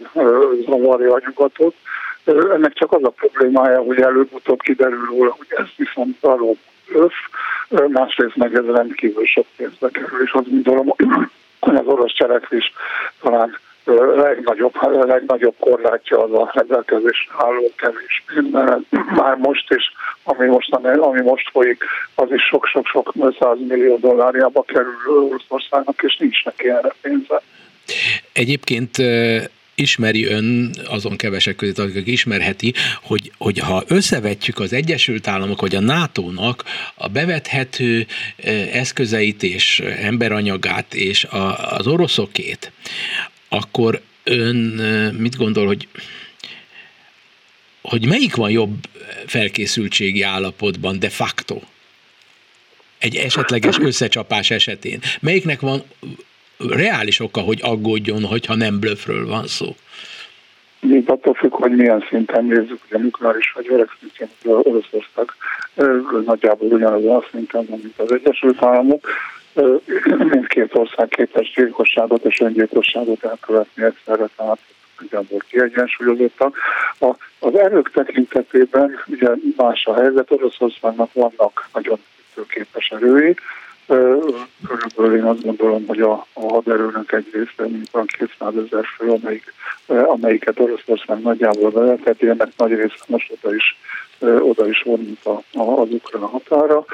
zavarja 0.65 1.15
a 1.15 1.21
nyugatot. 1.27 1.75
Ennek 2.25 2.73
csak 2.73 2.93
az 2.93 3.05
a 3.05 3.11
problémája, 3.11 3.81
hogy 3.81 4.01
előbb-utóbb 4.01 4.61
kiderül 4.61 5.07
róla, 5.11 5.35
hogy 5.39 5.47
ez 5.49 5.67
viszont 5.77 6.17
való 6.21 6.57
öf, 6.95 7.15
másrészt 7.89 8.37
meg 8.37 8.55
ez 8.55 8.65
rendkívül 8.65 9.25
sok 9.27 9.47
pénzbe 9.57 9.89
kerül, 9.89 10.23
és 10.25 10.33
azt 10.33 10.51
gondolom, 10.51 10.95
hogy 11.61 11.77
az 11.77 11.87
orosz 11.87 12.15
cselekvés 12.15 12.73
talán 13.21 13.59
legnagyobb, 14.17 14.75
legnagyobb 15.07 15.55
korlátja 15.59 16.23
az 16.23 16.33
a 16.33 16.51
rendelkezésre 16.55 17.33
álló 17.39 17.71
kevés 17.77 18.25
mert 18.51 18.81
már 19.15 19.37
most 19.37 19.73
is, 19.73 19.93
ami 20.23 20.47
most, 20.47 20.75
ami 20.75 21.21
most 21.21 21.51
folyik, 21.51 21.85
az 22.15 22.33
is 22.33 22.43
sok-sok-sok 22.43 23.13
millió 23.59 23.97
dollárjába 23.97 24.63
kerül 24.63 25.29
Oroszországnak, 25.29 26.03
és 26.03 26.17
nincs 26.17 26.45
neki 26.45 26.69
erre 26.69 26.95
pénze. 27.01 27.43
Egyébként 28.33 28.97
ismeri 29.75 30.25
ön 30.27 30.71
azon 30.89 31.17
kevesek 31.17 31.57
között, 31.57 31.79
akik 31.79 32.07
ismerheti, 32.07 32.75
hogy, 33.03 33.33
hogy 33.39 33.59
ha 33.59 33.83
összevetjük 33.89 34.59
az 34.59 34.73
Egyesült 34.73 35.27
Államok 35.27 35.61
vagy 35.61 35.75
a 35.75 35.81
NATO-nak 35.81 36.65
a 36.95 37.09
bevethető 37.09 38.07
eszközeit 38.73 39.43
és 39.43 39.81
emberanyagát 39.81 40.95
és 40.95 41.25
a, 41.25 41.75
az 41.77 41.87
oroszokét, 41.87 42.73
akkor 43.53 44.01
ön 44.25 44.57
mit 45.19 45.37
gondol, 45.37 45.67
hogy 45.67 45.89
hogy 47.83 48.09
melyik 48.09 48.35
van 48.35 48.51
jobb 48.51 48.75
felkészültségi 49.27 50.23
állapotban 50.23 50.99
de 50.99 51.09
facto? 51.09 51.61
Egy 52.99 53.17
esetleges 53.17 53.79
összecsapás 53.91 54.51
esetén. 54.51 55.01
Melyiknek 55.21 55.61
van 55.61 55.83
reális 56.59 57.21
oka, 57.21 57.41
hogy 57.41 57.59
aggódjon, 57.63 58.25
hogyha 58.25 58.55
nem 58.55 58.81
blöfről 58.81 59.27
van 59.27 59.47
szó? 59.47 59.77
Még 60.81 61.09
attól 61.09 61.35
függ, 61.35 61.53
hogy 61.53 61.77
milyen 61.77 62.05
szinten 62.09 62.45
nézzük, 62.45 62.81
a 62.91 62.99
nukleáris 62.99 63.51
fegyverek 63.55 63.89
szintén 64.01 64.29
Oroszország 64.43 65.27
nagyjából 66.25 66.69
ugyanazon 66.69 67.17
a 67.17 67.25
szinten 67.31 67.67
van, 67.69 67.81
mint 67.83 67.99
az 67.99 68.13
Egyesült 68.13 68.63
Államok 68.63 69.07
mindkét 70.33 70.75
ország 70.75 71.09
képes 71.09 71.53
gyilkosságot 71.55 72.25
és 72.25 72.41
öngyilkosságot 72.41 73.25
elkövetni 73.25 73.85
egyszerre, 73.85 74.29
tehát 74.37 74.59
nagyjából 74.99 75.39
kiegyensúlyozottak. 75.49 76.57
A, 77.01 77.11
az 77.39 77.55
erők 77.55 77.91
tekintetében 77.91 79.05
ugye 79.07 79.29
más 79.57 79.87
a 79.87 79.95
helyzet, 79.95 80.31
Oroszországnak 80.31 81.13
vannak 81.13 81.69
nagyon 81.73 81.99
képes 82.49 82.89
erői, 82.89 83.37
Körülbelül 84.67 85.17
én 85.17 85.25
azt 85.25 85.43
gondolom, 85.43 85.87
hogy 85.87 86.01
a, 86.01 86.27
a 86.33 86.53
haderőnek 86.53 87.13
egy 87.13 87.29
része, 87.33 87.71
mint 87.71 87.91
van 87.91 88.07
200 88.07 88.55
ezer 88.57 88.85
fő, 88.97 89.09
amelyik, 89.09 89.55
amelyiket 89.87 90.61
Oroszország 90.61 91.23
nagyjából 91.23 91.71
vezetett, 91.71 92.23
ennek 92.23 92.49
nagy 92.57 92.75
része 92.75 93.05
most 93.07 93.33
oda 93.43 93.55
is, 93.55 93.79
oda 94.39 94.69
is 94.69 94.83
vonult 94.83 95.27
az 95.53 95.89
ukrán 95.91 96.23
határa. 96.23 96.85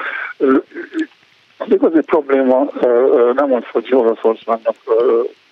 Az 1.59 1.67
igazi 1.71 2.01
probléma 2.01 2.67
nem 3.33 3.53
az, 3.53 3.63
hogy 3.71 3.93
Oroszországnak 3.93 4.75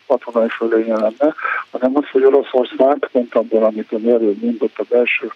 katonai 0.07 0.47
fölénye 0.49 0.95
lenne, 0.95 1.33
hanem 1.71 1.91
az, 1.93 2.09
hogy 2.11 2.23
Oroszország, 2.23 3.09
pont 3.11 3.35
abból, 3.35 3.63
amit 3.63 3.91
a 3.91 3.95
előbb 3.95 4.41
mondott 4.41 4.77
a 4.77 4.83
belső 4.89 5.31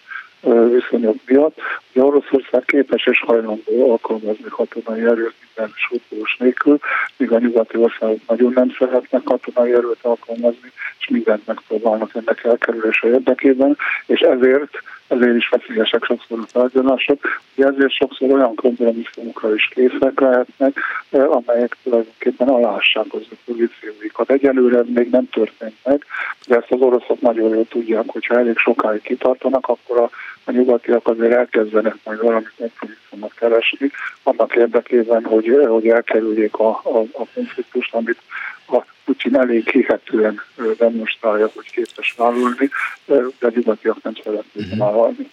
viszonyok 0.50 1.16
miatt, 1.26 1.58
hogy 1.92 2.02
Oroszország 2.02 2.64
képes 2.64 3.06
és 3.06 3.20
hajlandó 3.20 3.90
alkalmazni 3.90 4.48
katonai 4.48 5.00
erőt 5.00 5.34
minden 5.54 5.72
súlyos 5.74 6.36
nélkül, 6.38 6.78
míg 7.16 7.32
a 7.32 7.38
nyugati 7.38 7.76
országok 7.76 8.18
nagyon 8.28 8.52
nem 8.52 8.74
szeretnek 8.78 9.22
katonai 9.22 9.72
erőt 9.72 9.98
alkalmazni, 10.02 10.72
és 10.98 11.08
mindent 11.08 11.46
megpróbálnak 11.46 12.14
ennek 12.14 12.44
elkerülése 12.44 13.08
érdekében, 13.08 13.76
és 14.06 14.20
ezért 14.20 14.82
ezért 15.12 15.36
is 15.36 15.48
veszélyesek 15.48 16.04
sokszor 16.04 16.38
a 16.38 16.46
tárgyalások, 16.52 17.20
ugye 17.56 17.66
ezért 17.66 17.92
sokszor 17.92 18.30
olyan 18.32 18.54
kompromisszumokra 18.54 19.54
is 19.54 19.68
készek 19.74 20.20
lehetnek, 20.20 20.76
amelyek 21.10 21.76
tulajdonképpen 21.82 22.48
alássák 22.48 23.06
az 23.10 23.26
a 23.30 23.34
pozícióikat. 23.44 24.30
Egyelőre 24.30 24.82
még 24.94 25.10
nem 25.10 25.28
történt 25.28 25.76
meg, 25.84 26.04
de 26.46 26.56
ezt 26.56 26.70
az 26.70 26.80
oroszok 26.80 27.20
nagyon 27.20 27.54
jól 27.54 27.66
tudják, 27.68 28.04
hogyha 28.06 28.38
elég 28.38 28.56
sokáig 28.56 29.02
kitartanak, 29.02 29.68
akkor 29.68 29.98
a, 29.98 30.10
a 30.44 30.50
nyugatiak 30.50 31.06
azért 31.08 31.32
elkezdenek 31.32 31.94
majd 32.04 32.20
valami 32.20 32.46
kompromisszumot 32.56 33.34
keresni, 33.34 33.90
annak 34.22 34.54
érdekében, 34.54 35.24
hogy, 35.24 35.50
hogy 35.68 35.88
elkerüljék 35.88 36.54
a, 36.54 36.68
a, 36.68 36.98
a 37.12 37.26
konfliktust, 37.34 37.94
amit 37.94 38.18
a 38.66 38.84
Putin 39.04 39.36
elég 39.36 39.68
hihetően 39.68 40.42
demonstrálja, 40.78 41.50
hogy 41.54 41.70
képes 41.70 42.14
vállalni, 42.16 42.70
de 43.04 43.46
a 43.46 43.52
nyugatiak 43.54 44.02
nem 44.02 44.14
szeretnék 44.24 44.64
uh-huh. 44.64 44.78
vállalni. 44.78 45.30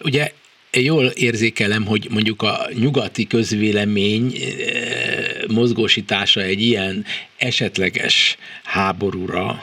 Ugye 0.00 0.30
jól 0.72 1.04
érzékelem, 1.04 1.86
hogy 1.86 2.06
mondjuk 2.10 2.42
a 2.42 2.58
nyugati 2.72 3.26
közvélemény 3.26 4.32
mozgósítása 5.48 6.40
egy 6.40 6.60
ilyen 6.60 7.04
esetleges 7.36 8.36
háborúra 8.64 9.62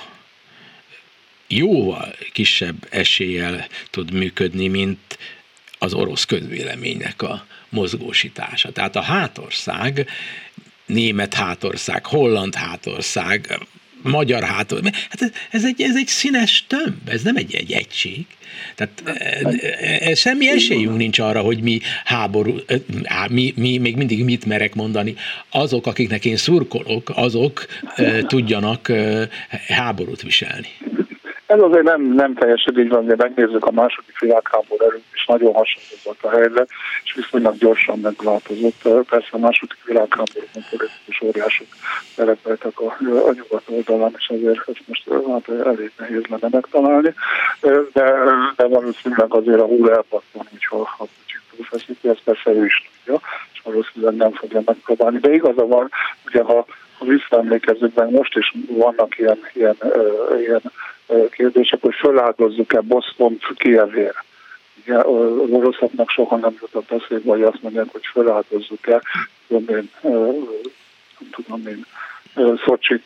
jóval 1.47 2.15
kisebb 2.33 2.87
eséllyel 2.89 3.67
tud 3.89 4.11
működni, 4.11 4.67
mint 4.67 5.17
az 5.79 5.93
orosz 5.93 6.25
közvéleménynek 6.25 7.21
a 7.21 7.45
mozgósítása. 7.69 8.71
Tehát 8.71 8.95
a 8.95 9.01
hátország 9.01 10.09
német 10.85 11.33
hátország, 11.33 12.05
holland 12.05 12.55
hátország, 12.55 13.59
magyar 14.01 14.43
hátország. 14.43 14.95
Hát 15.09 15.31
ez 15.51 15.65
egy, 15.65 15.81
ez 15.81 15.95
egy 15.95 16.07
színes 16.07 16.65
tömb, 16.67 17.09
ez 17.09 17.21
nem 17.21 17.35
egy, 17.35 17.55
egy 17.55 17.71
egység. 17.71 18.25
Tehát 18.75 19.03
e, 19.05 19.13
e, 19.79 20.09
e, 20.09 20.15
semmi 20.15 20.49
esélyünk 20.49 20.97
nincs 20.97 21.19
arra, 21.19 21.41
hogy 21.41 21.61
mi 21.61 21.79
háború, 22.03 22.55
mi, 23.29 23.53
mi 23.55 23.77
még 23.77 23.95
mindig 23.95 24.23
mit 24.23 24.45
merek 24.45 24.75
mondani. 24.75 25.15
Azok, 25.49 25.87
akiknek 25.87 26.25
én 26.25 26.37
szurkolok, 26.37 27.11
azok 27.15 27.65
tudjanak 28.27 28.91
háborút 29.67 30.21
viselni. 30.21 30.67
Ez 31.45 31.59
azért 31.59 31.83
nem, 31.83 32.01
nem 32.01 32.33
teljesen 32.33 32.79
így 32.79 32.89
van, 32.89 33.05
de 33.05 33.15
megnézzük 33.17 33.65
a 33.65 33.71
második 33.71 34.19
világháború 34.19 34.83
előtt 34.83 35.13
is 35.13 35.25
nagyon 35.25 35.53
hasonló 35.53 35.95
volt 36.03 36.23
a 36.23 36.29
helyzet, 36.29 36.69
és 37.03 37.13
viszonylag 37.13 37.57
gyorsan 37.57 37.99
megváltozott. 37.99 38.81
Persze 39.09 39.29
a 39.31 39.37
második 39.37 39.77
világháborúban 39.85 40.65
politikus 40.69 41.21
óriások 41.21 41.67
szerepeltek 42.15 42.79
a, 42.79 42.85
a 43.29 43.33
nyugat 43.33 43.63
oldalán, 43.65 44.13
és 44.17 44.29
azért 44.29 44.69
ezt 44.69 44.87
most 44.87 45.09
hát 45.27 45.65
elég 45.65 45.91
nehéz 45.97 46.23
lenne 46.29 46.47
megtalálni, 46.51 47.13
de, 47.93 48.13
de 48.55 48.67
valószínűleg 48.67 49.33
azért 49.33 49.59
a 49.59 49.65
hull 49.65 49.89
elpattan, 49.89 50.47
hogyha 50.49 50.89
ha 50.97 51.07
túlfeszíti, 51.55 52.09
ezt 52.09 52.21
persze 52.23 52.51
ő 52.51 52.65
is 52.65 52.89
tudja, 53.03 53.21
és 53.53 53.61
valószínűleg 53.63 54.15
nem 54.15 54.31
fogja 54.31 54.61
megpróbálni. 54.65 55.19
De 55.19 55.33
igaza 55.33 55.65
van, 55.65 55.91
ugye 56.25 56.41
ha, 56.43 56.65
visszaemlékezzük 56.99 57.93
meg, 57.93 58.09
most 58.11 58.37
is 58.37 58.53
vannak 58.67 59.17
ilyen, 59.17 59.39
ilyen, 59.53 59.75
ilyen 60.39 60.61
kérdések, 61.29 61.81
hogy 61.81 61.95
feláldozzuk-e 61.95 62.81
Boston 62.81 63.37
Kievért. 63.55 64.23
Ugye 64.81 64.95
az 64.97 65.49
oroszoknak 65.49 66.09
soha 66.09 66.35
nem 66.35 66.55
jutott 66.61 66.91
eszébe, 66.91 67.29
hogy 67.31 67.41
azt 67.43 67.61
mondják, 67.61 67.87
hogy 67.91 68.05
feláldozzuk-e, 68.13 69.01
tudom 69.47 69.65
én, 69.69 69.89
nem 71.19 71.29
tudom 71.31 71.67
én, 71.67 71.85
Szocsit, 72.65 73.03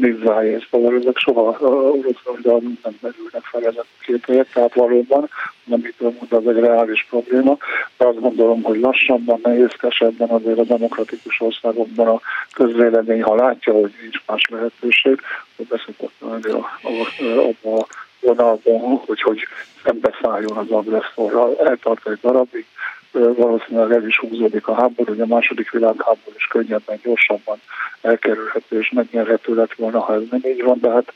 Nizzájét, 0.00 0.66
szóval 0.70 0.96
ezek 0.96 1.16
soha 1.16 1.58
oroszországban 1.90 2.78
nem 2.82 2.98
merülnek 3.00 3.42
fel 3.42 3.60
ezek 3.60 3.84
a 3.84 4.04
képek, 4.04 4.52
tehát 4.52 4.74
valóban, 4.74 5.28
amit 5.70 6.00
mond, 6.00 6.32
az 6.32 6.46
egy 6.46 6.58
reális 6.58 7.06
probléma, 7.10 7.56
de 7.96 8.06
azt 8.06 8.20
gondolom, 8.20 8.62
hogy 8.62 8.80
lassabban, 8.80 9.40
nehézkesebben 9.42 10.28
azért 10.28 10.58
a 10.58 10.64
demokratikus 10.64 11.40
országokban 11.40 12.06
a 12.06 12.20
közvélemény, 12.52 13.22
ha 13.22 13.34
látja, 13.34 13.72
hogy 13.72 13.92
nincs 14.00 14.22
más 14.26 14.42
lehetőség, 14.50 15.20
hogy 15.56 15.66
beszokott 15.66 16.14
lenni 16.18 16.50
a, 16.50 16.70
a, 16.82 17.68
a, 17.68 17.68
a 17.68 17.86
vonalban, 18.20 18.80
hogy, 19.06 19.20
hogy 19.20 19.46
szembeszálljon 19.84 20.56
az 20.56 20.70
agresszorral, 20.70 21.56
eltart 21.64 22.08
egy 22.08 22.18
darabig, 22.22 22.66
valószínűleg 23.14 23.92
el 23.92 24.06
is 24.06 24.18
húzódik 24.18 24.66
a 24.66 24.74
háború, 24.74 25.12
ugye 25.12 25.22
a 25.22 25.26
második 25.26 25.70
világháború 25.70 26.36
is 26.36 26.46
könnyebben, 26.46 26.98
gyorsabban 27.02 27.60
elkerülhető 28.00 28.78
és 28.78 28.90
megnyerhető 28.90 29.54
lett 29.54 29.74
volna, 29.74 30.00
ha 30.00 30.14
ez 30.14 30.22
nem 30.30 30.40
így 30.44 30.62
van, 30.62 30.78
de 30.80 30.90
hát 30.90 31.12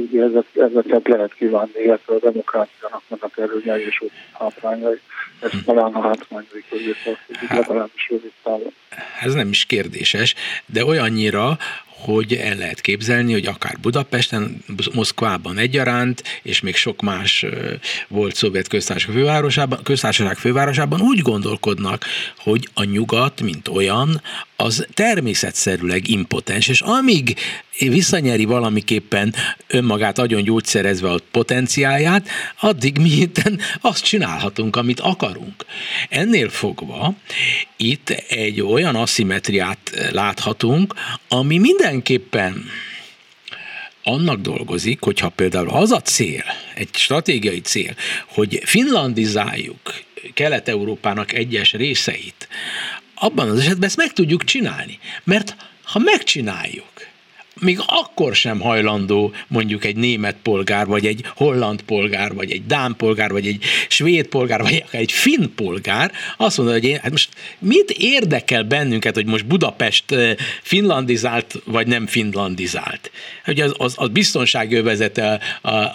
ugye 0.00 0.22
ezek, 0.22 0.46
ezeket 0.54 1.08
lehet 1.08 1.34
kívánni, 1.34 1.80
illetve 1.84 2.14
a 2.14 2.18
demokráciának 2.18 3.02
vannak 3.08 3.38
előnyei 3.38 3.84
és 3.86 4.04
hátrányai. 4.32 5.00
Ez 5.40 5.50
talán 5.64 5.92
a 5.92 6.00
hátrányai 6.00 6.64
közé 6.70 6.94
tartozik, 7.04 7.50
legalábbis 7.50 8.08
rövid 8.10 8.32
távon. 8.42 8.72
Ez 9.20 9.34
nem 9.34 9.48
is 9.48 9.64
kérdéses, 9.64 10.34
de 10.66 10.84
olyannyira, 10.84 11.58
hogy 12.04 12.32
el 12.34 12.56
lehet 12.56 12.80
képzelni, 12.80 13.32
hogy 13.32 13.46
akár 13.46 13.78
Budapesten, 13.80 14.64
Moszkvában 14.92 15.58
egyaránt, 15.58 16.22
és 16.42 16.60
még 16.60 16.76
sok 16.76 17.02
más 17.02 17.46
volt 18.08 18.34
szovjet 18.34 18.68
köztársaság 18.68 19.14
fővárosában, 19.14 19.82
köztársaság 19.82 20.36
fővárosában 20.36 21.00
úgy 21.00 21.18
gondolkodnak, 21.18 22.04
hogy 22.38 22.68
a 22.74 22.84
nyugat, 22.84 23.40
mint 23.40 23.68
olyan, 23.68 24.22
az 24.56 24.86
természetszerűleg 24.94 26.08
impotens, 26.08 26.68
és 26.68 26.80
amíg 26.80 27.36
visszanyeri 27.78 28.44
valamiképpen 28.44 29.34
önmagát 29.66 30.18
agyon 30.18 30.42
gyógyszerezve 30.42 31.10
a 31.10 31.20
potenciáját, 31.30 32.28
addig 32.60 32.98
mi 32.98 33.10
itten 33.10 33.60
azt 33.80 34.04
csinálhatunk, 34.04 34.76
amit 34.76 35.00
akarunk. 35.00 35.64
Ennél 36.08 36.48
fogva 36.48 37.14
itt 37.76 38.10
egy 38.28 38.60
olyan 38.60 38.94
aszimetriát 38.94 40.08
láthatunk, 40.12 40.94
ami 41.28 41.58
mindenképpen 41.58 42.64
annak 44.02 44.40
dolgozik, 44.40 45.00
hogyha 45.00 45.28
például 45.28 45.68
az 45.68 45.90
a 45.90 46.00
cél, 46.00 46.44
egy 46.74 46.88
stratégiai 46.92 47.60
cél, 47.60 47.94
hogy 48.26 48.60
finlandizáljuk 48.64 49.94
Kelet-Európának 50.34 51.32
egyes 51.32 51.72
részeit, 51.72 52.48
abban 53.14 53.48
az 53.50 53.58
esetben 53.58 53.88
ezt 53.88 53.96
meg 53.96 54.12
tudjuk 54.12 54.44
csinálni. 54.44 54.98
Mert 55.24 55.56
ha 55.82 55.98
megcsináljuk, 55.98 56.93
még 57.60 57.78
akkor 57.86 58.34
sem 58.34 58.60
hajlandó 58.60 59.32
mondjuk 59.48 59.84
egy 59.84 59.96
német 59.96 60.36
polgár, 60.42 60.86
vagy 60.86 61.06
egy 61.06 61.24
holland 61.36 61.82
polgár, 61.82 62.34
vagy 62.34 62.50
egy 62.50 62.66
dán 62.66 62.94
polgár, 62.96 63.30
vagy 63.30 63.46
egy 63.46 63.64
svéd 63.88 64.26
polgár, 64.26 64.62
vagy 64.62 64.82
akár 64.86 65.00
egy 65.00 65.12
finn 65.12 65.54
polgár 65.54 66.12
azt 66.36 66.56
mondja, 66.56 66.74
hogy 66.74 66.84
én, 66.84 66.98
hát 67.02 67.10
most 67.10 67.28
mit 67.58 67.90
érdekel 67.90 68.62
bennünket, 68.62 69.14
hogy 69.14 69.26
most 69.26 69.46
Budapest 69.46 70.12
eh, 70.12 70.34
finlandizált, 70.62 71.62
vagy 71.64 71.86
nem 71.86 72.06
finlandizált? 72.06 73.10
Hogy 73.44 73.60
az, 73.60 73.74
az, 73.76 73.94
az 73.96 74.08
biztonságövezete 74.08 75.40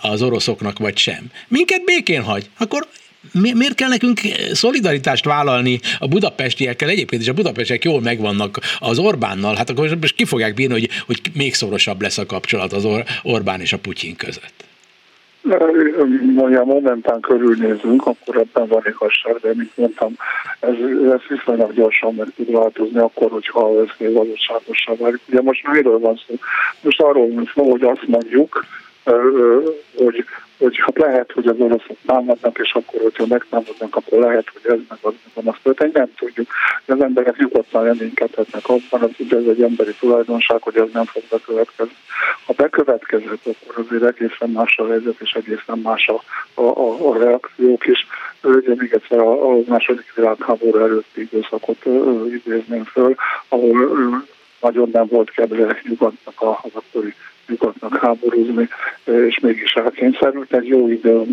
az 0.01 0.21
oroszoknak, 0.21 0.79
vagy 0.79 0.97
sem. 0.97 1.31
Minket 1.47 1.83
békén 1.83 2.23
hagy, 2.23 2.49
akkor 2.57 2.87
mi, 3.31 3.53
miért 3.53 3.75
kell 3.75 3.89
nekünk 3.89 4.19
szolidaritást 4.51 5.25
vállalni 5.25 5.79
a 5.99 6.07
budapestiekkel? 6.07 6.89
Egyébként 6.89 7.21
is 7.21 7.27
a 7.27 7.33
budapestiek 7.33 7.83
jól 7.83 8.01
megvannak 8.01 8.59
az 8.79 8.99
Orbánnal, 8.99 9.55
hát 9.55 9.69
akkor 9.69 9.97
most 10.01 10.15
ki 10.15 10.25
fogják 10.25 10.53
bírni, 10.53 10.73
hogy, 10.73 10.89
hogy 11.05 11.21
még 11.33 11.53
szorosabb 11.53 12.01
lesz 12.01 12.17
a 12.17 12.25
kapcsolat 12.25 12.73
az 12.73 12.85
Or- 12.85 13.09
Orbán 13.23 13.61
és 13.61 13.73
a 13.73 13.77
Putyin 13.77 14.15
között? 14.15 14.67
Ha 16.35 16.65
momentán 16.65 17.19
körülnézünk, 17.19 18.05
akkor 18.05 18.35
ebben 18.37 18.67
van 18.67 18.83
igazság, 18.85 19.35
de 19.41 19.51
mint 19.55 19.77
mondtam, 19.77 20.15
ez, 20.59 20.73
ez 21.13 21.19
viszonylag 21.29 21.73
gyorsan 21.73 22.15
meg 22.15 22.27
tud 22.35 22.51
változni, 22.51 22.99
akkor, 22.99 23.31
hogyha 23.31 23.81
ez 23.81 23.87
még 23.97 24.13
valóságossá 24.13 24.93
válik. 24.97 25.19
Ugye 25.29 25.41
most 25.41 25.67
miről 25.71 25.99
van 25.99 26.21
szó? 26.27 26.35
Most 26.81 27.01
arról 27.01 27.33
van 27.33 27.51
szó, 27.53 27.69
hogy 27.69 27.81
azt 27.81 28.07
mondjuk, 28.07 28.65
hogy, 29.95 30.25
hogy 30.59 30.77
hát 30.77 30.97
lehet, 30.97 31.31
hogy 31.31 31.47
az 31.47 31.55
oroszok 31.57 31.97
támadnak, 32.05 32.59
és 32.59 32.73
akkor, 32.73 33.01
hogyha 33.01 33.25
megtámadnak, 33.25 33.95
akkor 33.95 34.19
lehet, 34.19 34.45
hogy 34.53 34.71
ez 34.71 34.79
meg 34.89 34.97
az, 35.01 35.13
meg 35.33 35.47
az 35.47 35.55
történik. 35.63 35.93
Nem 35.93 36.13
tudjuk. 36.15 36.47
Az 36.85 37.01
emberek 37.01 37.37
nyugodtan 37.37 37.83
reménykedhetnek 37.83 38.67
abban, 38.67 39.01
az 39.01 39.09
ugye 39.17 39.37
ez 39.37 39.45
egy 39.45 39.61
emberi 39.61 39.93
tulajdonság, 39.99 40.61
hogy 40.61 40.77
ez 40.77 40.87
nem 40.93 41.05
fog 41.05 41.23
bekövetkezni. 41.29 41.95
Ha 42.45 42.53
bekövetkezett, 42.53 43.45
akkor 43.45 43.85
azért 43.85 44.03
egészen 44.03 44.49
más 44.49 44.77
a 44.77 44.87
helyzet, 44.87 45.19
és 45.19 45.31
egészen 45.31 45.79
más 45.79 46.07
a, 46.07 46.21
a, 46.53 46.63
a, 46.63 47.09
a 47.09 47.17
reakciók 47.17 47.87
is. 47.87 48.07
Ugye 48.43 48.73
még 48.75 48.93
egyszer 48.93 49.19
a, 49.19 49.51
a 49.51 49.59
második 49.67 50.13
világháború 50.15 50.77
előtti 50.77 51.21
időszakot 51.21 51.85
idézném 52.25 52.83
föl, 52.83 53.15
ahol 53.47 54.27
nagyon 54.61 54.89
nem 54.91 55.07
volt 55.07 55.31
kedve 55.31 55.81
nyugatnak 55.83 56.41
az 56.41 56.71
akkori 56.73 57.13
nyugatnak 57.49 57.97
háborúzni, 57.97 58.67
és 59.03 59.39
mégis 59.39 59.71
elkényszerült. 59.71 60.53
Egy 60.53 60.67
jó 60.67 60.87
idő 60.87 61.23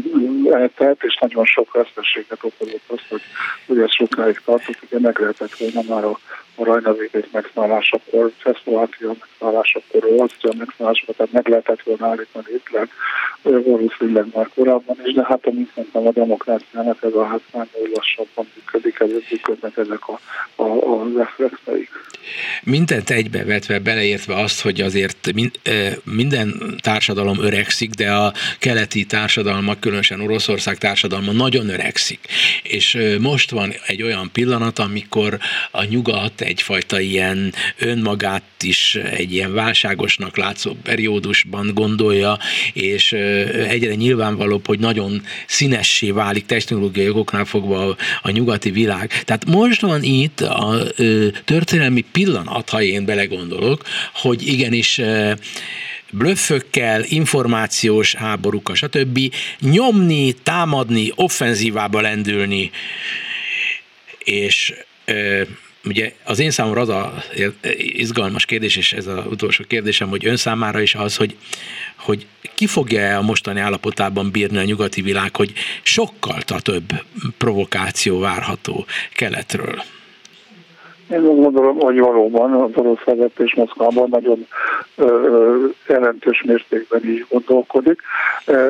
eltelt, 0.51 1.03
és 1.03 1.19
nagyon 1.21 1.45
sok 1.45 1.73
veszteséget 1.73 2.39
okozott 2.45 2.85
az, 2.87 3.01
hogy, 3.09 3.23
hogy 3.67 3.79
ez 3.79 3.93
sokáig 3.93 4.41
tartott. 4.45 4.79
Ugye 4.83 5.01
meg 5.01 5.19
lehetett 5.19 5.59
volna 5.59 5.81
már 5.89 6.05
a, 6.05 6.19
a 6.57 6.65
Rajnavidék 6.65 7.33
megszállásakor, 7.33 8.33
Csehszlovákia 8.43 9.15
megszállásakor, 9.21 10.05
Ausztria 10.19 10.53
megszállásakor, 10.59 11.15
tehát 11.15 11.33
meg 11.33 11.49
lehetett 11.49 11.83
volna 11.83 12.07
állítani 12.07 12.47
Hitler, 12.47 12.89
valószínűleg 13.43 14.27
már 14.35 14.49
korábban 14.55 14.97
is, 15.05 15.15
de 15.15 15.25
hát 15.25 15.47
amit 15.47 15.77
mondtam, 15.77 16.07
a 16.07 16.13
demokráciának 16.13 17.03
ez 17.03 17.15
a 17.15 17.25
hátmány 17.25 17.69
lassabban 17.95 18.47
működik, 18.55 19.01
ezért 19.01 19.31
működnek 19.31 19.77
ezek 19.77 20.09
a, 20.09 20.21
a, 20.63 20.65
a 20.65 21.07
reflexeik. 21.17 21.91
Mindent 22.63 23.11
egybevetve, 23.11 23.79
beleértve 23.79 24.35
azt, 24.35 24.61
hogy 24.61 24.81
azért 24.81 25.31
minden 26.05 26.79
társadalom 26.83 27.39
öregszik, 27.41 27.91
de 27.91 28.13
a 28.13 28.33
keleti 28.59 29.05
társadalmak, 29.05 29.81
különösen 29.81 30.21
Oroszország 30.21 30.77
társadalma 30.77 31.33
nagyon 31.33 31.69
öregszik. 31.69 32.21
És 32.63 32.99
most 33.21 33.51
van 33.51 33.73
egy 33.87 34.03
olyan 34.03 34.31
pillanat, 34.33 34.79
amikor 34.79 35.39
a 35.71 35.85
nyugat 35.85 36.41
egyfajta 36.47 37.01
ilyen 37.01 37.55
önmagát 37.79 38.43
is 38.63 38.95
egy 38.95 39.33
ilyen 39.33 39.55
válságosnak 39.55 40.37
látszó 40.37 40.77
periódusban 40.83 41.71
gondolja, 41.75 42.39
és 42.73 43.13
egyre 43.69 43.95
nyilvánvalóbb, 43.95 44.67
hogy 44.67 44.79
nagyon 44.79 45.23
színessé 45.47 46.11
válik 46.11 46.47
technológiai 46.47 47.09
okoknál 47.09 47.45
fogva 47.45 47.89
a, 47.89 47.97
a 48.23 48.31
nyugati 48.31 48.71
világ. 48.71 49.23
Tehát 49.25 49.45
most 49.45 49.81
van 49.81 50.03
itt 50.03 50.41
a 50.41 50.83
történelmi 51.45 52.05
pillanat, 52.13 52.71
ha 52.71 52.83
én 52.83 53.05
belegondolok, 53.05 53.85
hogy 54.13 54.47
igenis 54.47 55.01
blöffökkel, 56.11 57.03
információs 57.05 58.15
háborúkkal, 58.15 58.75
stb. 58.75 59.35
nyomni, 59.61 60.33
támadni, 60.33 61.13
offenzívába 61.15 62.01
lendülni, 62.01 62.71
és 64.19 64.75
ugye 65.87 66.13
az 66.25 66.39
én 66.39 66.51
számomra 66.51 66.81
az 66.81 66.89
a 66.89 67.13
izgalmas 67.77 68.45
kérdés, 68.45 68.77
és 68.77 68.93
ez 68.93 69.07
az 69.07 69.25
utolsó 69.31 69.65
kérdésem, 69.69 70.09
hogy 70.09 70.27
ön 70.27 70.37
számára 70.37 70.81
is 70.81 70.95
az, 70.95 71.17
hogy, 71.17 71.37
hogy 71.97 72.27
ki 72.55 72.67
fogja 72.67 73.19
a 73.19 73.23
mostani 73.23 73.61
állapotában 73.61 74.31
bírni 74.31 74.59
a 74.59 74.65
nyugati 74.65 75.03
világ, 75.03 75.37
hogy 75.37 75.53
sokkal 75.83 76.41
több 76.43 76.93
provokáció 77.39 78.19
várható 78.19 78.85
keletről. 79.15 79.83
Én 81.11 81.19
úgy 81.19 81.43
gondolom, 81.43 81.79
hogy 81.79 81.99
valóban 81.99 82.53
az 82.53 82.71
orosz 82.75 83.05
vezetés 83.05 83.55
Moszkvában 83.55 84.09
nagyon 84.09 84.47
ö, 84.97 85.67
jelentős 85.89 86.43
mértékben 86.43 87.05
így 87.05 87.27
gondolkodik, 87.29 88.01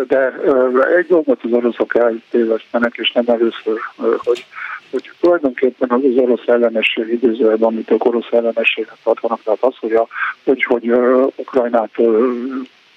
de 0.09 0.41
ö, 0.45 0.81
egy 0.97 1.07
dolgot 1.07 1.41
az 1.43 1.53
oroszok 1.53 1.95
eltévesztenek, 1.95 2.95
és 2.97 3.13
nem 3.13 3.25
először, 3.27 3.79
ö, 4.03 4.15
hogy 4.19 4.45
hogy 4.91 5.11
tulajdonképpen 5.21 5.91
az, 5.91 6.01
az 6.05 6.17
orosz 6.17 6.47
ellenesség 6.47 7.09
időzőben, 7.09 7.63
amit 7.63 7.91
a 7.91 7.97
orosz 7.99 8.31
ellenességet 8.31 8.97
tartanak, 9.03 9.43
tehát 9.43 9.63
az, 9.63 9.75
hogy, 9.81 9.93
a, 9.93 10.07
hogy, 10.45 10.63
hogy 10.63 10.91
uh, 10.91 11.27
Ukrajnától 11.37 12.35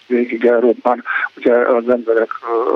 végig 0.08 0.46
Európán, 0.46 1.04
ugye 1.38 1.54
az 1.54 1.90
emberek 1.90 2.30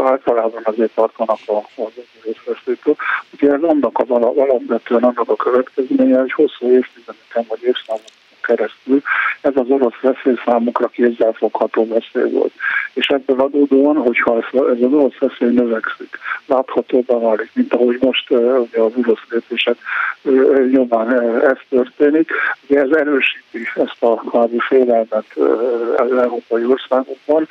általában 0.04 0.62
azért 0.64 0.94
tartanak 0.94 1.40
a, 1.46 1.58
az 1.82 1.92
részvesztőtől. 2.24 2.96
Ugye 3.34 3.52
ez 3.52 3.62
annak 3.62 4.00
az 4.00 4.10
alapvetően 4.10 5.04
annak 5.04 5.30
a 5.30 5.36
következménye, 5.36 6.20
hogy 6.20 6.32
hosszú 6.32 6.72
évtizedeken 6.72 7.46
vagy 7.48 7.64
évszámokon 7.64 8.22
keresztül 8.44 9.02
ez 9.42 9.52
az 9.56 9.70
orosz 9.70 10.00
veszély 10.02 10.36
számukra 10.46 10.88
kézzelfogható 10.88 11.88
veszély 11.88 12.32
volt. 12.32 12.52
És 12.94 13.08
ebből 13.08 13.40
adódóan, 13.40 13.96
hogyha 13.96 14.38
ez, 14.38 14.60
az 14.60 14.94
orosz 14.94 15.18
veszély 15.20 15.54
növekszik, 15.54 16.18
láthatóban 16.46 17.22
válik, 17.22 17.50
mint 17.54 17.74
ahogy 17.74 17.98
most 18.02 18.30
ugye 18.32 18.82
az 18.82 18.92
orosz 18.96 19.24
lépések 19.30 19.78
nyomán 20.72 21.42
ez 21.42 21.58
történik, 21.70 22.32
ugye 22.68 22.80
ez 22.80 22.92
erősíti 22.92 23.68
ezt 23.76 23.98
a 24.04 24.16
kvázi 24.16 24.60
félelmet 24.60 25.26
az 25.98 26.18
európai 26.18 26.66
országokban, 26.66 27.48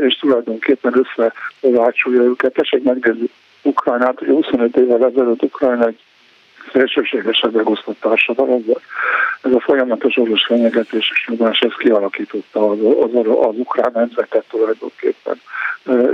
és 0.00 0.18
tulajdonképpen 0.18 1.04
összevácsolja 1.04 2.22
őket. 2.22 2.52
Tessék 2.52 2.82
megnézni 2.82 3.30
Ukrajnát, 3.62 4.18
hogy 4.18 4.28
25 4.28 4.76
évvel 4.76 5.04
ezelőtt 5.04 5.42
Ukrajna 5.42 5.86
egy 5.86 5.98
szélsőségesen 6.72 7.50
megosztott 7.52 8.00
társadalomban. 8.00 8.80
Ez 9.42 9.52
a 9.52 9.60
folyamatos 9.60 10.16
orosz 10.16 10.46
fenyegetés 10.46 11.10
és 11.14 11.26
nyomás, 11.28 11.60
ez 11.60 11.72
kialakította 11.78 12.70
az, 12.70 12.78
az, 13.00 13.26
az 13.40 13.54
ukrán 13.56 13.90
nemzetet 13.94 14.44
tulajdonképpen. 14.50 15.40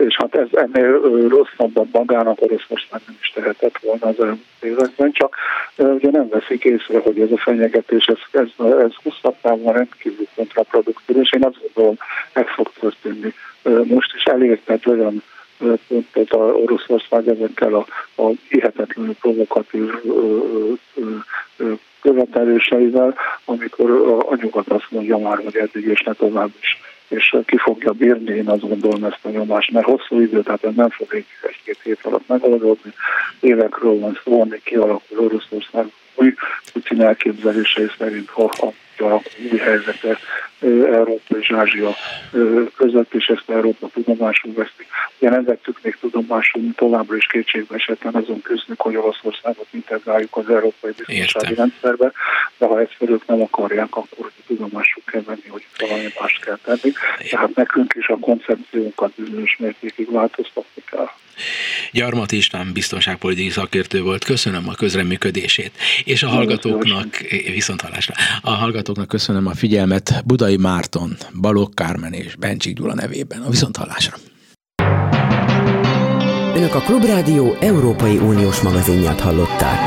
És 0.07 0.17
hát 0.17 0.35
ez 0.35 0.47
ennél 0.53 1.01
rosszabban 1.29 1.89
magának 1.93 2.43
Oroszország 2.43 3.01
nem 3.07 3.17
is 3.21 3.33
tehetett 3.35 3.79
volna 3.83 4.07
az 4.07 4.21
elmúlt 4.21 4.41
években, 4.61 5.13
csak 5.13 5.37
ugye 5.77 6.11
nem 6.11 6.29
veszik 6.29 6.65
észre, 6.65 6.99
hogy 6.99 7.21
ez 7.21 7.31
a 7.31 7.39
fenyegetés, 7.39 8.07
ez, 8.07 8.19
ez, 8.31 8.67
ez 8.79 8.93
hosszabb 9.03 9.35
távon 9.41 9.73
rendkívül 9.73 10.27
kontraproduktív, 10.35 11.17
és 11.17 11.33
én 11.33 11.45
azt 11.45 11.59
gondolom, 11.63 11.97
meg 12.33 12.49
fog 12.49 12.71
történni. 12.81 13.33
Most 13.85 14.15
is 14.15 14.23
elértek 14.23 14.83
olyan 14.87 15.23
a 16.29 16.37
Oroszország 16.37 17.29
ezekkel 17.29 17.75
a, 17.75 17.87
a 18.23 18.31
hihetetlenül 18.49 19.15
provokatív 19.21 19.91
követeléseivel, 22.01 23.15
amikor 23.45 23.91
a, 23.91 24.31
a 24.31 24.37
nyugat 24.41 24.69
azt 24.69 24.91
mondja 24.91 25.19
már, 25.19 25.37
hogy 25.37 25.57
eddig 25.57 25.85
és 25.87 26.01
ne 26.01 26.13
tovább 26.13 26.51
is 26.61 26.79
és 27.09 27.37
ki 27.45 27.57
fogja 27.57 27.93
bírni, 27.93 28.35
én 28.35 28.49
azt 28.49 28.69
gondolom 28.69 29.05
ezt 29.05 29.25
a 29.25 29.29
nyomást, 29.29 29.71
mert 29.71 29.87
hosszú 29.87 30.21
idő, 30.21 30.43
tehát 30.43 30.65
ez 30.65 30.75
nem 30.75 30.91
fog 30.91 31.15
egy-két 31.15 31.79
hét 31.83 31.99
alatt 32.03 32.29
megoldódni. 32.29 32.93
Évekről 33.41 33.99
van 33.99 34.21
szó, 34.25 34.41
amíg 34.41 34.63
kialakul 34.63 35.19
Oroszország 35.19 35.87
új 36.15 36.35
Putin 36.73 37.03
elképzelései 37.03 37.87
szerint, 37.99 38.29
ha, 38.31 38.53
ha 38.59 38.73
a 38.99 39.23
új 39.51 39.59
helyzete 39.59 40.19
Európa 40.61 41.39
és 41.39 41.51
Ázsia 41.51 41.95
között, 42.77 43.15
és 43.15 43.27
ezt 43.27 43.51
Európa 43.51 43.89
tudomásul 43.95 44.53
veszi. 44.55 44.87
Ugye 45.19 45.31
nem 45.31 45.45
vettük 45.45 45.79
még 45.83 45.97
tudomásul, 46.01 46.75
továbbra 46.75 47.17
is 47.17 47.27
kétségbe 47.27 47.75
esetlen 47.75 48.15
azon 48.15 48.43
küzdünk, 48.43 48.81
hogy 48.81 48.97
Olaszországot 48.97 49.67
integráljuk 49.71 50.37
az 50.37 50.51
európai 50.51 50.93
biztonsági 51.07 51.55
rendszerbe, 51.55 52.13
de 52.59 52.67
ha 52.67 52.81
egyszerűen 52.81 53.21
nem 53.27 53.43
akarják, 53.43 53.97
akkor 53.97 54.31
tudomásul 54.47 55.03
kell 55.07 55.23
venni, 55.27 55.49
hogy 55.49 55.67
valami 55.79 56.13
mást 56.21 56.45
kell 56.45 56.59
tenni. 56.63 56.93
Tehát 57.31 57.55
nekünk 57.55 57.95
is 57.99 58.09
a 58.09 58.19
koncepciónkat 58.19 59.13
bizonyos 59.17 59.57
mértékig 59.59 60.11
változtatni 60.11 60.83
kell. 60.91 61.09
Gyarmat 61.93 62.33
István 62.33 62.73
biztonságpolitikai 62.73 63.51
szakértő 63.51 64.03
volt, 64.03 64.25
köszönöm 64.25 64.69
a 64.69 64.75
közreműködését, 64.75 65.73
és 66.05 66.23
a 66.23 66.29
hallgatóknak, 66.29 67.17
viszont 67.53 67.81
hallásra, 67.81 68.15
a 68.41 68.51
hallgatóknak 68.51 69.09
köszönöm 69.09 69.47
a 69.47 69.55
figyelmet 69.55 70.23
Budai 70.47 70.61
Márton, 70.61 71.17
Balogh 71.41 71.75
Kármen 71.75 72.13
és 72.13 72.37
Bencsik 72.37 72.77
Gyula 72.77 72.95
nevében. 72.95 73.43
A 73.43 73.51
viszont 73.51 73.77
hallásra. 73.77 74.17
Önök 76.55 76.75
a 76.75 76.81
Klubrádió 76.81 77.57
Európai 77.61 78.17
Uniós 78.17 78.61
magazinját 78.61 79.21
hallották. 79.21 79.79